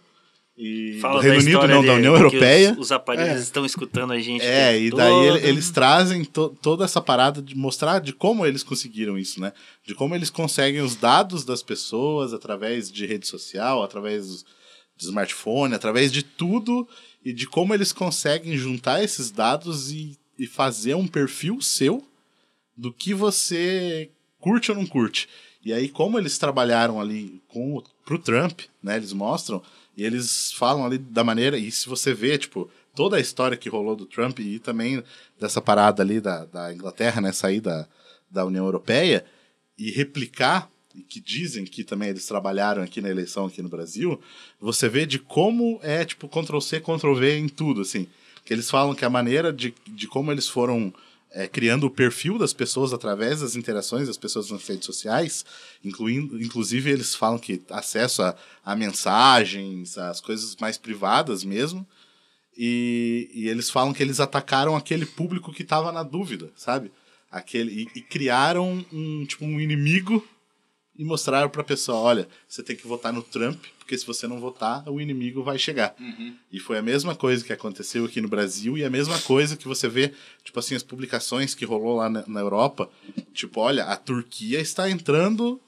[0.56, 2.74] E Fala do Reino da Unido, não, de- da União Europeia.
[2.74, 3.42] Os, os aparelhos É.
[3.42, 4.46] estão escutando a gente.
[4.46, 5.26] É, e daí todo.
[5.38, 9.52] ele- eles trazem to- toda essa parada de mostrar de como eles conseguiram isso, né?
[9.84, 14.46] De como eles conseguem os dados das pessoas através de rede social, através
[14.96, 16.88] de smartphone, através de tudo,
[17.26, 22.06] e de como eles conseguem juntar esses dados e, e fazer um perfil seu
[22.76, 24.10] do que você
[24.42, 25.30] curte ou não curte.
[25.64, 28.98] E aí, como eles trabalharam ali com o, pro Trump, né?
[28.98, 29.64] Eles mostram
[29.96, 31.58] e eles falam ali da maneira.
[31.58, 35.02] E se você vê, tipo, toda a história que rolou do Trump e também
[35.40, 37.32] dessa parada ali da, da Inglaterra, né?
[37.32, 37.88] Sair da,
[38.30, 39.24] da União Europeia
[39.78, 44.20] e replicar, e que dizem que também eles trabalharam aqui na eleição aqui no Brasil,
[44.60, 48.10] você vê de como é, tipo, Ctrl-C, Ctrl-V em tudo, assim.
[48.46, 50.94] Que eles falam que a maneira de, de como eles foram
[51.32, 55.46] é, criando o perfil das pessoas através das interações das pessoas nas redes sociais,
[55.84, 61.88] incluindo, inclusive eles falam que acesso a, a mensagens, as coisas mais privadas mesmo,
[62.56, 66.92] E, e eles falam que eles atacaram aquele público que tava na dúvida, sabe?
[67.32, 70.24] Aquele, e, e criaram um, tipo, um inimigo
[70.98, 74.40] e mostraram pra pessoa, olha, você tem que votar no Trump, porque se você não
[74.40, 75.96] votar, o inimigo vai chegar.
[76.52, 79.68] E foi a mesma coisa que aconteceu aqui no Brasil e a mesma coisa que
[79.68, 80.14] você vê,
[80.44, 82.90] tipo assim, as publicações que rolou lá na, na Europa.
[83.34, 85.60] Tipo, olha, a Turquia está entrando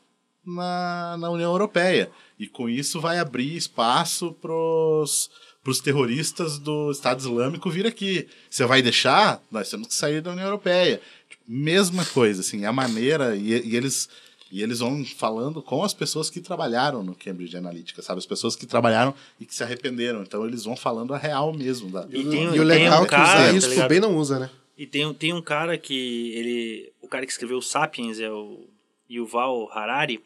[0.45, 2.11] na, na União Europeia.
[2.37, 5.29] E com isso vai abrir espaço pros,
[5.63, 8.27] pros terroristas do Estado Islâmico vir aqui.
[8.49, 9.41] Você vai deixar?
[9.51, 11.01] Nós temos que sair da União Europeia.
[11.29, 13.35] Tipo, mesma coisa, assim, a maneira.
[13.35, 14.09] E, e eles.
[14.55, 18.19] E eles vão falando com as pessoas que trabalharam no Cambridge Analytica, sabe?
[18.19, 20.21] As pessoas que trabalharam e que se arrependeram.
[20.21, 21.89] Então eles vão falando a real mesmo.
[21.91, 24.15] Da, E tem- E o tem legal um é que cara, usar tá bem não
[24.15, 24.49] usa, né?
[24.77, 26.93] E tem, tem um cara que ele.
[27.01, 28.65] O cara que escreveu Sapiens é o
[29.11, 30.23] Yuval Harari.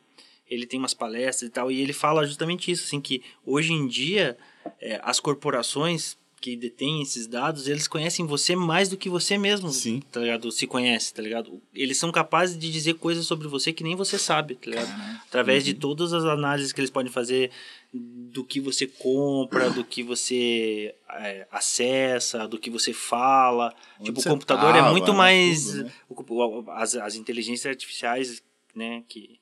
[0.48, 3.88] Ele tem umas palestras e tal, e ele fala justamente isso, assim, que hoje em
[3.88, 4.38] dia
[4.80, 9.70] é, as corporações que detêm esses dados, eles conhecem você mais do que você mesmo,
[9.72, 10.02] Sim.
[10.12, 10.52] tá ligado?
[10.52, 11.62] Se conhece, tá ligado?
[11.74, 14.90] Eles são capazes de dizer coisas sobre você que nem você sabe, tá ligado?
[15.28, 17.52] Através de todas as análises que eles podem fazer
[17.94, 23.74] do que você compra, do que você é, acessa, do que você fala.
[24.00, 25.66] Onde tipo, o computador é tava, muito né, mais.
[25.66, 25.92] tudo, né?
[26.10, 28.42] o- as, as inteligências artificiais,
[28.76, 29.39] né, que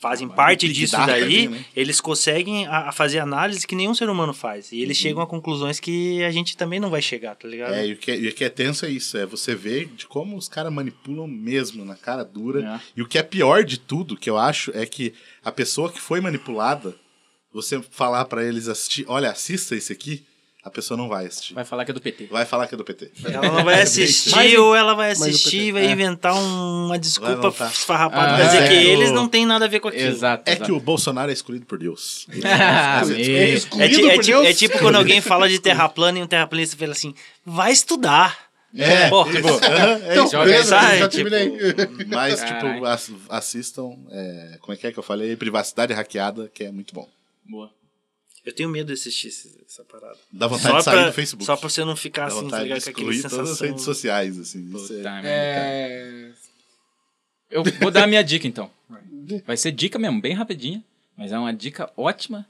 [0.00, 1.64] fazem Ah, parte disso daí, né?
[1.74, 4.72] eles conseguem a, a fazer análise que nenhum ser humano faz.
[4.72, 7.72] E eles chegam a conclusões que a gente também não vai chegar, tá ligado?
[7.72, 7.76] Uhum.
[7.76, 9.86] É, e o que é, e o que é tenso é isso, é você ver
[9.86, 12.64] de como os caras manipulam mesmo na cara dura.
[12.76, 12.80] É.
[12.96, 15.14] E o que é pior de tudo, que eu acho, é que
[15.44, 16.94] a pessoa que foi manipulada,
[17.52, 20.24] você falar pra eles assistir, olha, assista esse aqui,
[20.62, 21.54] a pessoa não vai assistir.
[21.54, 22.26] Vai falar que é do PT.
[22.26, 23.10] Vai falar que é do PT.
[23.24, 25.90] Ela não vai assistir Mas- ou ela vai o assistir e vai é.
[25.90, 27.70] inventar um- uma desculpa voltar.
[27.70, 29.88] esfarrapada Ah, pra dizer é que que eles o- não tem nada a ver com
[29.88, 30.08] aquilo.
[30.08, 30.42] Exato.
[30.46, 30.66] É exato.
[30.66, 32.26] que o Bolsonaro é escolhido por Deus.
[32.34, 33.16] É meu.
[33.16, 34.46] É, excluído é por tipo, Deus.
[34.46, 38.50] é tipo quando alguém fala de terra plana e um terraplanista fala assim, vai estudar.
[38.76, 39.32] É, Porra.
[39.32, 40.26] tipo, aham, é Então.
[40.30, 41.28] Joga beleza, já tipo.
[42.08, 45.34] Mas, tipo, ass- assistam, é, como é que é que eu falei?
[45.34, 47.08] Privacidade hackeada, que é muito bom.
[47.48, 47.70] Boa.
[48.44, 50.16] Eu tenho medo de assistir esse- essa parada.
[50.32, 51.44] Dá vontade de sair do Facebook.
[51.44, 52.82] Só pra você não ficar Dá assim, tá ligado?
[52.84, 53.66] Com aquele excluir todas as sensação.
[53.68, 54.70] redes sociais, assim.
[54.70, 56.32] Puta é-.
[57.50, 58.70] Eu vou dar a minha dica então.
[59.46, 60.82] Vai ser dica mesmo, bem rapidinha,
[61.16, 62.46] mas é uma dica ótima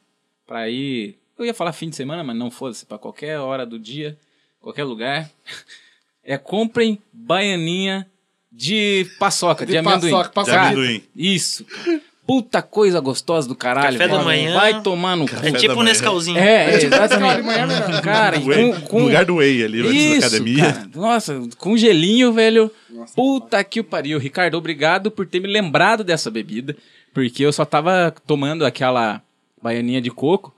[0.47, 1.17] pra ir.
[1.39, 4.19] Eu ia falar fim de semana, mas não foda-se, pra qualquer hora do dia,
[4.61, 5.31] qualquer lugar.
[6.23, 8.07] É comprem baianinha
[8.53, 10.11] de paçoca, de, De amendoim.
[10.11, 10.53] paçoca, paçoca.
[10.59, 11.03] De amendoim.
[11.17, 11.65] Isso.
[11.65, 12.01] cara.
[12.31, 13.99] Puta coisa gostosa do caralho.
[13.99, 14.25] Café da velho.
[14.25, 14.55] manhã.
[14.55, 15.35] Vai tomar no cu.
[15.43, 15.83] É da tipo um.
[15.83, 16.39] Nescauzinho.
[16.39, 17.43] É, é, exatamente.
[18.05, 20.73] Cara, com, com, lugar do Whey ali, antes da isso, academia.
[20.73, 20.91] cara.
[20.95, 22.71] Nossa, com gelinho, velho.
[23.17, 24.17] Puta que o pariu.
[24.17, 26.77] Ricardo, obrigado por ter me lembrado dessa bebida.
[27.13, 29.21] Porque eu só tava tomando aquela
[29.61, 30.55] baianinha de coco.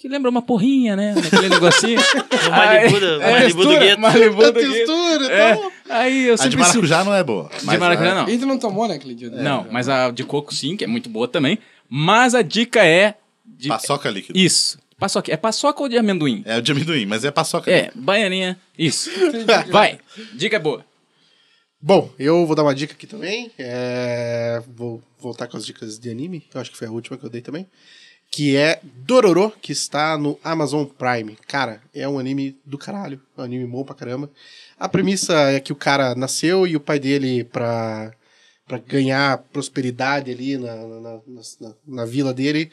[0.00, 1.14] Que lembra uma porrinha, né?
[1.16, 2.00] Aquele negocinho.
[2.00, 4.00] No Malibu do- Aí- Malibu do textura, gueto.
[4.00, 4.72] Malibu A do gueto.
[4.72, 5.72] textura, É, então.
[5.90, 6.56] aí eu A de sempre...
[6.58, 7.50] maracujá não é boa.
[7.58, 8.28] De maracujá não.
[8.28, 9.28] E tu não tomou, né, aquele dia?
[9.30, 11.58] Não, mas a de coco sim, que é muito boa também.
[11.88, 13.14] Mas a dica é...
[13.44, 13.68] De...
[13.68, 14.38] Paçoca líquida.
[14.38, 14.78] Isso.
[14.98, 15.30] Paçoca.
[15.32, 16.42] É paçoca ou de amendoim?
[16.46, 18.02] É o de amendoim, mas é paçoca É, líquida.
[18.02, 18.58] baianinha.
[18.78, 19.10] Isso.
[19.70, 19.98] Vai.
[20.34, 20.82] Dica boa.
[21.82, 23.50] Bom, eu vou dar uma dica aqui também.
[23.58, 26.42] É, Vou voltar com as dicas de anime.
[26.54, 27.66] Eu acho que foi a última que eu dei também.
[28.30, 31.36] Que é Dororo, que está no Amazon Prime.
[31.48, 33.20] Cara, é um anime do caralho.
[33.36, 34.30] É um anime bom pra caramba.
[34.78, 38.12] A premissa é que o cara nasceu e o pai dele, pra,
[38.68, 41.20] pra ganhar prosperidade ali na, na, na,
[41.60, 42.70] na- na vila dele,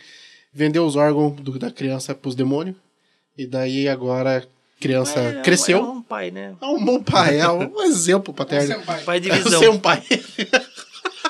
[0.53, 2.75] vendeu os órgãos do- da criança pros demônios.
[3.35, 4.43] E daí agora a
[4.79, 5.79] criança É, cresceu.
[5.79, 6.55] É um pai, né?
[6.61, 8.75] É um bom pai, é um exemplo paterno.
[8.75, 9.03] Senpai.
[9.03, 9.59] Pai de É o visão.
[9.59, 10.03] seu pai.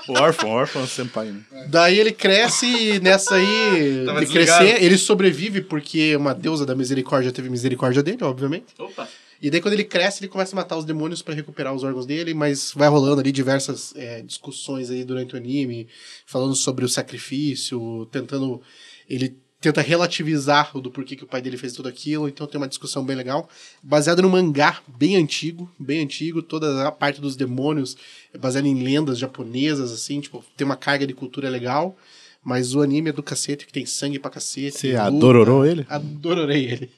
[0.08, 1.41] O órfão, o órfão senpai, né?
[1.70, 4.66] Daí ele cresce e nessa aí Tava de desligado.
[4.66, 8.66] crescer, ele sobrevive porque uma deusa da misericórdia teve misericórdia dele, obviamente.
[8.78, 9.08] Opa.
[9.41, 12.05] E daí quando ele cresce, ele começa a matar os demônios pra recuperar os órgãos
[12.05, 15.88] dele, mas vai rolando ali diversas é, discussões aí durante o anime,
[16.26, 18.62] falando sobre o sacrifício, tentando
[19.08, 22.60] ele tenta relativizar o do porquê que o pai dele fez tudo aquilo, então tem
[22.60, 23.49] uma discussão bem legal,
[23.82, 27.97] baseado no mangá bem antigo, bem antigo, toda a parte dos demônios
[28.34, 31.97] é baseada em lendas japonesas assim, tipo, tem uma carga de cultura legal,
[32.43, 34.78] mas o anime é do cacete, que tem sangue pra cacete.
[34.78, 35.03] Você luta.
[35.03, 35.86] adororou ele?
[35.89, 36.89] Adororei ele.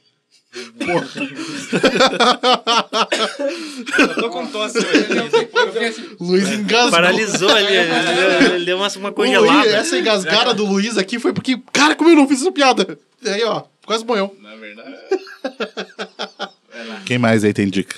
[3.97, 6.09] Eu tô com tosse hoje.
[6.19, 6.91] Luiz engasgou.
[6.91, 7.75] Paralisou ali.
[7.75, 9.59] ele deu- Ele deu uma, uma congelada.
[9.59, 12.97] Luiz, essa engasgada do Luiz aqui foi porque, cara, como eu não fiz essa piada?
[13.23, 14.35] E aí, ó, quase morreu.
[14.41, 14.95] Na verdade.
[17.05, 17.95] Quem mais aí tem dica?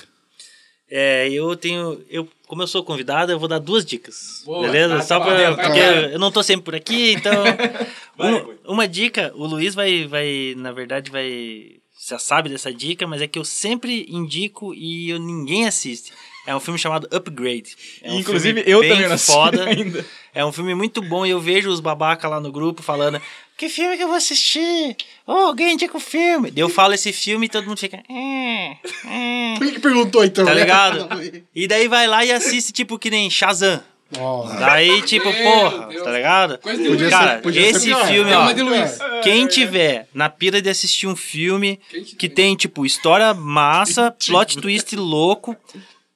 [0.90, 2.04] É, eu tenho.
[2.10, 4.42] Eu como eu sou convidado, eu vou dar duas dicas.
[4.44, 4.66] Boa.
[4.66, 4.96] beleza?
[4.96, 5.78] Tá, Só tá pra, tá porque
[6.12, 7.32] eu não tô sempre por aqui, então.
[8.14, 8.56] Vai, uma, vai.
[8.66, 11.76] uma dica, o Luiz vai, vai, na verdade, vai.
[12.08, 16.12] Já sabe dessa dica, mas é que eu sempre indico e eu, ninguém assiste.
[16.44, 17.76] É um filme chamado Upgrade.
[18.02, 19.62] É um Inclusive, filme eu bem também não foda.
[19.70, 20.04] ainda.
[20.34, 23.22] É um filme muito bom e eu vejo os babaca lá no grupo falando:
[23.56, 24.96] Que filme que eu vou assistir?
[25.24, 26.50] Oh, alguém indica o filme.
[26.50, 28.02] Daí eu falo esse filme e todo mundo fica.
[28.08, 28.76] "É,
[29.06, 30.44] é." Por que que perguntou então?
[30.44, 31.08] Tá ligado?
[31.54, 33.80] E daí vai lá e assiste, tipo, que nem Shazam.
[34.18, 36.02] Ó, Daí, tipo, Meu porra, Deus.
[36.04, 36.58] tá ligado?
[36.58, 37.10] Podia.
[37.10, 38.06] Cara, ser- podia ser esse pior.
[38.06, 39.22] filme, É ó.
[39.22, 41.80] Quem tiver na pira de assistir um filme
[42.18, 45.56] que tem, tipo, história massa, plot twist louco,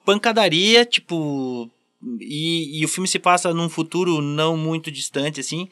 [0.05, 1.69] pancadaria, tipo.
[2.19, 5.67] E, e o filme se passa num futuro não muito distante, assim.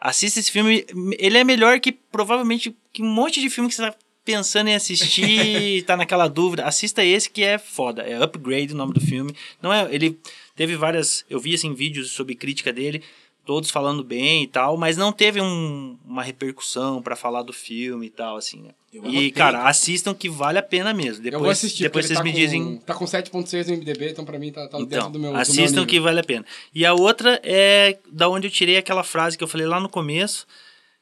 [0.00, 0.84] Assista esse filme.
[1.18, 3.94] Ele é melhor que provavelmente que um monte de filme que você tá
[4.24, 6.64] pensando em assistir, tá naquela dúvida.
[6.64, 8.02] Assista esse que é foda.
[8.02, 9.34] É Upgrade o nome do filme.
[9.62, 9.86] Não é.
[9.94, 10.18] Ele
[10.56, 11.24] teve várias.
[11.30, 13.02] Eu vi assim vídeos sobre crítica dele.
[13.44, 18.06] Todos falando bem e tal, mas não teve um- uma repercussão pra falar do filme
[18.06, 18.70] e tal, assim, né?
[19.04, 21.22] E, cara, assistam que vale a pena mesmo.
[21.22, 22.64] Depois, eu vou assistir, depois vocês ele me tá dizem.
[22.64, 25.30] Com, tá com 7.6 no MDB, então pra mim tá, tá dentro Então, do meu
[25.30, 25.86] do meu assistam nível.
[25.86, 26.44] que vale a pena.
[26.74, 29.88] E a outra é da onde eu tirei aquela frase que eu falei lá no
[29.88, 30.44] começo,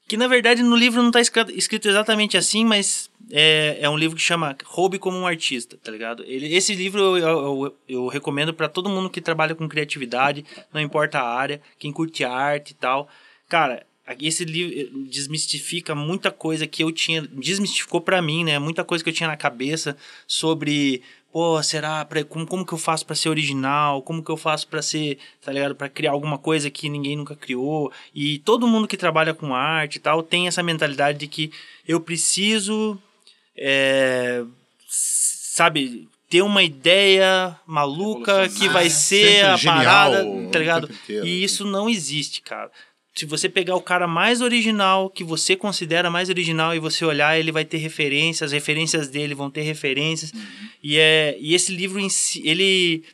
[0.06, 4.16] que na verdade no livro não tá escrito, exatamente assim, mas é, é um livro
[4.16, 6.22] que chama Roube como um Artista, tá ligado?
[6.26, 10.80] Ele, esse livro eu, eu, eu recomendo para todo mundo que trabalha com criatividade, não
[10.80, 13.08] importa a área, quem curte arte e tal.
[13.48, 13.86] Cara,
[14.20, 18.58] esse livro eh, desmistifica muita coisa que eu tinha, desmistificou pra mim, né?
[18.58, 21.02] Muita coisa que eu tinha na cabeça sobre,
[21.34, 24.00] pô, será pra, como, como que eu faço pra ser original?
[24.02, 25.74] Como que eu faço pra ser, tá ligado?
[25.74, 27.90] Pra criar alguma coisa que ninguém nunca criou?
[28.14, 31.50] E todo mundo que trabalha com arte e tal tem essa mentalidade de que
[31.88, 32.96] eu preciso,
[33.56, 34.44] é,
[34.86, 40.88] sabe, ter uma ideia maluca que vai ser a genial parada, tá ligado?
[41.08, 42.70] E isso não existe, cara.
[43.14, 47.38] Se você pegar o cara mais original, que você considera mais original, e você olhar,
[47.38, 50.32] ele vai ter referências, as referências dele vão ter referências.
[50.82, 53.04] E, é, e esse livro em si, ele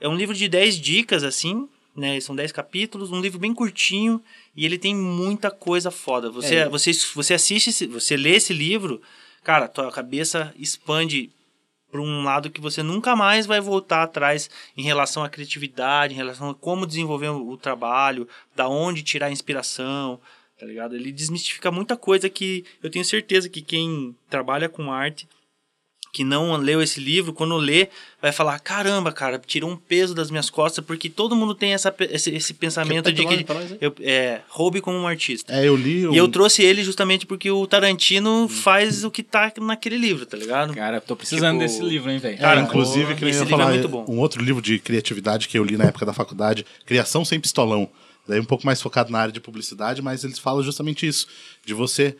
[0.00, 2.20] é um livro de 10 dicas, assim, né?
[2.20, 4.20] São 10 capítulos, um livro bem curtinho,
[4.56, 6.30] e ele tem muita coisa foda.
[6.30, 6.68] Você, É.
[6.68, 9.00] você, você assiste, você lê esse livro,
[9.44, 11.30] cara, tua cabeça expande
[11.90, 16.16] para um lado que você nunca mais vai voltar atrás em relação à criatividade, em
[16.16, 20.20] relação a como desenvolver o, trabalho, da onde tirar inspiração,
[20.58, 20.94] tá ligado?
[20.94, 25.28] Ele desmistifica muita coisa que eu tenho certeza que quem trabalha com arte
[26.18, 27.86] que não leu esse livro, quando lê,
[28.20, 31.94] vai falar: caramba, cara, tirou um peso das minhas costas, porque todo mundo tem essa,
[32.10, 33.78] esse, esse pensamento de que nós, hein?
[33.80, 35.52] eu, é, roube como um artista.
[35.52, 36.00] É, eu li.
[36.12, 40.36] E eu trouxe ele justamente porque o Tarantino faz o que tá naquele livro, tá
[40.36, 40.74] ligado?
[40.74, 42.34] Cara, tô precisando Tipo, desse livro, hein, velho.
[42.34, 44.04] É, Cara, inclusive, o- que eu esse ia livro é falar, muito bom.
[44.08, 47.88] um outro livro de criatividade que eu li na época da faculdade, Criação Sem Pistolão.
[48.26, 51.28] Daí um pouco mais focado na área de publicidade, mas eles falam justamente isso,
[51.64, 52.16] de você...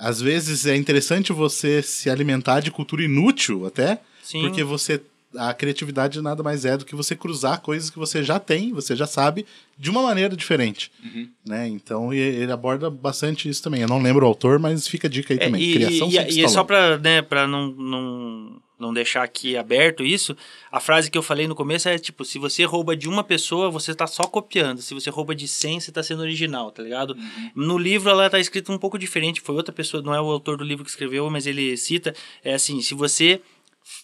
[0.00, 4.40] Às vezes é interessante você se alimentar de cultura inútil até, Sim.
[4.40, 5.00] porque você...
[5.36, 8.96] A criatividade nada mais é do que você cruzar coisas que você já tem, você
[8.96, 9.46] já sabe,
[9.78, 10.90] de uma maneira diferente.
[11.04, 11.28] Uhum.
[11.46, 11.68] Né?
[11.68, 13.80] Então, e- ele aborda bastante isso também.
[13.82, 15.62] Eu não lembro o autor, mas fica a dica aí É, também.
[15.62, 16.48] e, Criação e, e, e Pistolão.
[16.48, 20.36] só pra, né, pra não, não, não deixar aqui aberto isso,
[20.72, 23.70] a frase que eu falei no começo é tipo, se você rouba de uma pessoa,
[23.70, 24.80] você tá só copiando.
[24.80, 27.16] Se você rouba de 100, você tá sendo original, tá ligado?
[27.54, 30.56] No livro ela tá escrito um pouco diferente, foi outra pessoa, não é o autor
[30.56, 33.40] do livro que escreveu, mas ele cita, é assim, se você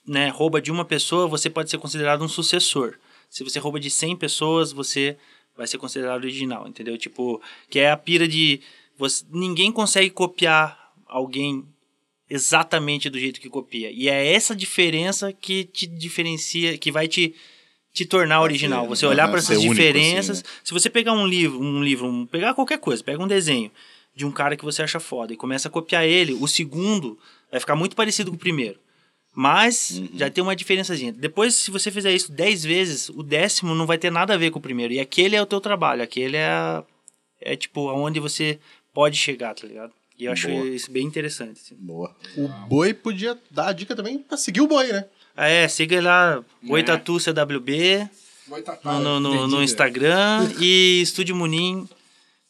[0.07, 2.99] né, rouba de uma pessoa, você pode ser considerado um sucessor.
[3.29, 5.17] Se você rouba de 100 pessoas, você
[5.57, 6.97] vai ser considerado original, entendeu?
[6.99, 7.41] Tipo,
[7.71, 8.61] que é a pira de
[8.99, 11.67] você, ninguém consegue copiar alguém
[12.29, 13.91] exatamente do jeito que copia.
[13.91, 17.35] E é essa diferença que te diferencia, que vai te
[17.93, 18.87] te tornar original.
[18.87, 20.41] Você olhar para essas único, diferenças.
[20.41, 23.71] assim, Se você pegar um livro, um livro, um, pegar qualquer coisa, pega um desenho
[24.15, 27.19] de um cara que você acha foda e começa a copiar ele, o segundo
[27.51, 28.79] vai ficar muito parecido com o primeiro.
[29.35, 30.09] Mas Uhum.
[30.15, 31.11] já tem uma diferençazinha.
[31.13, 34.51] Depois, se você fizer isso 10 vezes, o décimo não vai ter nada a ver
[34.51, 34.93] com o primeiro.
[34.93, 36.83] E aquele é o teu trabalho, aquele é,
[37.41, 38.59] é tipo aonde você
[38.93, 39.93] pode chegar, tá ligado?
[40.19, 40.67] E eu acho Boa.
[40.69, 41.61] isso bem interessante.
[41.63, 41.77] assim.
[41.79, 42.15] Boa.
[42.37, 45.05] O boi podia dar a dica também pra seguir o boi, né?
[45.37, 48.09] Ah, é, siga lá, Boitatu CWB
[48.83, 51.87] no, no, no, no Instagram e Estúdio Munim.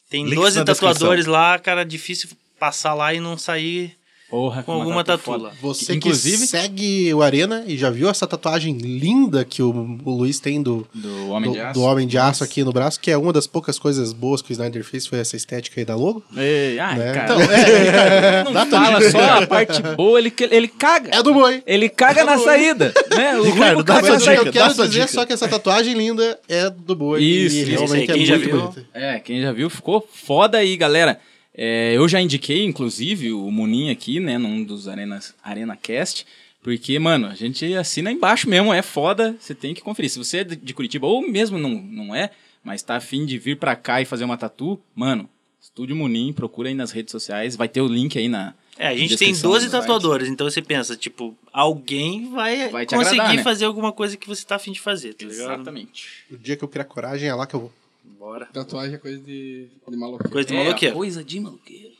[0.09, 3.96] Tem Links 12 na tatuadores lá, cara, difícil passar lá e não sair
[4.29, 5.43] Porra, com alguma tatu foda.
[5.45, 5.51] lá.
[5.61, 9.69] Você Inclusive- que segue o Arena e já viu essa tatuagem linda que o,
[10.03, 11.73] o Luiz tem do, Do Homem de do, Aço.
[11.79, 14.51] do Homem de Aço aqui no braço, que é uma das poucas coisas boas que
[14.51, 16.21] o Snyder fez, foi essa estética aí da logo.
[16.35, 17.13] Ei, ai, Né?
[17.13, 17.23] cara.
[17.35, 21.09] Então, é, Ricardo, não fala só a parte boa, ele, ele caga.
[21.15, 21.63] É do boi.
[21.65, 23.37] Ele caga na saída, né?
[23.37, 25.13] O Ricardo, dá caga sua dica, eu dá quero sua dizer é dica.
[25.13, 27.23] só que essa tatuagem linda é do boi.
[27.23, 28.59] Isso, e isso, realmente isso aí, é quem já muito viu?
[28.61, 28.85] bonita.
[28.93, 31.17] É, quem já viu ficou foda aí, galera.
[31.57, 36.23] É, eu já indiquei, inclusive, o Munin aqui, né, num dos Arenas, Arena Cast,
[36.61, 40.11] porque, mano, a gente assina embaixo mesmo, é foda, você tem que conferir.
[40.11, 42.29] Se você é de Curitiba, ou mesmo não, não é,
[42.63, 45.27] mas tá afim de vir pra cá e fazer uma tatu, mano,
[45.59, 48.53] Estúdio Munin, procura aí nas redes sociais, vai ter o link aí na.
[48.77, 49.81] É, a gente tem descrição 12 do site.
[49.81, 53.43] tatuadores, então você pensa, tipo, alguém vai, Vai te conseguir agradar, né?
[53.43, 55.53] fazer alguma coisa que você tá afim de fazer, tá ligado?
[55.53, 56.07] Exatamente.
[56.29, 57.73] O dia que eu criar coragem é lá que eu vou.
[58.17, 58.45] Bora.
[58.47, 60.29] Tatuagem é coisa de, de maluco.
[60.29, 61.93] Coisa de É, coisa de maluqueiro.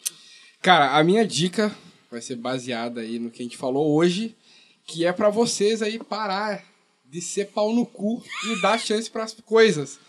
[0.61, 1.73] Cara, a minha dica
[2.11, 4.35] vai ser baseada aí no que a gente falou hoje,
[4.85, 6.63] que é pra vocês aí parar
[7.09, 9.99] de ser pau no cu e dar chance pras coisas.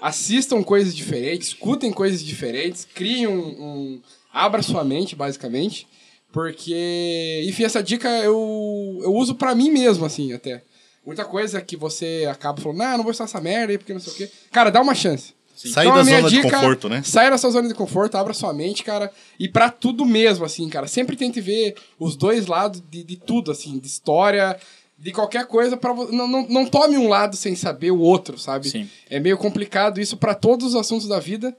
[0.00, 4.02] Assistam coisas diferentes, escutem coisas diferentes, criem um, um-
[4.32, 5.86] abra sua mente, basicamente,
[6.32, 10.62] porque, enfim, essa dica eu, eu uso pra mim mesmo, assim, até.
[11.06, 14.00] Muita coisa que você acaba falando, ah, não vou usar essa merda aí, porque não
[14.00, 14.30] sei o quê.
[14.50, 15.34] Cara, dá uma chance.
[15.54, 17.02] Sai Então, da zona de dica- conforto, né?
[17.04, 19.10] Sai da sua zona de conforto, abra sua mente, cara.
[19.38, 20.86] E pra tudo mesmo, assim, cara.
[20.86, 24.58] Sempre tente ver os dois lados de, de tudo, assim, de história,
[24.98, 25.76] de qualquer coisa.
[25.76, 28.68] Pra, vo- não, não, não tome um lado sem saber o outro, sabe?
[28.68, 28.88] Sim.
[29.08, 31.56] É meio complicado isso pra todos os assuntos da vida.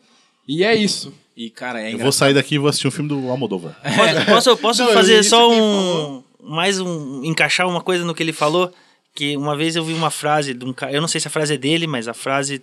[0.47, 1.13] E é isso.
[1.35, 2.03] E, cara, é Eu engraçado.
[2.03, 3.75] vou sair daqui e vou assistir um filme do Almodóvar.
[4.25, 6.23] Posso, posso, posso Não, fazer só um.
[6.43, 7.23] Mais um.
[7.23, 8.71] Encaixar uma coisa no que ele falou.
[9.13, 10.91] Que uma vez eu vi uma frase de um cara.
[10.91, 12.61] Eu não sei se a frase é dele, mas a frase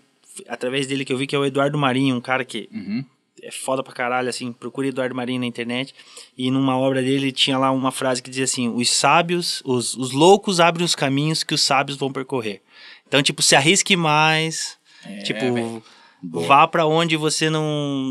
[0.49, 3.05] através dele que eu vi que é o Eduardo Marinho, um cara que Uhum.
[3.43, 4.53] é foda pra caralho, assim.
[4.53, 5.95] Procure Eduardo Marinho na internet.
[6.39, 10.13] E numa obra dele tinha lá uma frase que dizia assim: Os sábios, os, os
[10.13, 12.63] loucos abrem os caminhos que os sábios vão percorrer.
[13.09, 14.79] Então, tipo, se arrisque mais.
[15.25, 15.83] tipo, velho.
[16.23, 17.65] vá pra onde você não,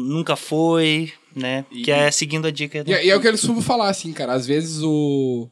[0.05, 1.63] nunca foi, né?
[1.71, 2.83] Que é seguindo a dica.
[2.83, 4.33] do- E, é- e é o que eu costumo falar, assim, cara.
[4.33, 5.49] Às vezes o.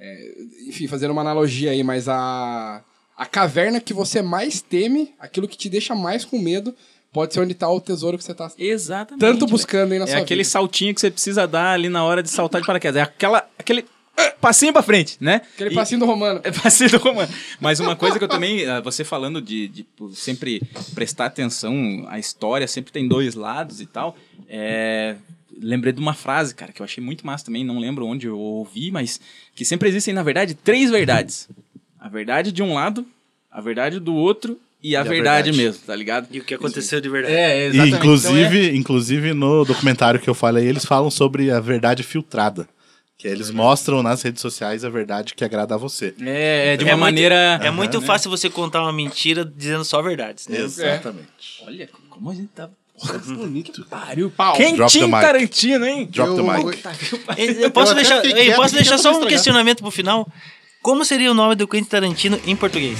[0.00, 0.34] é,
[0.68, 2.82] enfim, fazendo uma analogia aí, mas a.
[3.18, 6.72] A caverna que você mais teme, aquilo que te deixa mais com medo,
[7.12, 9.20] pode ser onde tá o tesouro que você tá Exatamente.
[9.20, 10.50] tanto buscando aí na É sua aquele vida.
[10.50, 12.96] saltinho que você precisa dar ali na hora de saltar de paraquedas.
[13.00, 13.84] É aquela, aquele
[14.16, 15.42] ah, passinho pra frente, né?
[15.54, 16.40] Aquele E- passinho do Romano.
[16.44, 17.32] É passinho do romano.
[17.60, 20.62] Mas uma coisa que eu também, ah, você falando de, de sempre
[20.94, 24.16] prestar atenção à história, sempre tem dois lados e tal.
[24.48, 25.16] É,
[25.60, 28.38] lembrei de uma frase, cara, que eu achei muito massa também, não lembro onde eu
[28.38, 29.20] ouvi, mas
[29.56, 31.48] que sempre existem, na verdade, três verdades.
[32.00, 33.04] A verdade de um lado,
[33.50, 35.52] a verdade do outro e a, a verdade, verdade.
[35.56, 36.28] mesmo, tá ligado?
[36.30, 37.34] E o que aconteceu de verdade.
[37.34, 37.96] É, E, exatamente.
[37.96, 42.68] inclusive, Então, inclusive, no documentário que eu falei, eles falam sobre a verdade filtrada.
[43.16, 46.14] Que eles mostram nas redes sociais a verdade que agrada a você.
[46.20, 47.34] é, é, de É uma muito- maneira...
[47.64, 48.06] É muito né?
[48.06, 50.46] fácil você contar uma mentira dizendo só verdades.
[50.46, 50.60] Né?
[50.60, 51.26] Exatamente.
[51.66, 52.70] Olha como a gente tá...
[53.26, 53.84] Bonito.
[53.90, 54.56] Pariu, Pau.
[54.56, 55.10] The Quentinho.
[55.10, 56.08] Tarantino, hein?
[56.10, 57.62] Drop the Eu- mic.
[57.62, 60.26] Eu posso Eu deixar, eu posso deixar só um questionamento pro final?
[60.80, 62.98] Como seria o nome do Quentin Tarantino em português?